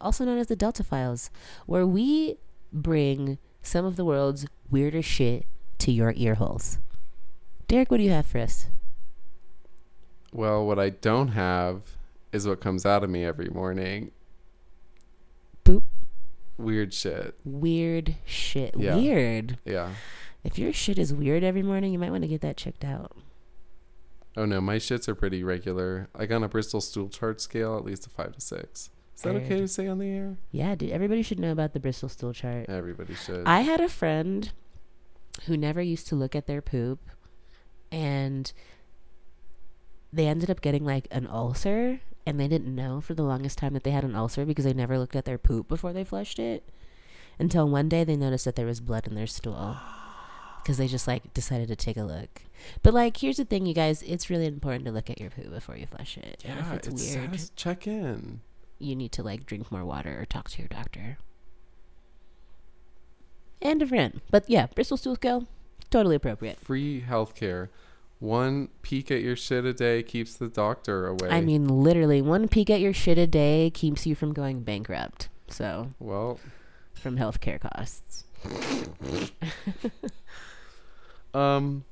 Also 0.00 0.24
known 0.24 0.38
as 0.38 0.46
the 0.46 0.56
Delta 0.56 0.82
Files, 0.82 1.28
where 1.66 1.86
we 1.86 2.38
bring 2.72 3.36
some 3.60 3.84
of 3.84 3.96
the 3.96 4.06
world's 4.06 4.46
weirdest 4.70 5.10
shit 5.10 5.44
to 5.80 5.92
your 5.92 6.14
ear 6.16 6.36
holes. 6.36 6.78
Derek, 7.68 7.90
what 7.90 7.98
do 7.98 8.04
you 8.04 8.10
have 8.10 8.24
for 8.24 8.38
us? 8.38 8.68
Well, 10.32 10.66
what 10.66 10.78
I 10.78 10.88
don't 10.88 11.28
have 11.28 11.82
is 12.32 12.48
what 12.48 12.58
comes 12.62 12.86
out 12.86 13.04
of 13.04 13.10
me 13.10 13.22
every 13.22 13.50
morning. 13.50 14.12
Weird 16.58 16.94
shit. 16.94 17.34
Weird 17.44 18.16
shit. 18.24 18.74
Yeah. 18.76 18.96
Weird. 18.96 19.58
Yeah. 19.64 19.90
If 20.44 20.58
your 20.58 20.72
shit 20.72 20.98
is 20.98 21.12
weird 21.12 21.42
every 21.42 21.62
morning, 21.62 21.92
you 21.92 21.98
might 21.98 22.10
want 22.10 22.22
to 22.22 22.28
get 22.28 22.40
that 22.40 22.56
checked 22.56 22.84
out. 22.84 23.16
Oh 24.36 24.44
no, 24.44 24.60
my 24.60 24.76
shits 24.76 25.08
are 25.08 25.14
pretty 25.14 25.42
regular. 25.42 26.08
Like 26.16 26.30
on 26.30 26.44
a 26.44 26.48
Bristol 26.48 26.80
stool 26.80 27.08
chart 27.08 27.40
scale, 27.40 27.76
at 27.76 27.84
least 27.84 28.06
a 28.06 28.10
five 28.10 28.32
to 28.32 28.40
six. 28.40 28.90
Is 29.16 29.22
that 29.22 29.34
okay 29.34 29.60
to 29.60 29.68
say 29.68 29.86
on 29.86 29.98
the 29.98 30.08
air? 30.08 30.36
Yeah, 30.50 30.74
dude. 30.74 30.90
Everybody 30.90 31.22
should 31.22 31.40
know 31.40 31.50
about 31.50 31.72
the 31.72 31.80
Bristol 31.80 32.10
stool 32.10 32.34
chart. 32.34 32.68
Everybody 32.68 33.14
should. 33.14 33.46
I 33.46 33.62
had 33.62 33.80
a 33.80 33.88
friend 33.88 34.52
who 35.46 35.56
never 35.56 35.80
used 35.80 36.06
to 36.08 36.14
look 36.14 36.36
at 36.36 36.46
their 36.46 36.60
poop, 36.60 37.00
and 37.90 38.52
they 40.12 40.26
ended 40.26 40.50
up 40.50 40.60
getting 40.60 40.84
like 40.84 41.08
an 41.10 41.26
ulcer, 41.26 42.00
and 42.26 42.38
they 42.40 42.48
didn't 42.48 42.74
know 42.74 43.00
for 43.00 43.14
the 43.14 43.22
longest 43.22 43.56
time 43.58 43.72
that 43.74 43.84
they 43.84 43.92
had 43.92 44.04
an 44.04 44.16
ulcer 44.16 44.44
because 44.44 44.64
they 44.64 44.74
never 44.74 44.98
looked 44.98 45.14
at 45.16 45.24
their 45.24 45.38
poop 45.38 45.68
before 45.68 45.92
they 45.92 46.04
flushed 46.04 46.38
it. 46.38 46.68
Until 47.38 47.68
one 47.68 47.88
day 47.88 48.02
they 48.02 48.16
noticed 48.16 48.44
that 48.46 48.56
there 48.56 48.66
was 48.66 48.80
blood 48.80 49.06
in 49.06 49.14
their 49.14 49.26
stool. 49.26 49.76
Because 50.62 50.78
they 50.78 50.88
just 50.88 51.06
like 51.06 51.32
decided 51.32 51.68
to 51.68 51.76
take 51.76 51.96
a 51.96 52.02
look. 52.02 52.42
But 52.82 52.92
like, 52.92 53.18
here's 53.18 53.36
the 53.36 53.44
thing, 53.44 53.66
you 53.66 53.72
guys. 53.72 54.02
It's 54.02 54.28
really 54.28 54.46
important 54.46 54.84
to 54.86 54.90
look 54.90 55.08
at 55.08 55.20
your 55.20 55.30
poo 55.30 55.48
before 55.48 55.76
you 55.76 55.86
flush 55.86 56.18
it. 56.18 56.42
yeah, 56.44 56.58
if 56.58 56.72
it's, 56.72 56.88
it's 56.88 57.14
weird, 57.14 57.50
check 57.54 57.86
in. 57.86 58.40
you 58.80 58.96
need 58.96 59.12
to 59.12 59.22
like 59.22 59.46
drink 59.46 59.70
more 59.70 59.84
water 59.84 60.18
or 60.20 60.24
talk 60.24 60.50
to 60.50 60.58
your 60.58 60.66
doctor. 60.66 61.18
End 63.62 63.80
of 63.80 63.92
rant. 63.92 64.22
But 64.28 64.50
yeah, 64.50 64.66
Bristol 64.74 64.96
stool 64.96 65.14
scale, 65.14 65.46
totally 65.88 66.16
appropriate. 66.16 66.58
Free 66.58 67.00
healthcare. 67.08 67.68
One 68.18 68.68
peek 68.82 69.10
at 69.10 69.20
your 69.20 69.36
shit 69.36 69.64
a 69.64 69.74
day 69.74 70.02
keeps 70.02 70.36
the 70.36 70.48
doctor 70.48 71.06
away. 71.06 71.28
I 71.28 71.40
mean, 71.42 71.68
literally, 71.68 72.22
one 72.22 72.48
peek 72.48 72.70
at 72.70 72.80
your 72.80 72.94
shit 72.94 73.18
a 73.18 73.26
day 73.26 73.70
keeps 73.74 74.06
you 74.06 74.14
from 74.14 74.32
going 74.32 74.62
bankrupt. 74.62 75.28
So, 75.48 75.90
well, 75.98 76.40
from 76.94 77.18
healthcare 77.18 77.60
costs. 77.60 78.24
Um, 81.36 81.84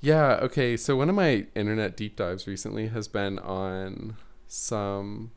yeah. 0.00 0.38
Okay. 0.42 0.76
So 0.76 0.96
one 0.96 1.10
of 1.10 1.14
my 1.14 1.46
internet 1.54 1.96
deep 1.96 2.16
dives 2.16 2.46
recently 2.46 2.88
has 2.88 3.08
been 3.08 3.38
on 3.38 4.16
some 4.48 5.32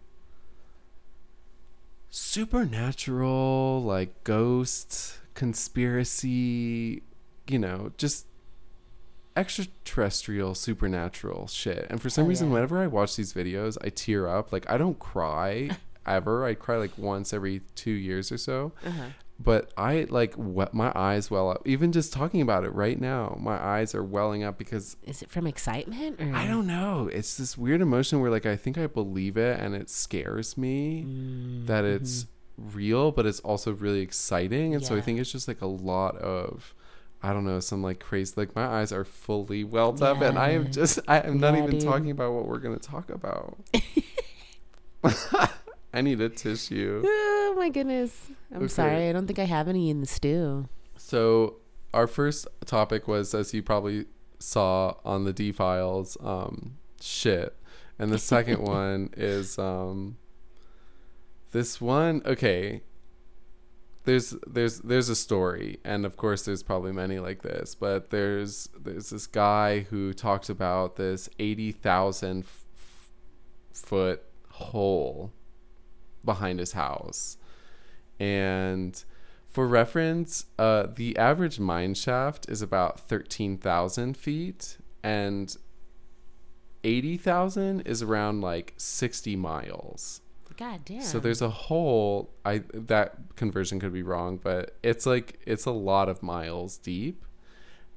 supernatural, 2.10 3.84
like 3.84 4.24
ghost 4.24 5.20
conspiracy. 5.34 7.04
You 7.48 7.60
know, 7.60 7.92
just 7.98 8.26
extraterrestrial, 9.36 10.56
supernatural 10.56 11.48
shit. 11.48 11.88
And 11.90 12.02
for 12.02 12.10
some 12.10 12.24
Hell 12.24 12.30
reason, 12.30 12.48
yeah. 12.50 12.54
whenever 12.56 12.80
I 12.80 12.88
watch 12.88 13.16
these 13.16 13.34
videos, 13.34 13.78
I 13.84 13.90
tear 13.90 14.28
up. 14.28 14.52
Like 14.52 14.70
I 14.70 14.78
don't 14.78 15.00
cry 15.00 15.70
ever. 16.06 16.46
I 16.46 16.54
cry 16.54 16.78
like 16.78 16.98
once 16.98 17.34
every 17.34 17.62
two 17.76 17.92
years 17.92 18.32
or 18.32 18.38
so 18.38 18.74
Uh-huh. 18.86 19.04
but 19.40 19.72
I 19.78 20.06
like 20.10 20.36
what 20.36 20.74
my 20.74 20.92
eyes 20.96 21.32
well 21.32 21.50
up. 21.50 21.62
Even 21.66 21.92
just 21.92 22.14
talking 22.14 22.42
about 22.42 22.64
it 22.64 22.70
right 22.74 23.00
now, 23.00 23.38
my 23.40 23.56
eyes 23.62 23.96
are 23.96 24.04
welling 24.04 24.44
up 24.44 24.58
because 24.58 24.98
Is 25.04 25.22
it 25.22 25.30
from 25.30 25.48
excitement 25.48 26.20
or 26.22 26.34
I 26.36 26.48
don't 26.48 26.68
know. 26.68 27.10
It's 27.12 27.36
this 27.38 27.58
weird 27.58 27.82
emotion 27.82 28.20
where 28.22 28.32
like 28.32 28.46
I 28.46 28.56
think 28.56 28.78
I 28.78 28.88
believe 28.88 29.38
it 29.38 29.60
and 29.60 29.76
it 29.76 29.90
scares 29.90 30.58
me 30.58 31.04
Mm, 31.08 31.66
that 31.68 31.84
it's 31.86 32.28
real, 32.58 33.12
but 33.12 33.26
it's 33.26 33.40
also 33.40 33.72
really 33.74 34.02
exciting. 34.02 34.76
And 34.76 34.86
so 34.86 34.96
I 34.96 35.02
think 35.02 35.20
it's 35.20 35.32
just 35.32 35.48
like 35.48 35.62
a 35.62 35.66
lot 35.68 36.16
of 36.18 36.76
I 37.26 37.32
don't 37.32 37.46
know, 37.46 37.60
some 37.62 37.82
like 37.82 38.00
crazy 38.02 38.34
like 38.36 38.54
my 38.54 38.66
eyes 38.66 38.92
are 38.92 39.06
fully 39.06 39.64
welled 39.64 40.04
up 40.04 40.22
and 40.22 40.38
I 40.38 40.50
am 40.50 40.70
just 40.72 41.00
I 41.08 41.20
am 41.20 41.40
not 41.40 41.54
Yeah, 41.54 41.60
even 41.64 41.72
dude. 41.72 41.82
talking 41.82 42.12
about 42.12 42.34
what 42.34 42.46
we're 42.48 42.60
gonna 42.60 42.78
talk 42.78 43.10
about. 43.10 43.58
I 45.94 46.02
need 46.02 46.20
a 46.22 46.30
tissue. 46.30 47.04
Oh 47.06 47.54
my 47.58 47.70
goodness. 47.70 48.30
I'm 48.52 48.64
Okay. 48.64 48.68
sorry. 48.68 49.10
I 49.10 49.14
don't 49.14 49.28
think 49.28 49.40
I 49.40 49.46
have 49.46 49.68
any 49.68 49.90
in 49.90 50.00
the 50.02 50.06
stew. 50.08 50.68
So 50.98 51.58
our 51.94 52.08
first 52.08 52.48
topic 52.66 53.08
was, 53.08 53.34
as 53.34 53.54
you 53.54 53.62
probably 53.62 54.06
saw 54.40 54.96
on 55.06 55.24
the 55.26 55.34
D 55.34 55.52
files, 55.52 56.18
um, 56.22 56.78
shit, 57.00 57.56
and 58.00 58.12
the 58.12 58.18
second 58.18 58.62
one 58.64 59.12
is 59.16 59.60
um, 59.60 60.18
this 61.52 61.80
one. 61.80 62.22
Okay, 62.26 62.82
there's 64.06 64.36
there's 64.46 64.80
there's 64.80 65.10
a 65.10 65.16
story, 65.16 65.80
and 65.84 66.06
of 66.06 66.18
course 66.18 66.44
there's 66.44 66.64
probably 66.64 66.92
many 66.92 67.20
like 67.20 67.42
this, 67.42 67.76
but 67.76 68.10
there's 68.10 68.70
there's 68.78 69.10
this 69.10 69.28
guy 69.28 69.82
who 69.82 70.14
talks 70.14 70.50
about 70.50 70.98
this 70.98 71.30
eighty 71.40 71.72
thousand 71.72 72.44
f- 72.44 73.10
foot 73.74 74.24
hole 74.50 75.32
behind 76.26 76.60
his 76.60 76.74
house, 76.74 77.38
and 78.20 79.04
for 79.54 79.68
reference, 79.68 80.48
uh, 80.58 80.88
the 80.96 81.16
average 81.16 81.60
mine 81.60 81.94
shaft 81.94 82.50
is 82.50 82.64
about 82.64 83.00
13,000 83.00 84.18
feet, 84.18 84.80
and 85.04 85.56
80,000 86.84 87.82
is 87.82 88.02
around 88.02 88.42
like 88.42 88.74
60 88.78 89.36
miles. 89.36 90.22
God 90.64 90.86
damn. 90.86 91.02
So 91.02 91.20
there's 91.20 91.42
a 91.42 91.50
hole. 91.50 92.34
I 92.46 92.64
that 92.74 93.36
conversion 93.36 93.82
could 93.82 93.92
be 93.92 94.02
wrong, 94.02 94.40
but 94.42 94.78
it's 94.82 95.06
like 95.06 95.40
it's 95.46 95.66
a 95.66 95.72
lot 95.72 96.08
of 96.08 96.24
miles 96.24 96.78
deep. 96.78 97.26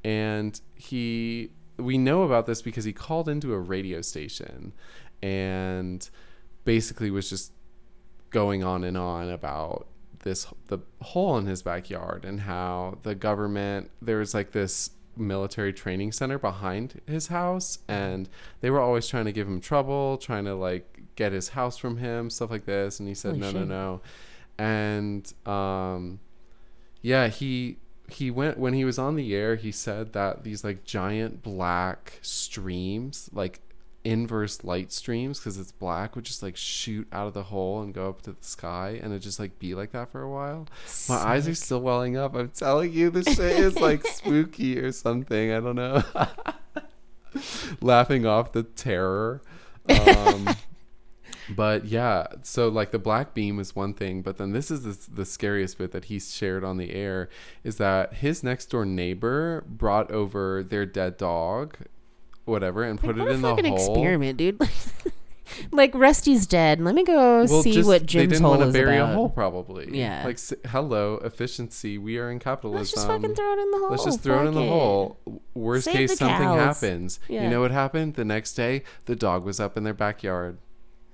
And 0.02 0.60
he, 0.74 1.50
we 1.76 1.96
know 1.96 2.22
about 2.22 2.46
this 2.46 2.62
because 2.62 2.84
he 2.84 2.92
called 2.92 3.28
into 3.28 3.52
a 3.54 3.58
radio 3.58 4.00
station, 4.00 4.72
and 5.22 6.08
basically 6.64 7.10
was 7.10 7.30
just 7.30 7.52
going 8.30 8.64
on 8.64 8.82
and 8.82 8.98
on 8.98 9.30
about 9.30 9.86
this 10.24 10.48
the 10.66 10.78
hole 11.02 11.38
in 11.38 11.46
his 11.46 11.62
backyard 11.62 12.24
and 12.24 12.40
how 12.40 12.98
the 13.04 13.14
government 13.14 13.92
there 14.02 14.18
was 14.18 14.34
like 14.34 14.50
this 14.50 14.90
military 15.16 15.72
training 15.72 16.10
center 16.10 16.38
behind 16.38 17.00
his 17.06 17.28
house 17.28 17.78
and 17.86 18.28
they 18.60 18.68
were 18.68 18.80
always 18.80 19.06
trying 19.06 19.24
to 19.24 19.32
give 19.32 19.46
him 19.46 19.60
trouble 19.60 20.18
trying 20.18 20.44
to 20.44 20.54
like 20.54 20.95
get 21.16 21.32
his 21.32 21.50
house 21.50 21.76
from 21.76 21.96
him 21.96 22.30
stuff 22.30 22.50
like 22.50 22.64
this. 22.66 23.00
And 23.00 23.08
he 23.08 23.14
said 23.14 23.30
Holy 23.30 23.40
no 23.40 23.46
shit. 23.52 23.60
no. 23.60 23.64
No 23.66 24.00
and 24.58 25.34
um 25.44 26.18
yeah 27.02 27.28
he 27.28 27.76
he 28.08 28.30
went 28.30 28.58
when 28.58 28.72
he 28.72 28.86
was 28.86 28.98
on 28.98 29.14
the 29.14 29.34
air 29.34 29.56
he 29.56 29.70
said 29.70 30.14
that 30.14 30.44
these 30.44 30.64
like 30.64 30.82
giant 30.84 31.42
black 31.42 32.18
streams 32.22 33.28
like 33.34 33.60
inverse 34.06 34.62
light 34.62 34.92
streams 34.92 35.38
because 35.40 35.58
it's 35.58 35.72
black 35.72 36.14
would 36.14 36.24
just 36.24 36.40
like 36.42 36.56
shoot 36.56 37.08
out 37.12 37.26
of 37.26 37.34
the 37.34 37.42
hole 37.42 37.82
and 37.82 37.92
go 37.92 38.08
up 38.08 38.22
to 38.22 38.30
the 38.30 38.36
sky. 38.40 39.00
And 39.02 39.12
it 39.12 39.18
just 39.18 39.40
like 39.40 39.58
be 39.58 39.74
like 39.74 39.90
that 39.92 40.10
for 40.10 40.22
a 40.22 40.30
while. 40.30 40.68
My 41.08 41.16
eyes 41.16 41.48
are 41.48 41.54
still 41.56 41.80
welling 41.80 42.16
up. 42.16 42.36
I'm 42.36 42.50
telling 42.50 42.92
you 42.92 43.10
this 43.10 43.26
shit 43.26 43.58
is 43.58 43.76
like 43.76 44.06
spooky 44.06 44.78
or 44.78 44.92
something. 44.92 45.52
I 45.52 45.58
don't 45.58 45.74
know. 45.74 46.04
Laughing 47.80 48.24
off 48.26 48.52
the 48.52 48.62
terror. 48.62 49.42
Um 49.88 50.48
but 51.54 51.84
yeah 51.84 52.26
so 52.42 52.68
like 52.68 52.90
the 52.90 52.98
black 52.98 53.34
beam 53.34 53.60
is 53.60 53.76
one 53.76 53.94
thing 53.94 54.22
but 54.22 54.36
then 54.38 54.52
this 54.52 54.70
is 54.70 54.82
the, 55.06 55.14
the 55.14 55.24
scariest 55.24 55.78
bit 55.78 55.92
that 55.92 56.06
he's 56.06 56.34
shared 56.34 56.64
on 56.64 56.76
the 56.76 56.92
air 56.92 57.28
is 57.62 57.76
that 57.76 58.14
his 58.14 58.42
next 58.42 58.66
door 58.66 58.84
neighbor 58.84 59.62
brought 59.68 60.10
over 60.10 60.62
their 60.62 60.84
dead 60.86 61.16
dog 61.16 61.76
whatever 62.44 62.82
and 62.82 63.02
Like, 63.02 63.14
put 63.16 63.18
it 63.20 63.28
in 63.30 63.42
the 63.42 63.54
hole 63.54 63.58
experiment, 63.74 64.38
dude. 64.38 64.60
like 65.72 65.94
Rusty's 65.94 66.46
dead. 66.46 66.80
Let 66.80 66.94
me 66.94 67.04
go 67.04 67.46
see 67.46 67.72
just- 67.72 67.86
what 67.88 68.00
they 68.06 68.26
didn't 68.26 68.42
want 68.42 68.62
to 68.62 68.70
bury 68.72 68.96
about. 68.96 69.10
a 69.12 69.14
hole 69.14 69.28
probably 69.30 69.88
Yeah. 69.96 70.22
like 70.24 70.38
hello 70.66 71.16
efficiency 71.24 71.98
we 71.98 72.18
are 72.18 72.30
in 72.30 72.38
capitalism 72.38 72.80
Let's 72.80 72.92
just 72.92 73.06
fucking 73.06 73.34
throw 73.34 73.52
it 73.52 73.58
in 73.58 73.70
the 73.70 73.78
hole. 73.78 73.90
Let's 73.90 74.04
just 74.04 74.20
throw 74.22 74.44
it 74.44 74.48
in 74.48 74.54
the 74.54 74.60
Fuck 74.60 74.68
hole. 74.68 75.18
Worst 75.54 75.84
Save 75.84 75.94
case, 75.94 76.18
something 76.18 76.36
cows. 76.36 76.80
happens. 76.80 77.20
Yeah. 77.28 77.44
You 77.44 77.50
know 77.50 77.60
what 77.60 77.70
happened? 77.70 78.14
The 78.14 78.24
next 78.24 78.54
day, 78.54 78.82
the 79.06 79.16
dog 79.16 79.44
was 79.44 79.58
up 79.60 79.76
in 79.76 79.84
their 79.84 79.94
backyard. 79.94 80.58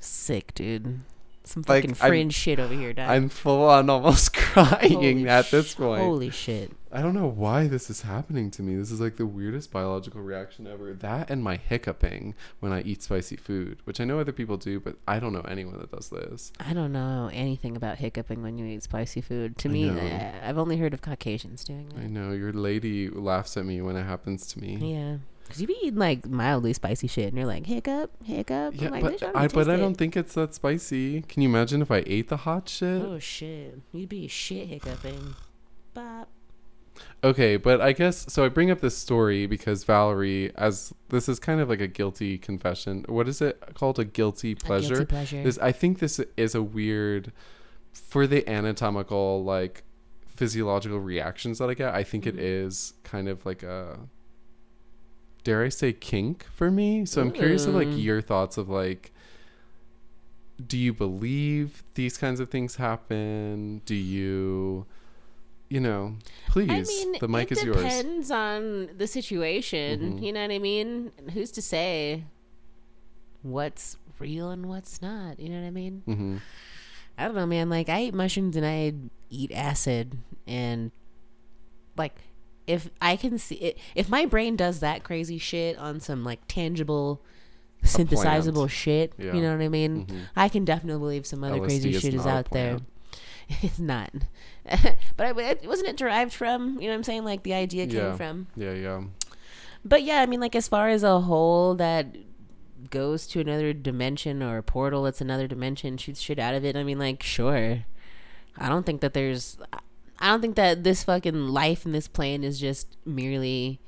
Sick, 0.02 0.54
dude. 0.54 1.00
Some 1.44 1.64
Like, 1.66 1.82
fucking 1.82 1.96
I'm- 2.00 2.08
fringe 2.10 2.34
shit 2.34 2.60
over 2.60 2.72
here, 2.72 2.92
dog. 2.92 3.10
I'm 3.10 3.28
full 3.28 3.64
on 3.68 3.90
almost 3.90 4.32
crying 4.36 4.92
Holy 4.92 5.28
at 5.28 5.50
this 5.50 5.74
point. 5.74 6.02
Holy 6.02 6.30
shit. 6.30 6.70
I 6.92 7.00
don't 7.02 7.14
know 7.14 7.26
why 7.26 7.66
this 7.68 7.88
is 7.90 8.02
happening 8.02 8.50
to 8.52 8.62
me. 8.62 8.76
This 8.76 8.92
is 8.92 9.00
like 9.00 9.16
the 9.16 9.26
weirdest 9.26 9.72
biological 9.72 10.20
reaction 10.20 10.66
ever. 10.68 10.92
That 10.92 11.30
and 11.30 11.42
my 11.42 11.56
hiccuping 11.56 12.34
when 12.60 12.70
I 12.70 12.82
eat 12.82 13.02
spicy 13.02 13.34
food, 13.36 13.78
which 13.84 13.98
I 14.00 14.04
know 14.04 14.20
other 14.20 14.30
people 14.30 14.56
do, 14.56 14.78
but 14.78 14.96
I 15.08 15.18
don't 15.18 15.32
know 15.32 15.40
anyone 15.40 15.78
that 15.78 15.90
does 15.90 16.10
this. 16.10 16.52
I 16.60 16.74
don't 16.74 16.92
know 16.92 17.28
anything 17.32 17.76
about 17.76 17.96
hiccuping 17.98 18.42
when 18.42 18.56
you 18.58 18.66
eat 18.66 18.82
spicy 18.84 19.20
food. 19.22 19.56
To 19.58 19.68
I 19.68 19.72
me. 19.72 19.90
I, 19.90 20.10
uh, 20.10 20.32
I've 20.48 20.58
only 20.58 20.76
heard 20.76 20.92
of 20.94 21.00
Caucasians 21.00 21.64
doing 21.64 21.90
it. 21.96 21.98
I 21.98 22.06
know 22.06 22.32
your 22.32 22.52
lady 22.52 23.08
laughs 23.08 23.56
at 23.56 23.64
me 23.64 23.80
when 23.80 23.96
it 23.96 24.04
happens 24.04 24.46
to 24.48 24.60
me. 24.60 24.76
Yeah. 24.94 25.16
Because 25.44 25.60
you 25.60 25.66
be 25.66 25.76
eating 25.82 25.98
like 25.98 26.26
mildly 26.28 26.72
spicy 26.72 27.06
shit 27.06 27.28
and 27.28 27.36
you're 27.36 27.46
like, 27.46 27.66
hiccup, 27.66 28.10
hiccup. 28.24 28.74
Yeah, 28.80 28.88
like, 28.90 29.02
but 29.02 29.12
"Bitch, 29.14 29.22
I 29.34 29.42
don't 29.48 29.54
but 29.54 29.68
I 29.70 29.76
don't 29.76 29.92
it." 29.92 29.98
think 29.98 30.16
it's 30.16 30.34
that 30.34 30.54
spicy. 30.54 31.22
Can 31.22 31.42
you 31.42 31.48
imagine 31.48 31.82
if 31.82 31.90
I 31.90 32.02
ate 32.06 32.28
the 32.28 32.38
hot 32.38 32.68
shit? 32.68 33.02
Oh, 33.02 33.18
shit. 33.18 33.80
You'd 33.92 34.08
be 34.08 34.28
shit 34.28 34.68
hiccuping. 34.68 35.34
Bop. 35.94 36.28
Okay, 37.24 37.56
but 37.56 37.80
I 37.80 37.92
guess 37.92 38.32
so. 38.32 38.44
I 38.44 38.48
bring 38.48 38.70
up 38.70 38.80
this 38.80 38.96
story 38.96 39.46
because 39.46 39.84
Valerie, 39.84 40.52
as 40.56 40.92
this 41.08 41.28
is 41.28 41.38
kind 41.38 41.60
of 41.60 41.68
like 41.68 41.80
a 41.80 41.86
guilty 41.88 42.36
confession. 42.38 43.04
What 43.08 43.28
is 43.28 43.40
it 43.40 43.60
called? 43.74 43.98
A 43.98 44.04
guilty 44.04 44.52
A 44.52 44.56
pleasure. 44.56 44.88
guilty 44.96 45.04
pleasure. 45.06 45.42
This, 45.42 45.58
I 45.58 45.72
think 45.72 45.98
this 46.00 46.20
is 46.36 46.54
a 46.54 46.62
weird 46.62 47.32
for 47.92 48.26
the 48.26 48.46
anatomical, 48.48 49.42
like 49.42 49.84
physiological 50.28 50.98
reactions 51.00 51.58
that 51.58 51.70
I 51.70 51.74
get. 51.74 51.94
I 51.94 52.02
think 52.04 52.26
it 52.26 52.36
Mhm. 52.36 52.40
is 52.66 52.94
kind 53.04 53.28
of 53.28 53.44
like 53.46 53.62
a 53.62 53.98
dare 55.44 55.64
I 55.64 55.68
say 55.68 55.92
kink 55.92 56.44
for 56.54 56.70
me. 56.70 57.04
So 57.06 57.20
I'm 57.20 57.30
curious 57.32 57.66
of 57.66 57.74
like 57.74 57.88
your 57.96 58.20
thoughts 58.22 58.56
of 58.56 58.68
like. 58.68 59.12
Do 60.64 60.78
you 60.78 60.92
believe 60.92 61.82
these 61.94 62.16
kinds 62.16 62.38
of 62.38 62.48
things 62.48 62.76
happen? 62.76 63.80
Do 63.84 63.96
you, 63.96 64.86
you 65.68 65.80
know, 65.80 66.16
please, 66.48 66.70
I 66.70 66.82
mean, 66.82 67.18
the 67.18 67.26
mic 67.26 67.50
is 67.50 67.64
yours. 67.64 67.76
depends 67.78 68.30
on 68.30 68.90
the 68.96 69.06
situation. 69.08 70.18
Mhm. 70.18 70.22
You 70.22 70.32
know 70.32 70.42
what 70.42 70.52
I 70.52 70.58
mean? 70.60 71.10
Who's 71.32 71.50
to 71.52 71.62
say 71.62 72.24
what's 73.42 73.96
real 74.20 74.50
and 74.50 74.66
what's 74.66 75.02
not? 75.02 75.40
You 75.40 75.48
know 75.48 75.60
what 75.60 75.66
I 75.66 75.70
mean? 75.70 76.02
hmm 76.06 76.36
I 77.18 77.24
don't 77.26 77.34
know, 77.34 77.46
man. 77.46 77.68
Like 77.68 77.88
I 77.88 78.04
eat 78.04 78.14
mushrooms 78.14 78.54
and 78.56 78.64
I 78.64 78.94
eat 79.30 79.50
acid, 79.52 80.16
and 80.46 80.90
like 81.96 82.14
if 82.72 82.88
I 83.00 83.16
can 83.16 83.38
see 83.38 83.56
it, 83.56 83.78
if 83.94 84.08
my 84.08 84.26
brain 84.26 84.56
does 84.56 84.80
that 84.80 85.02
crazy 85.04 85.38
shit 85.38 85.76
on 85.78 86.00
some 86.00 86.24
like 86.24 86.40
tangible, 86.48 87.20
synthesizable 87.84 88.68
shit, 88.70 89.12
Yeah. 89.18 89.34
you 89.34 89.42
know 89.42 89.52
what 89.56 89.62
I 89.62 89.68
mean? 89.68 90.06
hmm 90.06 90.18
I 90.36 90.48
can 90.48 90.64
definitely 90.64 91.00
believe 91.00 91.26
some 91.26 91.44
other 91.44 91.58
LSD 91.58 91.64
crazy 91.64 91.90
is 91.94 92.00
shit 92.02 92.14
is 92.14 92.26
out 92.26 92.50
there. 92.50 92.78
it's 93.62 93.78
not, 93.78 94.10
but 95.16 95.26
I, 95.26 95.40
it, 95.50 95.66
wasn't 95.66 95.88
it 95.90 95.96
derived 95.96 96.32
from? 96.32 96.76
You 96.80 96.86
know 96.86 96.92
what 96.92 96.94
I'm 96.94 97.02
saying? 97.04 97.24
Like 97.24 97.42
the 97.42 97.54
idea 97.54 97.86
came 97.86 97.96
Yeah. 97.96 98.16
from. 98.16 98.46
Yeah, 98.56 98.72
yeah. 98.72 99.02
But 99.84 100.02
yeah, 100.04 100.20
I 100.20 100.26
mean, 100.26 100.40
like 100.40 100.54
as 100.54 100.68
far 100.68 100.88
as 100.88 101.02
a 101.02 101.20
hole 101.20 101.74
that 101.74 102.06
goes 102.90 103.26
to 103.28 103.40
another 103.40 103.72
dimension 103.72 104.42
or 104.42 104.58
a 104.58 104.62
portal 104.62 105.02
that's 105.04 105.20
another 105.20 105.46
dimension 105.48 105.96
shoots 105.96 106.20
shit 106.20 106.38
out 106.38 106.54
of 106.54 106.64
it. 106.64 106.76
I 106.76 106.84
mean, 106.84 106.98
like 106.98 107.22
sure. 107.22 107.84
I 108.56 108.68
don't 108.68 108.84
think 108.86 109.00
that 109.00 109.12
there's. 109.14 109.58
I 110.22 110.28
don't 110.28 110.40
think 110.40 110.54
that 110.56 110.84
this 110.84 111.02
fucking 111.04 111.48
life 111.48 111.84
in 111.84 111.92
this 111.92 112.06
plane 112.08 112.44
is 112.44 112.58
just 112.60 112.96
merely 113.04 113.80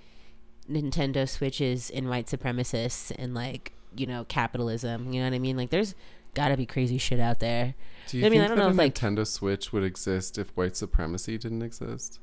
Nintendo 0.71 1.29
Switches 1.29 1.91
and 1.91 2.09
white 2.09 2.27
supremacists 2.27 3.13
and 3.17 3.35
like 3.35 3.73
you 3.97 4.07
know 4.07 4.25
capitalism. 4.25 5.13
You 5.13 5.21
know 5.21 5.29
what 5.29 5.35
I 5.35 5.39
mean? 5.39 5.57
Like 5.57 5.71
there's 5.71 5.95
got 6.35 6.49
to 6.49 6.57
be 6.57 6.67
crazy 6.67 6.99
shit 6.99 7.21
out 7.21 7.39
there. 7.39 7.75
Do 8.09 8.19
you 8.19 8.27
I 8.27 8.29
mean, 8.29 8.41
think 8.41 8.45
I 8.45 8.49
don't 8.49 8.57
that 8.57 8.63
know 8.65 8.69
a 8.69 8.71
if, 8.73 8.77
like- 8.77 8.95
Nintendo 8.97 9.27
Switch 9.27 9.73
would 9.73 9.85
exist 9.85 10.37
if 10.37 10.51
white 10.57 10.77
supremacy 10.77 11.39
didn't 11.39 11.63
exist? 11.63 12.19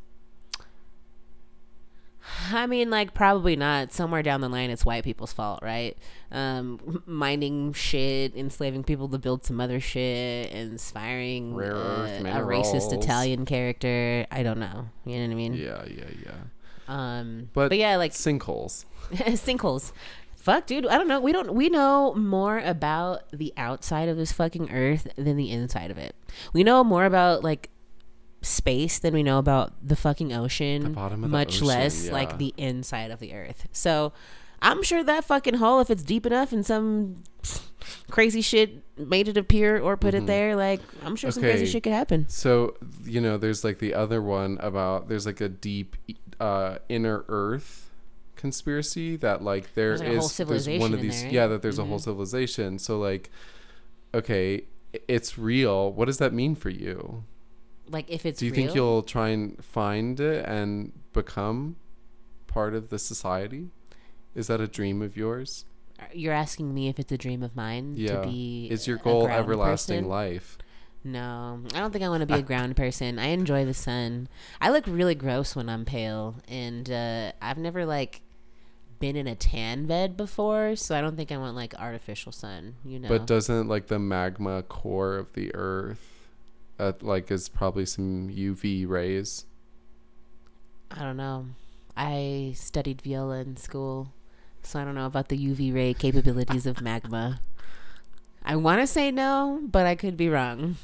I 2.51 2.67
mean, 2.67 2.89
like 2.89 3.13
probably 3.13 3.55
not. 3.55 3.91
Somewhere 3.91 4.23
down 4.23 4.41
the 4.41 4.49
line, 4.49 4.69
it's 4.69 4.85
white 4.85 5.03
people's 5.03 5.33
fault, 5.33 5.59
right? 5.61 5.97
Um, 6.31 7.03
mining 7.05 7.73
shit, 7.73 8.35
enslaving 8.35 8.83
people 8.83 9.07
to 9.09 9.17
build 9.17 9.45
some 9.45 9.59
other 9.59 9.79
shit, 9.79 10.51
inspiring 10.51 11.55
Rare 11.55 11.75
uh, 11.75 12.07
a 12.07 12.41
racist. 12.45 12.93
Italian 12.93 13.45
character. 13.45 14.25
I 14.31 14.43
don't 14.43 14.59
know. 14.59 14.89
You 15.05 15.17
know 15.17 15.25
what 15.25 15.31
I 15.31 15.35
mean? 15.35 15.53
Yeah, 15.53 15.83
yeah, 15.85 16.09
yeah. 16.25 16.31
Um, 16.87 17.49
But 17.53 17.69
but, 17.69 17.77
yeah, 17.77 17.95
like 17.95 18.11
Sinkholes. 18.11 18.85
sinkholes. 19.11 19.91
Fuck, 20.35 20.65
dude. 20.65 20.87
I 20.87 20.97
don't 20.97 21.07
know. 21.07 21.19
We 21.21 21.31
don't. 21.31 21.53
We 21.53 21.69
know 21.69 22.15
more 22.15 22.57
about 22.59 23.29
the 23.31 23.53
outside 23.57 24.09
of 24.09 24.17
this 24.17 24.31
fucking 24.31 24.71
earth 24.71 25.07
than 25.15 25.37
the 25.37 25.51
inside 25.51 25.91
of 25.91 25.97
it. 25.99 26.15
We 26.51 26.63
know 26.63 26.83
more 26.83 27.05
about 27.05 27.43
like 27.43 27.69
space 28.41 28.99
than 28.99 29.13
we 29.13 29.23
know 29.23 29.37
about 29.37 29.73
the 29.87 29.95
fucking 29.95 30.33
ocean. 30.33 30.83
The 30.83 30.89
bottom 30.89 31.23
of 31.23 31.29
the 31.29 31.37
much 31.37 31.55
ocean, 31.55 31.67
less 31.67 32.05
yeah. 32.07 32.13
like 32.13 32.37
the 32.37 32.53
inside 32.57 33.11
of 33.11 33.19
the 33.19 33.33
earth. 33.33 33.67
So, 33.71 34.13
I'm 34.61 34.83
sure 34.83 35.03
that 35.03 35.25
fucking 35.25 35.55
hole, 35.55 35.79
if 35.79 35.89
it's 35.89 36.03
deep 36.03 36.25
enough 36.25 36.51
and 36.51 36.65
some 36.65 37.23
crazy 38.11 38.41
shit 38.41 38.83
made 38.97 39.27
it 39.27 39.37
appear 39.37 39.79
or 39.79 39.97
put 39.97 40.13
it 40.13 40.27
there, 40.27 40.55
like 40.55 40.81
I'm 41.03 41.15
sure 41.15 41.31
some 41.31 41.41
crazy 41.41 41.63
Mm-hmm. 41.63 41.71
Shit 41.71 41.83
could 41.83 41.93
happen. 41.93 42.25
So 42.29 42.75
you 43.03 43.21
know, 43.21 43.37
there's 43.37 43.63
like 43.63 43.79
the 43.79 43.93
other 43.95 44.21
one 44.21 44.57
about 44.61 45.09
there's 45.09 45.25
like 45.25 45.41
a 45.41 45.49
deep 45.49 45.95
uh, 46.39 46.77
inner 46.89 47.25
Earth 47.27 47.89
conspiracy 48.35 49.15
that 49.17 49.43
like 49.43 49.73
there 49.75 49.97
There's, 49.97 50.01
like, 50.01 50.09
a 50.09 50.19
whole 50.19 50.25
is- 50.25 50.65
there's 50.65 50.79
one 50.79 50.93
of 50.93 51.01
these 51.01 51.21
there, 51.21 51.23
right? 51.23 51.27
Mm-hmm. 51.27 51.35
yeah 51.35 51.47
that 51.47 51.61
there's 51.61 51.79
a 51.79 51.85
whole 51.85 51.99
civilization. 51.99 52.77
So 52.79 52.99
like, 52.99 53.29
okay, 54.13 54.65
it's 55.07 55.37
real. 55.37 55.91
What 55.91 56.05
does 56.05 56.17
that 56.19 56.33
mean 56.33 56.55
for 56.55 56.69
you? 56.69 57.23
Like 57.91 58.09
if 58.09 58.25
it's 58.25 58.39
Do 58.39 58.45
you 58.45 58.51
real, 58.51 58.55
think 58.65 58.75
you'll 58.75 59.03
try 59.03 59.29
and 59.29 59.63
find 59.63 60.19
it 60.19 60.45
and 60.45 60.91
become 61.13 61.75
part 62.47 62.73
of 62.73 62.89
the 62.89 62.97
society? 62.99 63.69
Is 64.33 64.47
that 64.47 64.61
a 64.61 64.67
dream 64.67 65.01
of 65.01 65.15
yours? 65.17 65.65
you're 66.13 66.33
asking 66.33 66.73
me 66.73 66.87
if 66.87 66.97
it's 66.97 67.11
a 67.11 67.17
dream 67.17 67.43
of 67.43 67.55
mine 67.55 67.93
Yeah. 67.95 68.21
to 68.21 68.27
be 68.27 68.67
Is 68.71 68.87
your 68.87 68.97
goal 68.97 69.27
everlasting 69.27 69.97
person? 69.99 70.09
life? 70.09 70.57
No, 71.03 71.61
I 71.75 71.79
don't 71.79 71.91
think 71.91 72.03
I 72.03 72.09
want 72.09 72.21
to 72.21 72.25
be 72.25 72.33
a 72.33 72.41
ground 72.51 72.75
person. 72.75 73.19
I 73.19 73.27
enjoy 73.27 73.65
the 73.65 73.73
sun. 73.75 74.27
I 74.59 74.71
look 74.71 74.85
really 74.87 75.13
gross 75.13 75.55
when 75.55 75.69
I'm 75.69 75.85
pale, 75.85 76.37
and 76.47 76.89
uh, 76.89 77.33
I've 77.41 77.59
never 77.59 77.85
like 77.85 78.21
been 78.99 79.15
in 79.15 79.27
a 79.27 79.35
tan 79.35 79.85
bed 79.85 80.15
before, 80.17 80.75
so 80.75 80.95
I 80.95 81.01
don't 81.01 81.15
think 81.17 81.31
I 81.31 81.37
want 81.37 81.55
like 81.55 81.73
artificial 81.79 82.31
sun. 82.31 82.75
You 82.83 82.99
know, 82.99 83.07
But 83.07 83.27
doesn't 83.27 83.67
like 83.67 83.85
the 83.87 83.99
magma 83.99 84.63
core 84.63 85.17
of 85.17 85.33
the 85.33 85.53
earth, 85.55 86.20
uh, 86.81 86.93
like 87.01 87.29
is 87.29 87.47
probably 87.47 87.85
some 87.85 88.29
UV 88.29 88.87
rays? 88.89 89.45
I 90.89 91.03
don't 91.03 91.17
know. 91.17 91.45
I 91.95 92.53
studied 92.55 93.01
viola 93.01 93.39
in 93.39 93.55
school, 93.57 94.11
so 94.63 94.79
I 94.79 94.83
don't 94.83 94.95
know 94.95 95.05
about 95.05 95.29
the 95.29 95.37
UV 95.37 95.73
ray 95.73 95.93
capabilities 95.93 96.65
of 96.65 96.81
magma. 96.81 97.39
I 98.43 98.55
want 98.55 98.81
to 98.81 98.87
say 98.87 99.11
no, 99.11 99.61
but 99.63 99.85
I 99.85 99.95
could 99.95 100.17
be 100.17 100.27
wrong. 100.27 100.77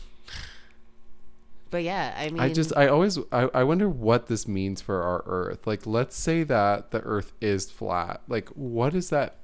But 1.69 1.83
yeah, 1.83 2.13
I 2.15 2.29
mean, 2.29 2.39
I 2.39 2.53
just 2.53 2.71
I 2.77 2.87
always 2.87 3.17
I, 3.31 3.49
I 3.53 3.63
wonder 3.63 3.89
what 3.89 4.27
this 4.27 4.47
means 4.47 4.81
for 4.81 5.01
our 5.01 5.23
earth. 5.25 5.65
Like 5.65 5.85
let's 5.85 6.15
say 6.15 6.43
that 6.43 6.91
the 6.91 7.01
earth 7.01 7.33
is 7.41 7.69
flat. 7.71 8.21
Like 8.27 8.49
what 8.49 8.93
is 8.93 9.09
that 9.09 9.37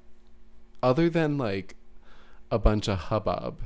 other 0.81 1.09
than 1.09 1.37
like 1.37 1.75
a 2.51 2.59
bunch 2.59 2.87
of 2.87 2.99
hubbub? 2.99 3.59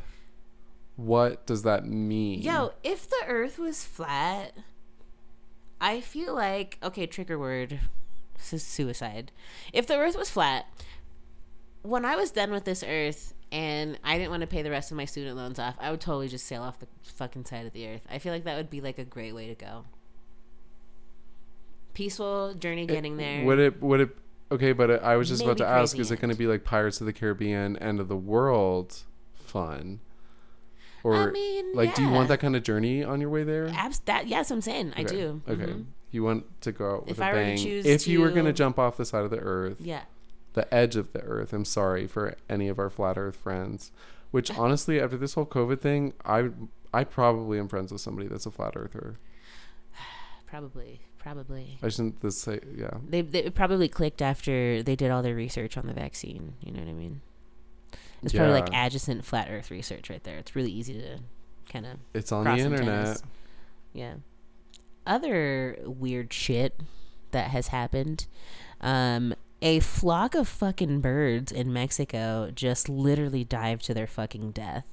What 0.97 1.45
does 1.45 1.63
that 1.63 1.85
mean? 1.85 2.41
Yo, 2.41 2.73
if 2.83 3.09
the 3.09 3.23
earth 3.27 3.57
was 3.57 3.83
flat, 3.83 4.53
I 5.79 6.01
feel 6.01 6.35
like 6.35 6.77
okay, 6.83 7.05
trigger 7.05 7.39
word 7.39 7.79
this 8.37 8.53
is 8.53 8.63
suicide. 8.63 9.31
If 9.73 9.87
the 9.87 9.97
earth 9.97 10.17
was 10.17 10.29
flat, 10.29 10.65
when 11.81 12.05
I 12.05 12.15
was 12.15 12.31
done 12.31 12.51
with 12.51 12.65
this 12.65 12.83
earth 12.83 13.33
and 13.51 13.97
I 14.03 14.17
didn't 14.17 14.31
want 14.31 14.41
to 14.41 14.47
pay 14.47 14.61
the 14.61 14.69
rest 14.69 14.91
of 14.91 14.97
my 14.97 15.05
student 15.05 15.37
loans 15.37 15.59
off, 15.59 15.75
I 15.79 15.91
would 15.91 16.01
totally 16.01 16.27
just 16.27 16.45
sail 16.45 16.63
off 16.63 16.79
the 16.79 16.87
fucking 17.03 17.45
side 17.45 17.65
of 17.65 17.73
the 17.73 17.87
earth. 17.87 18.01
I 18.09 18.19
feel 18.19 18.33
like 18.33 18.43
that 18.43 18.57
would 18.57 18.69
be 18.69 18.81
like 18.81 18.99
a 18.99 19.05
great 19.05 19.33
way 19.33 19.47
to 19.47 19.55
go. 19.55 19.85
Peaceful 21.93 22.53
journey 22.53 22.83
It- 22.83 22.87
getting 22.87 23.17
there. 23.17 23.43
Would 23.45 23.59
it 23.59 23.81
would 23.81 24.01
it 24.01 24.17
okay, 24.51 24.71
but 24.71 24.91
uh, 24.91 24.99
I 25.01 25.15
was 25.15 25.29
just 25.29 25.43
about 25.43 25.57
to 25.57 25.67
ask 25.67 25.97
is 25.97 26.11
it 26.11 26.19
going 26.19 26.31
to 26.31 26.37
be 26.37 26.47
like 26.47 26.63
Pirates 26.63 27.01
of 27.01 27.07
the 27.07 27.13
Caribbean 27.13 27.77
end 27.77 27.99
of 27.99 28.07
the 28.07 28.17
world 28.17 29.03
fun? 29.33 29.99
Or 31.03 31.15
I 31.15 31.31
mean, 31.31 31.73
like 31.75 31.95
do 31.95 32.01
you 32.03 32.09
want 32.09 32.27
that 32.29 32.39
kind 32.39 32.55
of 32.55 32.63
journey 32.63 33.03
on 33.03 33.21
your 33.21 33.29
way 33.29 33.43
there? 33.43 33.67
Abs- 33.69 33.99
that 33.99 34.27
yes, 34.27 34.51
I'm 34.51 34.61
saying 34.61 34.93
I 34.97 35.03
do. 35.03 35.41
Okay. 35.47 35.63
Mhm. 35.63 35.85
You 36.11 36.23
want 36.23 36.45
to 36.61 36.71
go 36.71 36.95
out 36.95 37.01
with 37.05 37.11
If 37.11 37.19
a 37.19 37.25
I 37.25 37.31
were 37.33 37.39
to 37.39 37.43
bang. 37.45 37.57
choose 37.57 37.85
if 37.85 38.07
you 38.07 38.21
were 38.21 38.29
going 38.29 38.45
to 38.45 38.51
to- 38.51 38.57
jump 38.57 38.79
off 38.79 38.97
the 38.97 39.05
side 39.05 39.23
of 39.23 39.29
the 39.29 39.39
earth, 39.39 39.77
Yeah. 39.79 40.03
the 40.53 40.71
edge 40.73 40.95
of 40.95 41.13
the 41.13 41.21
earth. 41.21 41.53
I'm 41.53 41.65
sorry 41.65 42.07
for 42.07 42.35
any 42.49 42.67
of 42.67 42.79
our 42.79 42.89
flat 42.89 43.17
earth 43.17 43.35
friends. 43.35 43.91
Which 44.31 44.49
honestly, 44.57 44.99
after 44.99 45.17
this 45.17 45.33
whole 45.35 45.45
COVID 45.45 45.79
thing, 45.81 46.13
I 46.25 46.49
I 46.93 47.03
probably 47.03 47.59
am 47.59 47.67
friends 47.67 47.91
with 47.91 48.01
somebody 48.01 48.27
that's 48.27 48.45
a 48.45 48.51
flat 48.51 48.73
earther. 48.75 49.15
Probably. 50.47 51.01
Probably. 51.19 51.77
I 51.83 51.89
shouldn't 51.89 52.21
this 52.21 52.37
say 52.39 52.59
yeah. 52.75 52.91
They, 53.07 53.21
they 53.21 53.49
probably 53.49 53.89
clicked 53.89 54.21
after 54.21 54.81
they 54.81 54.95
did 54.95 55.11
all 55.11 55.21
their 55.21 55.35
research 55.35 55.77
on 55.77 55.85
the 55.87 55.93
vaccine. 55.93 56.53
You 56.63 56.71
know 56.71 56.79
what 56.79 56.89
I 56.89 56.93
mean? 56.93 57.21
It's 58.23 58.33
probably 58.33 58.53
like 58.53 58.69
adjacent 58.73 59.23
flat 59.25 59.47
Earth 59.49 59.69
research 59.71 60.09
right 60.09 60.23
there. 60.23 60.37
It's 60.37 60.55
really 60.55 60.71
easy 60.71 60.93
to 60.93 61.19
kind 61.71 61.85
of 61.85 61.97
It's 62.13 62.31
on 62.31 62.45
the 62.45 62.51
internet. 62.57 62.81
antennas. 62.87 63.23
yeah. 63.93 64.13
Other 65.05 65.77
weird 65.85 66.33
shit 66.33 66.79
that 67.31 67.49
has 67.51 67.67
happened. 67.67 68.25
Um, 68.81 69.33
a 69.61 69.79
flock 69.79 70.35
of 70.35 70.47
fucking 70.47 70.99
birds 71.01 71.51
in 71.51 71.71
Mexico 71.71 72.51
just 72.53 72.89
literally 72.89 73.43
dived 73.43 73.85
to 73.85 73.93
their 73.93 74.07
fucking 74.07 74.51
death. 74.51 74.85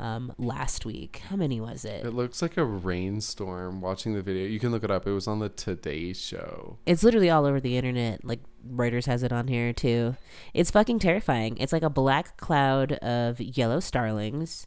Um, 0.00 0.32
last 0.38 0.86
week. 0.86 1.22
How 1.28 1.34
many 1.34 1.60
was 1.60 1.84
it? 1.84 2.06
It 2.06 2.12
looks 2.14 2.40
like 2.40 2.56
a 2.56 2.64
rainstorm. 2.64 3.80
Watching 3.80 4.14
the 4.14 4.22
video, 4.22 4.46
you 4.46 4.60
can 4.60 4.70
look 4.70 4.84
it 4.84 4.92
up. 4.92 5.08
It 5.08 5.10
was 5.10 5.26
on 5.26 5.40
the 5.40 5.48
Today 5.48 6.12
Show. 6.12 6.78
It's 6.86 7.02
literally 7.02 7.28
all 7.30 7.44
over 7.44 7.58
the 7.58 7.76
internet. 7.76 8.24
Like 8.24 8.38
Reuters 8.70 9.06
has 9.06 9.22
it 9.22 9.32
on 9.32 9.48
here 9.48 9.72
too. 9.72 10.16
It's 10.54 10.70
fucking 10.70 10.98
terrifying. 10.98 11.56
It's 11.58 11.72
like 11.72 11.82
a 11.82 11.90
black 11.90 12.36
cloud 12.36 12.92
of 12.92 13.40
yellow 13.40 13.80
starlings, 13.80 14.66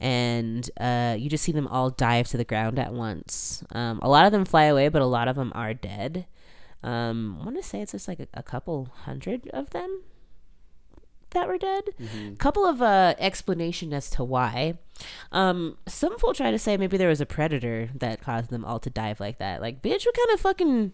and 0.00 0.68
uh, 0.80 1.16
you 1.18 1.28
just 1.28 1.44
see 1.44 1.52
them 1.52 1.66
all 1.66 1.90
dive 1.90 2.28
to 2.28 2.36
the 2.36 2.44
ground 2.44 2.78
at 2.78 2.92
once. 2.92 3.64
Um, 3.72 4.00
a 4.02 4.08
lot 4.08 4.26
of 4.26 4.32
them 4.32 4.44
fly 4.44 4.64
away, 4.64 4.88
but 4.88 5.02
a 5.02 5.06
lot 5.06 5.28
of 5.28 5.36
them 5.36 5.52
are 5.54 5.74
dead. 5.74 6.26
Um, 6.82 7.38
I 7.40 7.44
want 7.44 7.56
to 7.56 7.62
say 7.62 7.80
it's 7.80 7.92
just 7.92 8.06
like 8.08 8.20
a, 8.20 8.28
a 8.34 8.42
couple 8.42 8.90
hundred 9.04 9.48
of 9.52 9.70
them 9.70 10.02
that 11.30 11.48
were 11.48 11.58
dead. 11.58 11.84
A 12.32 12.36
Couple 12.36 12.64
of 12.64 12.80
uh, 12.80 13.14
explanation 13.18 13.92
as 13.92 14.08
to 14.10 14.24
why. 14.24 14.78
Um, 15.32 15.76
some 15.86 16.14
people 16.14 16.32
try 16.32 16.50
to 16.50 16.58
say 16.58 16.76
maybe 16.76 16.96
there 16.96 17.08
was 17.08 17.20
a 17.20 17.26
predator 17.26 17.90
that 17.94 18.22
caused 18.22 18.50
them 18.50 18.64
all 18.64 18.78
to 18.80 18.90
dive 18.90 19.20
like 19.20 19.38
that. 19.38 19.60
Like, 19.60 19.82
bitch, 19.82 20.06
what 20.06 20.16
kind 20.16 20.30
of 20.32 20.40
fucking 20.40 20.92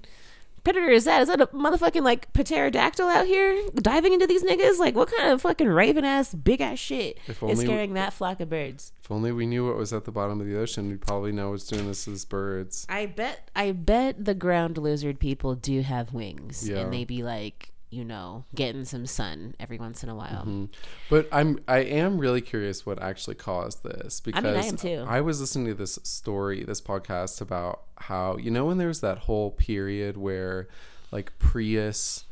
predator 0.64 0.88
is 0.88 1.04
that? 1.04 1.22
Is 1.22 1.28
that 1.28 1.40
a 1.40 1.46
motherfucking 1.48 2.02
like 2.02 2.32
pterodactyl 2.32 3.06
out 3.06 3.26
here 3.26 3.62
diving 3.74 4.12
into 4.14 4.26
these 4.26 4.42
niggas? 4.42 4.78
Like, 4.78 4.94
what 4.94 5.10
kind 5.14 5.30
of 5.30 5.42
fucking 5.42 5.68
raven 5.68 6.04
ass, 6.04 6.34
big 6.34 6.60
ass 6.60 6.78
shit 6.78 7.18
is 7.48 7.60
scaring 7.60 7.94
that 7.94 8.12
flock 8.12 8.40
of 8.40 8.48
birds? 8.50 8.92
If 9.02 9.10
only 9.10 9.30
we 9.32 9.44
knew 9.46 9.66
what 9.66 9.76
was 9.76 9.92
at 9.92 10.04
the 10.06 10.10
bottom 10.10 10.40
of 10.40 10.46
the 10.46 10.58
ocean, 10.58 10.88
we'd 10.88 11.02
probably 11.02 11.30
know 11.30 11.50
what's 11.50 11.66
doing 11.66 11.86
this 11.86 12.08
as 12.08 12.24
birds. 12.24 12.86
I 12.88 13.04
bet, 13.06 13.50
I 13.54 13.72
bet 13.72 14.24
the 14.24 14.34
ground 14.34 14.78
lizard 14.78 15.20
people 15.20 15.54
do 15.54 15.82
have 15.82 16.14
wings, 16.14 16.66
Yeah. 16.68 16.78
and 16.78 16.92
they 16.92 17.04
be 17.04 17.22
like, 17.22 17.70
you 17.94 18.04
know, 18.04 18.44
getting 18.54 18.84
some 18.84 19.06
sun 19.06 19.54
every 19.60 19.78
once 19.78 20.02
in 20.02 20.08
a 20.08 20.14
while. 20.14 20.42
Mm-hmm. 20.42 20.64
But 21.08 21.28
I'm 21.30 21.60
I 21.68 21.78
am 21.78 22.18
really 22.18 22.40
curious 22.40 22.84
what 22.84 23.00
actually 23.00 23.36
caused 23.36 23.84
this 23.84 24.20
I 24.20 24.26
because 24.26 24.44
mean, 24.44 24.56
I 24.56 24.66
am 24.66 24.76
too. 24.76 25.04
I 25.08 25.20
was 25.20 25.40
listening 25.40 25.66
to 25.68 25.74
this 25.74 25.98
story, 26.02 26.64
this 26.64 26.80
podcast 26.80 27.40
about 27.40 27.84
how 27.98 28.36
you 28.36 28.50
know 28.50 28.64
when 28.64 28.78
there 28.78 28.88
was 28.88 29.00
that 29.00 29.18
whole 29.18 29.52
period 29.52 30.16
where 30.16 30.68
like 31.12 31.38
Prius 31.38 32.24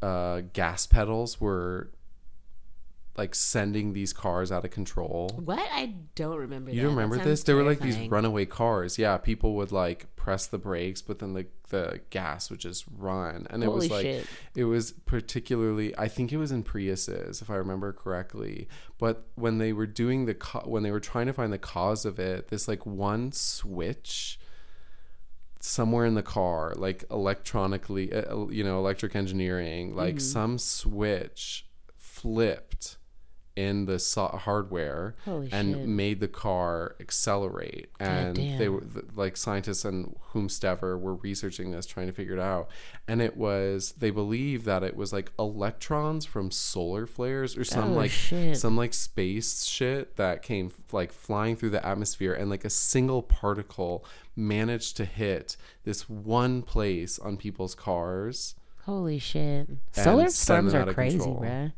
uh, 0.00 0.40
gas 0.52 0.86
pedals 0.86 1.40
were 1.40 1.90
like 3.16 3.34
sending 3.34 3.92
these 3.92 4.12
cars 4.14 4.50
out 4.50 4.64
of 4.64 4.70
control. 4.70 5.30
What? 5.44 5.58
I 5.70 5.94
don't 6.14 6.36
remember. 6.38 6.70
You 6.70 6.76
that. 6.76 6.82
don't 6.82 6.94
That 6.94 6.96
remember 7.02 7.16
sounds 7.16 7.26
this? 7.28 7.42
They 7.44 7.54
were 7.54 7.62
like 7.62 7.80
these 7.80 7.98
runaway 8.08 8.46
cars. 8.46 8.98
Yeah, 8.98 9.18
people 9.18 9.54
would 9.56 9.70
like 9.72 10.14
press 10.16 10.46
the 10.46 10.58
brakes, 10.58 11.02
but 11.02 11.18
then 11.18 11.34
the 11.34 11.46
the 11.68 12.00
gas 12.10 12.50
would 12.50 12.58
just 12.60 12.84
run, 12.98 13.46
and 13.50 13.62
it 13.64 13.70
was 13.72 13.90
like 13.90 14.02
shit. 14.02 14.26
it 14.54 14.64
was 14.64 14.92
particularly. 14.92 15.96
I 15.98 16.08
think 16.08 16.32
it 16.32 16.36
was 16.38 16.52
in 16.52 16.64
Priuses, 16.64 17.42
if 17.42 17.50
I 17.50 17.54
remember 17.56 17.92
correctly. 17.92 18.66
But 18.98 19.26
when 19.34 19.58
they 19.58 19.72
were 19.74 19.86
doing 19.86 20.24
the 20.26 20.34
co- 20.34 20.64
when 20.66 20.82
they 20.82 20.90
were 20.90 21.00
trying 21.00 21.26
to 21.26 21.32
find 21.34 21.52
the 21.52 21.58
cause 21.58 22.04
of 22.06 22.18
it, 22.18 22.48
this 22.48 22.66
like 22.68 22.86
one 22.86 23.32
switch 23.32 24.38
somewhere 25.60 26.06
in 26.06 26.14
the 26.14 26.22
car, 26.22 26.72
like 26.76 27.04
electronically, 27.10 28.12
uh, 28.12 28.46
you 28.48 28.64
know, 28.64 28.78
electric 28.78 29.14
engineering, 29.14 29.94
like 29.94 30.14
Mm-hmm. 30.16 30.18
some 30.18 30.58
switch 30.58 31.66
flipped 31.96 32.96
in 33.54 33.84
the 33.84 33.98
so- 33.98 34.26
hardware 34.28 35.14
Holy 35.26 35.48
and 35.52 35.74
shit. 35.76 35.86
made 35.88 36.20
the 36.20 36.28
car 36.28 36.96
accelerate 37.00 37.90
and 38.00 38.34
they 38.36 38.68
were 38.68 38.82
like 39.14 39.36
scientists 39.36 39.84
and 39.84 40.16
whomstever 40.32 40.98
were 40.98 41.16
researching 41.16 41.70
this 41.70 41.84
trying 41.84 42.06
to 42.06 42.12
figure 42.14 42.32
it 42.32 42.40
out 42.40 42.68
and 43.06 43.20
it 43.20 43.36
was 43.36 43.92
they 43.98 44.10
believe 44.10 44.64
that 44.64 44.82
it 44.82 44.96
was 44.96 45.12
like 45.12 45.30
electrons 45.38 46.24
from 46.24 46.50
solar 46.50 47.06
flares 47.06 47.56
or 47.56 47.64
some 47.64 47.92
Oh, 47.92 47.96
like 47.96 48.10
shit. 48.10 48.56
some 48.56 48.76
like 48.76 48.94
space 48.94 49.64
shit 49.64 50.16
that 50.16 50.42
came 50.42 50.72
like 50.90 51.12
flying 51.12 51.54
through 51.56 51.70
the 51.70 51.86
atmosphere 51.86 52.32
and 52.32 52.48
like 52.48 52.64
a 52.64 52.70
single 52.70 53.20
particle 53.22 54.04
managed 54.34 54.96
to 54.96 55.04
hit 55.04 55.56
this 55.84 56.08
one 56.08 56.62
place 56.62 57.18
on 57.18 57.36
people's 57.36 57.74
cars 57.74 58.54
Holy 58.86 59.20
shit. 59.20 59.68
Solar 59.92 60.28
storms 60.28 60.74
are 60.74 60.92
crazy, 60.92 61.18
bruh. 61.20 61.72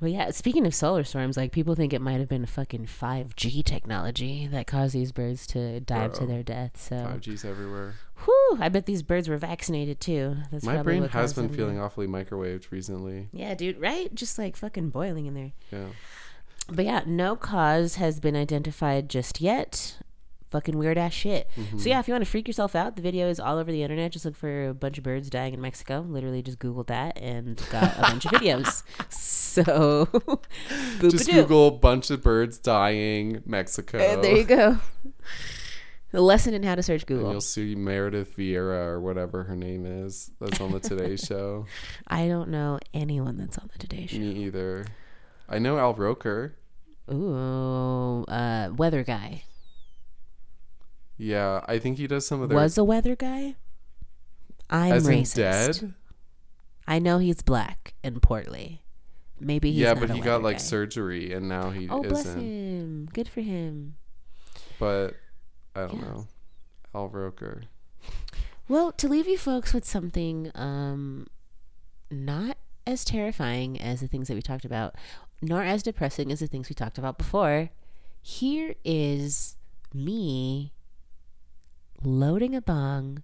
But 0.00 0.10
yeah, 0.10 0.30
speaking 0.30 0.66
of 0.66 0.74
solar 0.74 1.04
storms, 1.04 1.36
like 1.36 1.52
people 1.52 1.74
think 1.74 1.92
it 1.92 2.02
might 2.02 2.20
have 2.20 2.28
been 2.28 2.44
fucking 2.44 2.86
5G 2.86 3.64
technology 3.64 4.46
that 4.46 4.66
caused 4.66 4.94
these 4.94 5.10
birds 5.10 5.46
to 5.48 5.80
dive 5.80 6.12
to 6.14 6.26
their 6.26 6.42
death. 6.42 6.72
So, 6.78 6.96
5G's 6.96 7.44
everywhere. 7.44 7.94
whew, 8.24 8.58
I 8.60 8.68
bet 8.68 8.84
these 8.84 9.02
birds 9.02 9.28
were 9.28 9.38
vaccinated 9.38 10.00
too. 10.00 10.36
That's 10.50 10.64
My 10.64 10.82
brain 10.82 11.04
has 11.04 11.32
been 11.32 11.48
feeling 11.48 11.80
awfully 11.80 12.06
microwaved 12.06 12.70
recently. 12.70 13.28
Yeah, 13.32 13.54
dude, 13.54 13.80
right? 13.80 14.14
Just 14.14 14.38
like 14.38 14.56
fucking 14.56 14.90
boiling 14.90 15.26
in 15.26 15.34
there. 15.34 15.52
Yeah. 15.72 15.88
But 16.68 16.84
yeah, 16.84 17.02
no 17.06 17.36
cause 17.36 17.94
has 17.94 18.20
been 18.20 18.36
identified 18.36 19.08
just 19.08 19.40
yet. 19.40 19.96
Fucking 20.56 20.78
weird 20.78 20.96
ass 20.96 21.12
shit. 21.12 21.50
Mm-hmm. 21.54 21.76
So 21.76 21.90
yeah, 21.90 22.00
if 22.00 22.08
you 22.08 22.14
want 22.14 22.24
to 22.24 22.30
freak 22.30 22.46
yourself 22.48 22.74
out, 22.74 22.96
the 22.96 23.02
video 23.02 23.28
is 23.28 23.38
all 23.38 23.58
over 23.58 23.70
the 23.70 23.82
internet. 23.82 24.10
Just 24.10 24.24
look 24.24 24.34
for 24.34 24.68
a 24.68 24.72
bunch 24.74 24.96
of 24.96 25.04
birds 25.04 25.28
dying 25.28 25.52
in 25.52 25.60
Mexico. 25.60 26.00
Literally, 26.08 26.40
just 26.40 26.58
googled 26.58 26.86
that 26.86 27.18
and 27.18 27.60
got 27.70 27.94
a 27.98 28.00
bunch 28.00 28.24
of 28.24 28.30
videos. 28.32 28.82
So, 29.10 30.06
Just. 31.00 31.30
Google 31.30 31.70
bunch 31.72 32.10
of 32.10 32.22
birds 32.22 32.58
dying 32.58 33.42
Mexico. 33.46 33.96
And 33.98 34.22
there 34.24 34.36
you 34.36 34.44
go. 34.44 34.78
The 36.10 36.20
lesson 36.20 36.52
in 36.54 36.62
how 36.62 36.74
to 36.74 36.82
search 36.82 37.02
And 37.02 37.08
Google. 37.08 37.32
you'll 37.32 37.40
see 37.40 37.74
Meredith 37.74 38.36
Vieira 38.36 38.86
or 38.86 39.00
whatever 39.00 39.44
her 39.44 39.56
name 39.56 39.84
is. 39.86 40.30
That's 40.40 40.60
on 40.60 40.72
the 40.72 40.80
Today 40.80 41.16
Show. 41.28 41.64
I 42.06 42.28
don't 42.28 42.50
know 42.50 42.78
anyone 42.94 43.36
that's 43.38 43.56
on 43.58 43.68
the 43.72 43.78
Today 43.78 44.06
Show. 44.06 44.18
Me 44.18 44.44
either. 44.44 44.84
I 45.48 45.58
know 45.58 45.78
Al 45.78 45.94
Roker. 45.94 46.54
Ooh, 47.10 48.24
uh, 48.24 48.70
weather 48.76 49.04
guy 49.04 49.44
Yeah, 51.18 51.60
I 51.66 51.78
think 51.78 51.98
he 51.98 52.06
does 52.06 52.26
some 52.26 52.42
of 52.42 52.48
their 52.48 52.58
was 52.58 52.76
a 52.76 52.84
weather 52.84 53.16
guy. 53.16 53.54
I'm 54.68 54.92
as 54.92 55.06
racist. 55.06 55.34
dead. 55.34 55.94
I 56.86 56.98
know 56.98 57.18
he's 57.18 57.42
black 57.42 57.94
and 58.04 58.20
portly. 58.20 58.82
Maybe 59.40 59.70
he's 59.72 59.80
yeah, 59.80 59.94
but 59.94 60.10
he 60.10 60.20
got 60.20 60.32
weather 60.34 60.44
like 60.44 60.56
guy. 60.56 60.62
surgery 60.62 61.32
and 61.32 61.48
now 61.48 61.70
he 61.70 61.88
Oh, 61.88 62.02
bless 62.02 62.26
isn't. 62.26 62.40
him. 62.40 63.08
Good 63.12 63.28
for 63.28 63.40
him. 63.40 63.96
But 64.78 65.14
I 65.74 65.80
don't 65.86 65.96
Yeah. 66.00 66.00
know. 66.08 66.26
Al 66.94 67.08
Roker. 67.08 67.64
Well, 68.68 68.92
to 68.92 69.08
leave 69.08 69.28
you 69.28 69.38
folks 69.38 69.72
with 69.74 69.84
something 69.84 70.50
um 70.54 71.26
not 72.10 72.56
as 72.86 73.04
terrifying 73.04 73.80
as 73.80 74.00
the 74.00 74.08
things 74.08 74.28
that 74.28 74.34
we 74.34 74.42
talked 74.42 74.64
about, 74.64 74.94
nor 75.42 75.62
as 75.62 75.82
depressing 75.82 76.30
as 76.32 76.40
the 76.40 76.46
things 76.46 76.68
we 76.68 76.74
talked 76.74 76.98
about 76.98 77.18
before, 77.18 77.70
here 78.22 78.74
is 78.84 79.56
me 79.92 80.72
loading 82.06 82.54
a 82.54 82.62
bong 82.62 83.20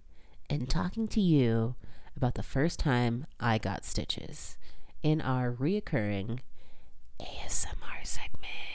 and 0.49 0.69
talking 0.69 1.07
to 1.07 1.21
you 1.21 1.73
about 2.17 2.35
the 2.35 2.43
first 2.43 2.79
time 2.79 3.25
I 3.39 3.57
got 3.57 3.85
stitches 3.85 4.57
in 5.01 5.21
our 5.21 5.53
reoccurring 5.53 6.39
ASMR 7.17 8.03
segment. 8.03 8.72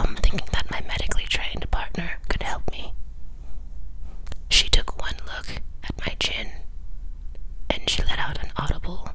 Home 0.00 0.16
thinking 0.16 0.48
that 0.52 0.70
my 0.70 0.80
medically 0.88 1.24
trained 1.28 1.70
partner 1.70 2.12
could 2.28 2.42
help 2.42 2.70
me. 2.70 2.94
She 4.48 4.68
took 4.68 5.00
one 5.00 5.16
look 5.26 5.60
at 5.84 5.98
my 6.06 6.14
chin 6.18 6.48
and 7.68 7.88
she 7.88 8.02
let 8.02 8.18
out 8.18 8.42
an 8.42 8.50
audible 8.56 9.10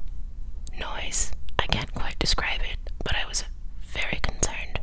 noise. 0.78 1.32
I 1.58 1.66
can't 1.66 1.92
quite 1.94 2.18
describe 2.18 2.60
it, 2.60 2.78
but 3.04 3.16
I 3.16 3.26
was 3.26 3.44
very 3.82 4.18
concerned. 4.22 4.80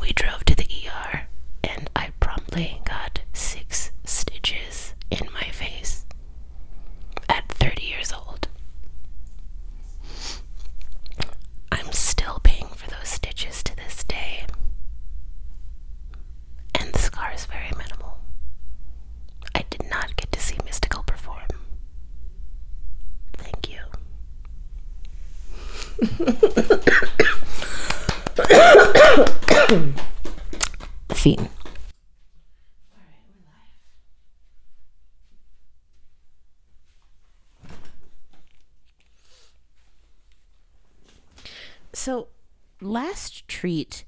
We 0.00 0.12
drove 0.12 0.44
to 0.46 0.54
the 0.56 0.66
ER, 0.88 1.28
and 1.64 1.90
I 1.94 2.10
promptly 2.20 2.80
got 2.84 3.20
six 3.32 3.90
stitches 4.04 4.94
in 5.10 5.28
my 5.32 5.48
face 5.50 6.04
at 7.28 7.48
30 7.48 7.82
years 7.82 8.12
old. 8.12 8.48
I'm 11.70 11.92
still 11.92 12.40
paying 12.42 12.66
for 12.68 12.90
those 12.90 13.08
stitches 13.08 13.62
to 13.64 13.76
this 13.76 14.04
day, 14.04 14.44
and 16.74 16.92
the 16.92 16.98
scar 16.98 17.32
is 17.32 17.46
very 17.46 17.70
minimal. 17.76 18.18
I 19.54 19.64
did 19.70 19.88
not 19.90 20.16
get 20.16 20.30
to 20.32 20.40
see 20.40 20.56
Mystikal 20.56 21.06
perform. 21.06 21.46
Thank 23.38 23.68
you. 23.70 23.78
Fiend. 31.14 31.48
So, 41.94 42.28
last 42.80 43.46
treat 43.48 44.04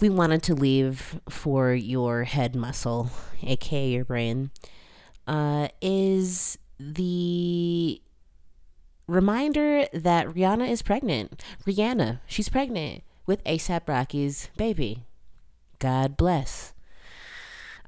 we 0.00 0.07
wanted 0.18 0.42
to 0.42 0.54
leave 0.54 1.20
for 1.30 1.72
your 1.72 2.24
head 2.24 2.54
muscle, 2.56 3.10
aka 3.42 3.88
your 3.88 4.04
brain, 4.04 4.50
uh, 5.28 5.68
is 5.80 6.58
the 6.78 8.02
reminder 9.06 9.86
that 9.92 10.26
Rihanna 10.26 10.68
is 10.68 10.82
pregnant. 10.82 11.42
Rihanna, 11.64 12.20
she's 12.26 12.48
pregnant 12.48 13.04
with 13.26 13.42
ASAP 13.44 13.88
Rocky's 13.88 14.50
baby. 14.56 15.04
God 15.78 16.16
bless. 16.16 16.74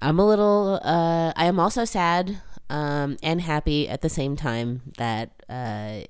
I'm 0.00 0.18
a 0.18 0.26
little, 0.26 0.80
uh, 0.84 1.32
I 1.36 1.46
am 1.46 1.58
also 1.58 1.84
sad 1.84 2.40
um, 2.70 3.16
and 3.22 3.40
happy 3.40 3.88
at 3.88 4.02
the 4.02 4.08
same 4.08 4.36
time 4.36 4.82
that 4.96 5.32
uh, 5.48 6.02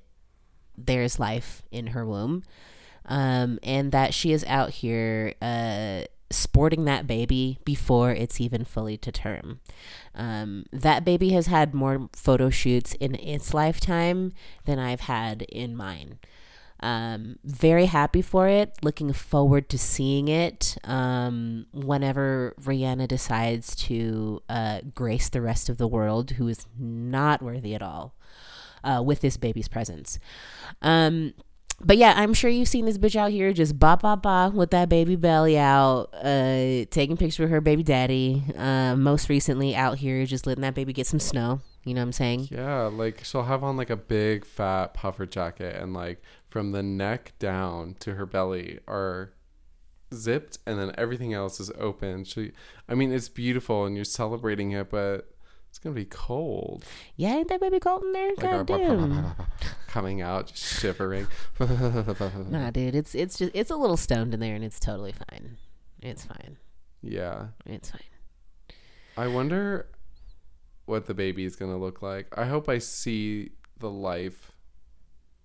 there's 0.77 1.19
life 1.19 1.63
in 1.71 1.87
her 1.87 2.05
womb 2.05 2.43
um, 3.05 3.59
and 3.63 3.91
that 3.91 4.13
she 4.13 4.31
is 4.31 4.43
out 4.45 4.69
here 4.69 5.33
uh, 5.41 6.03
sporting 6.31 6.85
that 6.85 7.07
baby 7.07 7.59
before 7.65 8.11
it's 8.11 8.39
even 8.39 8.63
fully 8.65 8.97
to 8.97 9.11
term. 9.11 9.59
Um, 10.15 10.65
that 10.71 11.05
baby 11.05 11.29
has 11.31 11.47
had 11.47 11.73
more 11.73 12.09
photo 12.13 12.49
shoots 12.49 12.93
in 12.95 13.15
its 13.15 13.53
lifetime 13.53 14.33
than 14.65 14.79
I've 14.79 15.01
had 15.01 15.43
in 15.43 15.75
mine. 15.75 16.19
Um, 16.81 17.37
very 17.43 17.85
happy 17.85 18.23
for 18.23 18.47
it. 18.47 18.75
Looking 18.81 19.13
forward 19.13 19.69
to 19.69 19.77
seeing 19.77 20.27
it 20.27 20.77
um, 20.83 21.67
whenever 21.71 22.55
Rihanna 22.59 23.07
decides 23.07 23.75
to 23.75 24.41
uh, 24.49 24.81
grace 24.95 25.29
the 25.29 25.41
rest 25.41 25.69
of 25.69 25.77
the 25.77 25.87
world, 25.87 26.31
who 26.31 26.47
is 26.47 26.65
not 26.77 27.43
worthy 27.43 27.75
at 27.75 27.83
all, 27.83 28.15
uh, 28.83 29.03
with 29.05 29.21
this 29.21 29.37
baby's 29.37 29.67
presence. 29.67 30.17
Um, 30.81 31.33
but 31.83 31.97
yeah, 31.97 32.13
I'm 32.15 32.33
sure 32.33 32.49
you've 32.49 32.67
seen 32.67 32.85
this 32.85 32.97
bitch 32.97 33.15
out 33.15 33.31
here 33.31 33.53
just 33.53 33.77
ba 33.77 33.97
ba 34.01 34.17
ba 34.17 34.51
with 34.53 34.71
that 34.71 34.89
baby 34.89 35.15
belly 35.15 35.57
out, 35.57 36.13
uh, 36.13 36.85
taking 36.89 37.17
pictures 37.17 37.39
with 37.39 37.49
her 37.49 37.61
baby 37.61 37.83
daddy. 37.83 38.43
Uh, 38.55 38.95
most 38.95 39.29
recently 39.29 39.75
out 39.75 39.97
here 39.97 40.25
just 40.25 40.45
letting 40.47 40.61
that 40.61 40.75
baby 40.75 40.93
get 40.93 41.07
some 41.07 41.19
snow. 41.19 41.61
You 41.83 41.93
know 41.93 42.01
what 42.01 42.05
I'm 42.05 42.11
saying? 42.13 42.47
Yeah, 42.51 42.83
like 42.83 43.23
she'll 43.23 43.43
have 43.43 43.63
on 43.63 43.77
like 43.77 43.89
a 43.89 43.95
big 43.95 44.45
fat 44.45 44.93
puffer 44.93 45.25
jacket 45.25 45.75
and 45.75 45.93
like 45.93 46.21
from 46.47 46.71
the 46.71 46.83
neck 46.83 47.33
down 47.39 47.95
to 48.01 48.15
her 48.15 48.25
belly 48.25 48.79
are 48.87 49.33
zipped 50.13 50.59
and 50.67 50.77
then 50.77 50.93
everything 50.97 51.33
else 51.33 51.59
is 51.59 51.71
open. 51.77 52.23
She 52.23 52.51
I 52.87 52.95
mean 52.95 53.11
it's 53.11 53.29
beautiful 53.29 53.85
and 53.85 53.95
you're 53.95 54.05
celebrating 54.05 54.71
it, 54.71 54.89
but 54.91 55.30
gonna 55.83 55.95
be 55.95 56.05
cold. 56.05 56.83
Yeah, 57.15 57.35
ain't 57.35 57.47
that 57.49 57.59
baby 57.61 57.79
cold 57.79 58.03
in 58.03 58.11
there? 58.11 58.31
Like 58.37 58.67
coming 59.87 60.21
out, 60.21 60.47
just 60.47 60.79
shivering. 60.81 61.27
Nah, 61.59 62.71
dude, 62.71 62.95
it's 62.95 63.13
it's 63.15 63.37
just 63.37 63.51
it's 63.53 63.71
a 63.71 63.75
little 63.75 63.97
stoned 63.97 64.33
in 64.33 64.39
there, 64.39 64.55
and 64.55 64.63
it's 64.63 64.79
totally 64.79 65.11
fine. 65.13 65.57
It's 66.01 66.23
fine. 66.25 66.57
yeah. 67.01 67.47
It's 67.65 67.91
fine. 67.91 68.01
I 69.17 69.27
wonder 69.27 69.87
what 70.85 71.05
the 71.05 71.13
baby 71.13 71.43
is 71.45 71.55
gonna 71.55 71.77
look 71.77 72.01
like. 72.01 72.27
I 72.37 72.45
hope 72.45 72.67
I 72.69 72.77
see 72.79 73.51
the 73.79 73.89
life 73.89 74.51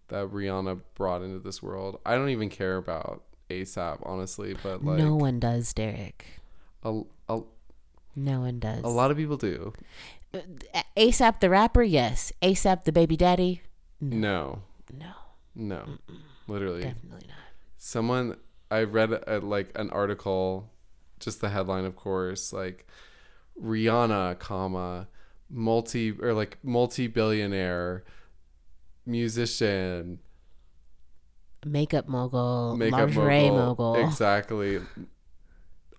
that 0.08 0.28
Rihanna 0.28 0.80
brought 0.94 1.22
into 1.22 1.38
this 1.40 1.62
world. 1.62 2.00
I 2.06 2.14
don't 2.14 2.28
even 2.30 2.48
care 2.48 2.76
about 2.76 3.24
ASAP, 3.50 3.98
honestly, 4.04 4.54
but 4.62 4.84
like 4.84 4.98
no 4.98 5.14
one 5.16 5.40
does, 5.40 5.72
Derek. 5.72 6.26
a, 6.84 7.00
a, 7.28 7.40
No 8.14 8.40
one 8.40 8.58
does. 8.60 8.82
a 8.84 8.88
lot 8.88 9.10
of 9.10 9.16
people 9.16 9.36
do. 9.36 9.72
ASAP 10.96 11.40
the 11.40 11.50
rapper, 11.50 11.82
yes. 11.82 12.32
ASAP 12.42 12.84
the 12.84 12.92
baby 12.92 13.16
daddy, 13.16 13.62
No, 14.00 14.62
no, 14.92 15.12
no, 15.54 15.84
literally. 16.46 16.82
definitely 16.82 17.26
not. 17.28 17.36
Someone 17.78 18.36
I 18.70 18.82
read 18.82 19.12
a, 19.12 19.38
like 19.40 19.70
an 19.78 19.90
article, 19.90 20.70
just 21.20 21.40
the 21.40 21.48
headline, 21.50 21.84
of 21.84 21.96
course, 21.96 22.52
like 22.52 22.86
Rihanna, 23.62 24.38
comma 24.38 25.08
multi 25.48 26.10
or 26.10 26.34
like 26.34 26.58
multi 26.64 27.06
billionaire 27.06 28.02
musician 29.06 30.18
Makeup 31.64 32.08
mogul, 32.08 32.76
makeup 32.76 33.00
lingerie 33.10 33.50
mogul. 33.50 33.94
mogul. 33.94 34.08
Exactly. 34.08 34.80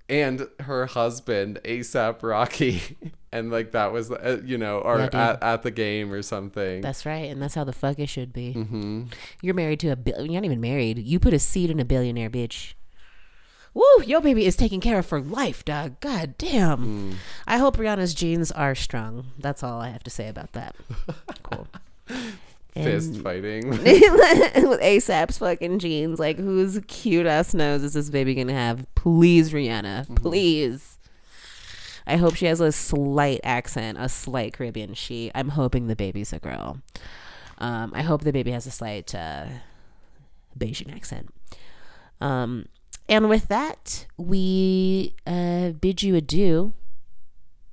And 0.10 0.47
her 0.62 0.86
husband, 0.86 1.60
ASAP 1.66 2.24
Rocky. 2.24 2.82
and 3.32 3.51
like 3.51 3.72
that 3.72 3.91
was, 3.91 4.10
uh, 4.10 4.39
you 4.45 4.58
know, 4.58 4.80
or 4.80 4.99
Yeah, 4.99 5.10
at, 5.12 5.43
at 5.43 5.64
the 5.64 5.72
game 5.72 6.14
or 6.14 6.22
something. 6.22 6.80
That's 6.82 7.05
right, 7.05 7.30
and 7.30 7.41
that's 7.41 7.55
how 7.55 7.66
the 7.66 7.74
fuck 7.74 7.99
it 7.99 8.08
should 8.08 8.32
be. 8.32 8.53
hmm 8.53 9.03
You're 9.41 9.53
married 9.53 9.82
to 9.82 9.89
a 9.89 9.95
bill. 9.97 10.24
You're 10.26 10.36
not 10.41 10.45
even 10.45 10.62
married. 10.62 10.97
You 10.99 11.20
put 11.20 11.34
a 11.34 11.39
seed 11.39 11.70
in 11.70 11.80
a 11.80 11.86
billionaire, 11.86 12.30
bitch. 12.30 12.74
Woo! 13.74 13.84
Your 14.05 14.22
baby 14.22 14.45
is 14.45 14.55
taken 14.55 14.80
care 14.80 14.97
of 14.97 15.05
for 15.05 15.20
life, 15.22 15.64
dog. 15.66 15.99
God 15.99 16.36
damn. 16.38 17.12
Mm. 17.12 17.16
I 17.45 17.58
hope 17.58 17.78
Rihanna's 17.78 18.14
genes 18.16 18.51
are 18.53 18.74
strong. 18.74 19.28
That's 19.38 19.62
all 19.62 19.80
I 19.82 19.89
have 19.89 20.03
to 20.03 20.10
say 20.10 20.28
about 20.30 20.53
that. 20.53 20.76
Cool. 21.43 21.68
Fist 22.84 23.17
fighting. 23.17 23.69
with 23.69 23.82
ASAP's 23.82 25.38
fucking 25.38 25.80
jeans. 25.80 26.19
Like, 26.19 26.38
whose 26.38 26.80
cute 26.88 27.25
ass 27.25 27.53
nose 27.53 27.84
is 27.84 27.93
this 27.93 28.09
baby 28.09 28.36
gonna 28.36 28.53
have? 28.53 28.86
Please, 28.95 29.51
Rihanna. 29.51 30.15
Please. 30.15 30.97
I 32.05 32.15
hope 32.15 32.36
she 32.36 32.45
has 32.45 32.61
a 32.61 32.71
slight 32.71 33.41
accent, 33.43 33.97
a 33.99 34.07
slight 34.07 34.53
Caribbean 34.53 34.93
she. 34.93 35.30
I'm 35.36 35.49
hoping 35.49 35.88
the 35.88 35.95
baby's 35.95 36.32
a 36.32 36.39
girl. 36.39 36.82
Um, 37.57 37.91
I 37.93 38.01
hope 38.01 38.21
the 38.21 38.32
baby 38.32 38.51
has 38.51 38.65
a 38.65 38.71
slight 38.71 39.13
uh, 39.13 39.47
Bajan 40.57 40.95
accent. 40.95 41.34
Um, 42.21 42.67
and 43.09 43.30
with 43.30 43.49
that, 43.49 44.05
we 44.15 45.15
uh, 45.25 45.71
bid 45.71 46.01
you 46.03 46.15
adieu 46.15 46.73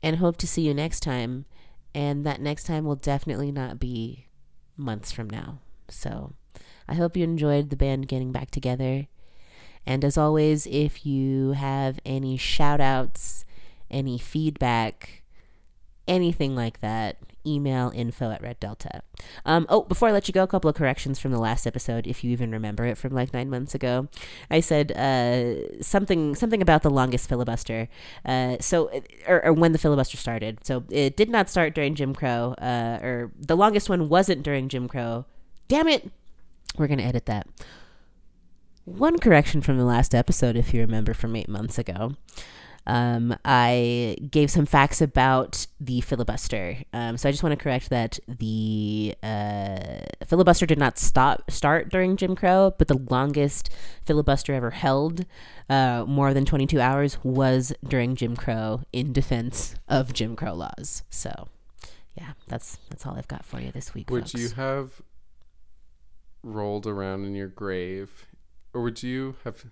and 0.03 0.17
hope 0.17 0.37
to 0.39 0.47
see 0.47 0.63
you 0.63 0.75
next 0.75 1.01
time. 1.01 1.45
And 1.95 2.27
that 2.27 2.41
next 2.41 2.65
time 2.65 2.85
will 2.85 2.97
definitely 2.97 3.53
not 3.53 3.79
be 3.79 4.24
months 4.77 5.13
from 5.13 5.29
now. 5.29 5.59
So 5.89 6.33
I 6.89 6.95
hope 6.95 7.17
you 7.17 7.25
enjoyed 7.25 7.71
the 7.71 7.77
band 7.77 8.09
getting 8.09 8.33
back 8.33 8.51
together. 8.51 9.07
And 9.87 10.05
as 10.05 10.17
always, 10.17 10.67
if 10.67 11.05
you 11.05 11.53
have 11.53 11.99
any 12.07 12.37
shout 12.37 12.81
outs, 12.81 13.45
any 13.91 14.19
feedback, 14.19 15.23
anything 16.09 16.57
like 16.57 16.81
that, 16.81 17.19
email 17.47 17.93
info 17.95 18.31
at 18.31 18.43
Red 18.43 18.61
Delta. 18.61 19.03
Um, 19.45 19.67
oh, 19.69 19.83
before 19.83 20.09
I 20.09 20.13
let 20.13 20.29
you 20.29 20.33
go, 20.33 20.43
a 20.43 20.47
couple 20.47 20.69
of 20.69 20.77
corrections 20.77 21.19
from 21.19 21.33
the 21.33 21.39
last 21.39 21.67
episode, 21.67 22.07
if 22.07 22.25
you 22.25 22.31
even 22.31 22.51
remember 22.51 22.85
it 22.85 22.99
from 22.99 23.13
like 23.13 23.33
nine 23.33 23.51
months 23.51 23.75
ago. 23.75 24.09
I 24.51 24.61
said 24.61 24.93
uh, 24.93 25.83
something 25.83 26.35
something 26.35 26.63
about 26.63 26.83
the 26.83 26.91
longest 26.91 27.29
filibuster. 27.29 27.89
Uh, 28.25 28.57
so, 28.61 28.91
or, 29.27 29.45
or 29.45 29.53
when 29.53 29.73
the 29.73 29.79
filibuster 29.79 30.17
started. 30.17 30.59
So 30.65 30.85
it 30.91 31.17
did 31.17 31.31
not 31.31 31.49
start 31.49 31.75
during 31.75 31.95
Jim 31.95 32.15
Crow, 32.15 32.55
uh, 32.59 32.99
or 33.03 33.33
the 33.39 33.57
longest 33.57 33.89
one 33.89 34.09
wasn't 34.09 34.43
during 34.43 34.69
Jim 34.69 34.89
Crow. 34.89 35.27
Damn 35.69 35.89
it! 35.89 36.11
We're 36.77 36.89
gonna 36.89 37.03
edit 37.03 37.27
that. 37.27 37.47
One 38.85 39.19
correction 39.19 39.63
from 39.63 39.79
the 39.79 39.85
last 39.85 40.15
episode, 40.15 40.57
if 40.57 40.75
you 40.75 40.81
remember 40.81 41.15
from 41.15 41.37
eight 41.37 41.49
months 41.49 41.79
ago. 41.79 42.17
Um, 42.87 43.37
I 43.45 44.17
gave 44.31 44.51
some 44.51 44.67
facts 44.67 45.01
about 45.01 45.67
the 45.81 46.01
filibuster. 46.01 46.79
Um, 46.93 47.17
so 47.17 47.29
I 47.29 47.33
just 47.33 47.43
want 47.43 47.59
to 47.59 47.63
correct 47.63 47.91
that 47.91 48.19
the 48.29 49.15
uh, 49.23 49.79
filibuster 50.27 50.67
did 50.67 50.79
not 50.79 50.99
stop 50.99 51.51
start 51.51 51.89
during 51.89 52.17
Jim 52.17 52.37
Crow, 52.37 52.75
but 52.77 52.89
the 52.89 52.99
longest 53.11 53.71
filibuster 54.03 54.53
ever 54.53 54.71
held, 54.71 55.25
uh, 55.69 56.05
more 56.07 56.35
than 56.35 56.45
22 56.45 56.81
hours, 56.81 57.19
was 57.25 57.73
during 57.87 58.17
Jim 58.17 58.37
Crow 58.37 58.83
in 58.93 59.13
defense 59.13 59.75
of 59.89 60.13
Jim 60.13 60.37
Crow 60.37 60.55
laws. 60.55 61.03
So, 61.09 61.49
yeah, 62.17 62.33
that's 62.49 62.79
that's 62.91 63.07
all 63.07 63.17
I've 63.17 63.29
got 63.29 63.45
for 63.45 63.61
you 63.61 63.73
this 63.73 63.95
week. 63.95 64.11
Would 64.11 64.31
folks. 64.31 64.35
you 64.35 64.51
have 64.51 65.01
rolled 66.43 66.87
around 66.87 67.25
in 67.25 67.35
your 67.35 67.49
grave, 67.49 68.27
or 68.75 68.83
would 68.83 69.03
you 69.03 69.37
have? 69.45 69.65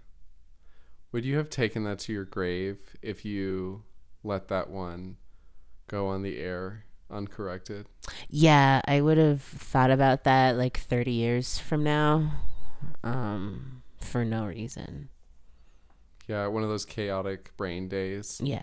Would 1.13 1.27
you 1.27 1.37
have 1.37 1.51
taken 1.51 1.85
that 1.85 1.99
to 2.01 2.13
your 2.13 2.25
grave 2.25 2.79
if 3.03 3.25
you 3.25 3.83
let 4.25 4.49
that 4.49 4.71
one 4.71 5.17
go 5.87 6.09
on 6.09 6.23
the 6.23 6.39
air 6.39 6.87
uncorrected? 7.11 7.87
Yeah, 8.31 8.81
I 8.87 9.03
would 9.03 9.19
have 9.19 9.43
thought 9.43 9.91
about 9.91 10.25
that 10.25 10.57
like 10.57 10.79
30 10.79 11.11
years 11.11 11.59
from 11.59 11.85
now, 11.85 12.33
um, 13.05 13.83
for 14.01 14.25
no 14.25 14.47
reason. 14.47 15.11
Yeah, 16.27 16.47
one 16.47 16.63
of 16.63 16.71
those 16.71 16.87
chaotic 16.87 17.55
brain 17.59 17.89
days. 17.89 18.41
Yeah. 18.43 18.63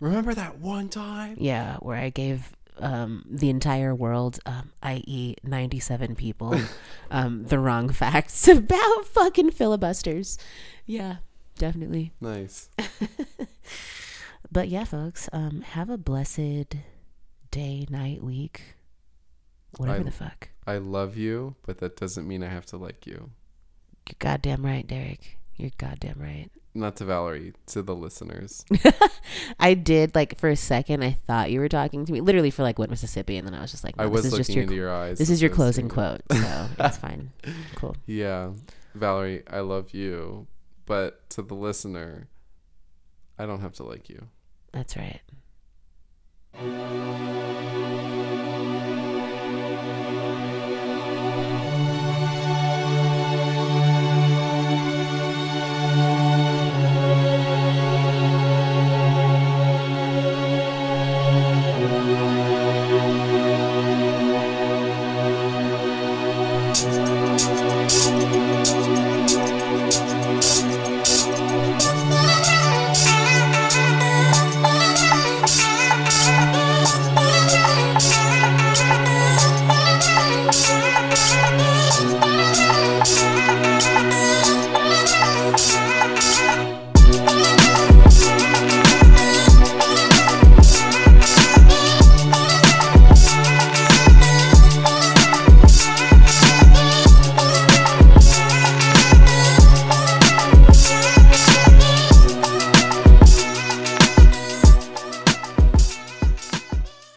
Remember 0.00 0.34
that 0.34 0.58
one 0.58 0.88
time? 0.88 1.36
Yeah, 1.38 1.76
where 1.76 1.96
I 1.96 2.10
gave 2.10 2.52
um, 2.78 3.24
the 3.30 3.48
entire 3.48 3.94
world, 3.94 4.40
um, 4.44 4.72
i.e., 4.82 5.36
97 5.44 6.16
people, 6.16 6.58
um, 7.12 7.44
the 7.44 7.60
wrong 7.60 7.90
facts 7.90 8.48
about 8.48 9.06
fucking 9.06 9.52
filibusters. 9.52 10.36
Yeah, 10.84 11.16
definitely. 11.58 12.12
Nice. 12.20 12.68
But 14.52 14.68
yeah, 14.68 14.84
folks, 14.84 15.28
um, 15.32 15.62
have 15.62 15.90
a 15.90 15.98
blessed 15.98 16.76
day, 17.50 17.86
night, 17.90 18.22
week, 18.22 18.76
whatever 19.78 20.00
I- 20.00 20.04
the 20.04 20.10
fuck. 20.12 20.50
I 20.66 20.76
love 20.78 21.16
you, 21.16 21.56
but 21.66 21.78
that 21.78 21.96
doesn't 21.96 22.26
mean 22.28 22.42
I 22.42 22.48
have 22.48 22.64
to 22.66 22.76
like 22.76 23.06
you. 23.06 23.30
You're 24.08 24.16
goddamn 24.18 24.64
right, 24.64 24.86
Derek. 24.86 25.38
You're 25.56 25.72
goddamn 25.76 26.18
right. 26.20 26.50
Not 26.74 26.96
to 26.96 27.04
Valerie, 27.04 27.52
to 27.68 27.82
the 27.82 27.94
listeners. 27.94 28.64
I 29.60 29.74
did 29.74 30.14
like 30.14 30.38
for 30.38 30.48
a 30.50 30.56
second. 30.56 31.02
I 31.02 31.12
thought 31.12 31.50
you 31.50 31.60
were 31.60 31.68
talking 31.68 32.04
to 32.04 32.12
me, 32.12 32.20
literally 32.20 32.50
for 32.50 32.62
like 32.62 32.78
what 32.78 32.90
Mississippi, 32.90 33.36
and 33.36 33.46
then 33.46 33.54
I 33.54 33.60
was 33.60 33.70
just 33.70 33.82
like, 33.84 33.94
I 33.98 34.04
no, 34.04 34.10
was 34.10 34.22
this 34.24 34.32
is 34.32 34.38
looking 34.38 34.44
just 34.44 34.54
your 34.54 34.62
into 34.64 34.74
your 34.74 34.90
eyes. 34.92 35.18
this 35.18 35.30
is 35.30 35.40
your 35.42 35.50
closing 35.50 35.88
quote, 35.88 36.20
so 36.30 36.66
it's 36.78 36.96
fine. 36.98 37.30
Cool. 37.76 37.96
Yeah. 38.06 38.52
Valerie, 38.94 39.42
I 39.50 39.60
love 39.60 39.92
you, 39.92 40.46
but 40.86 41.28
to 41.30 41.42
the 41.42 41.54
listener, 41.54 42.28
I 43.38 43.46
don't 43.46 43.60
have 43.60 43.72
to 43.74 43.82
like 43.84 44.08
you. 44.08 44.28
That's 44.72 44.96
right. 44.96 45.20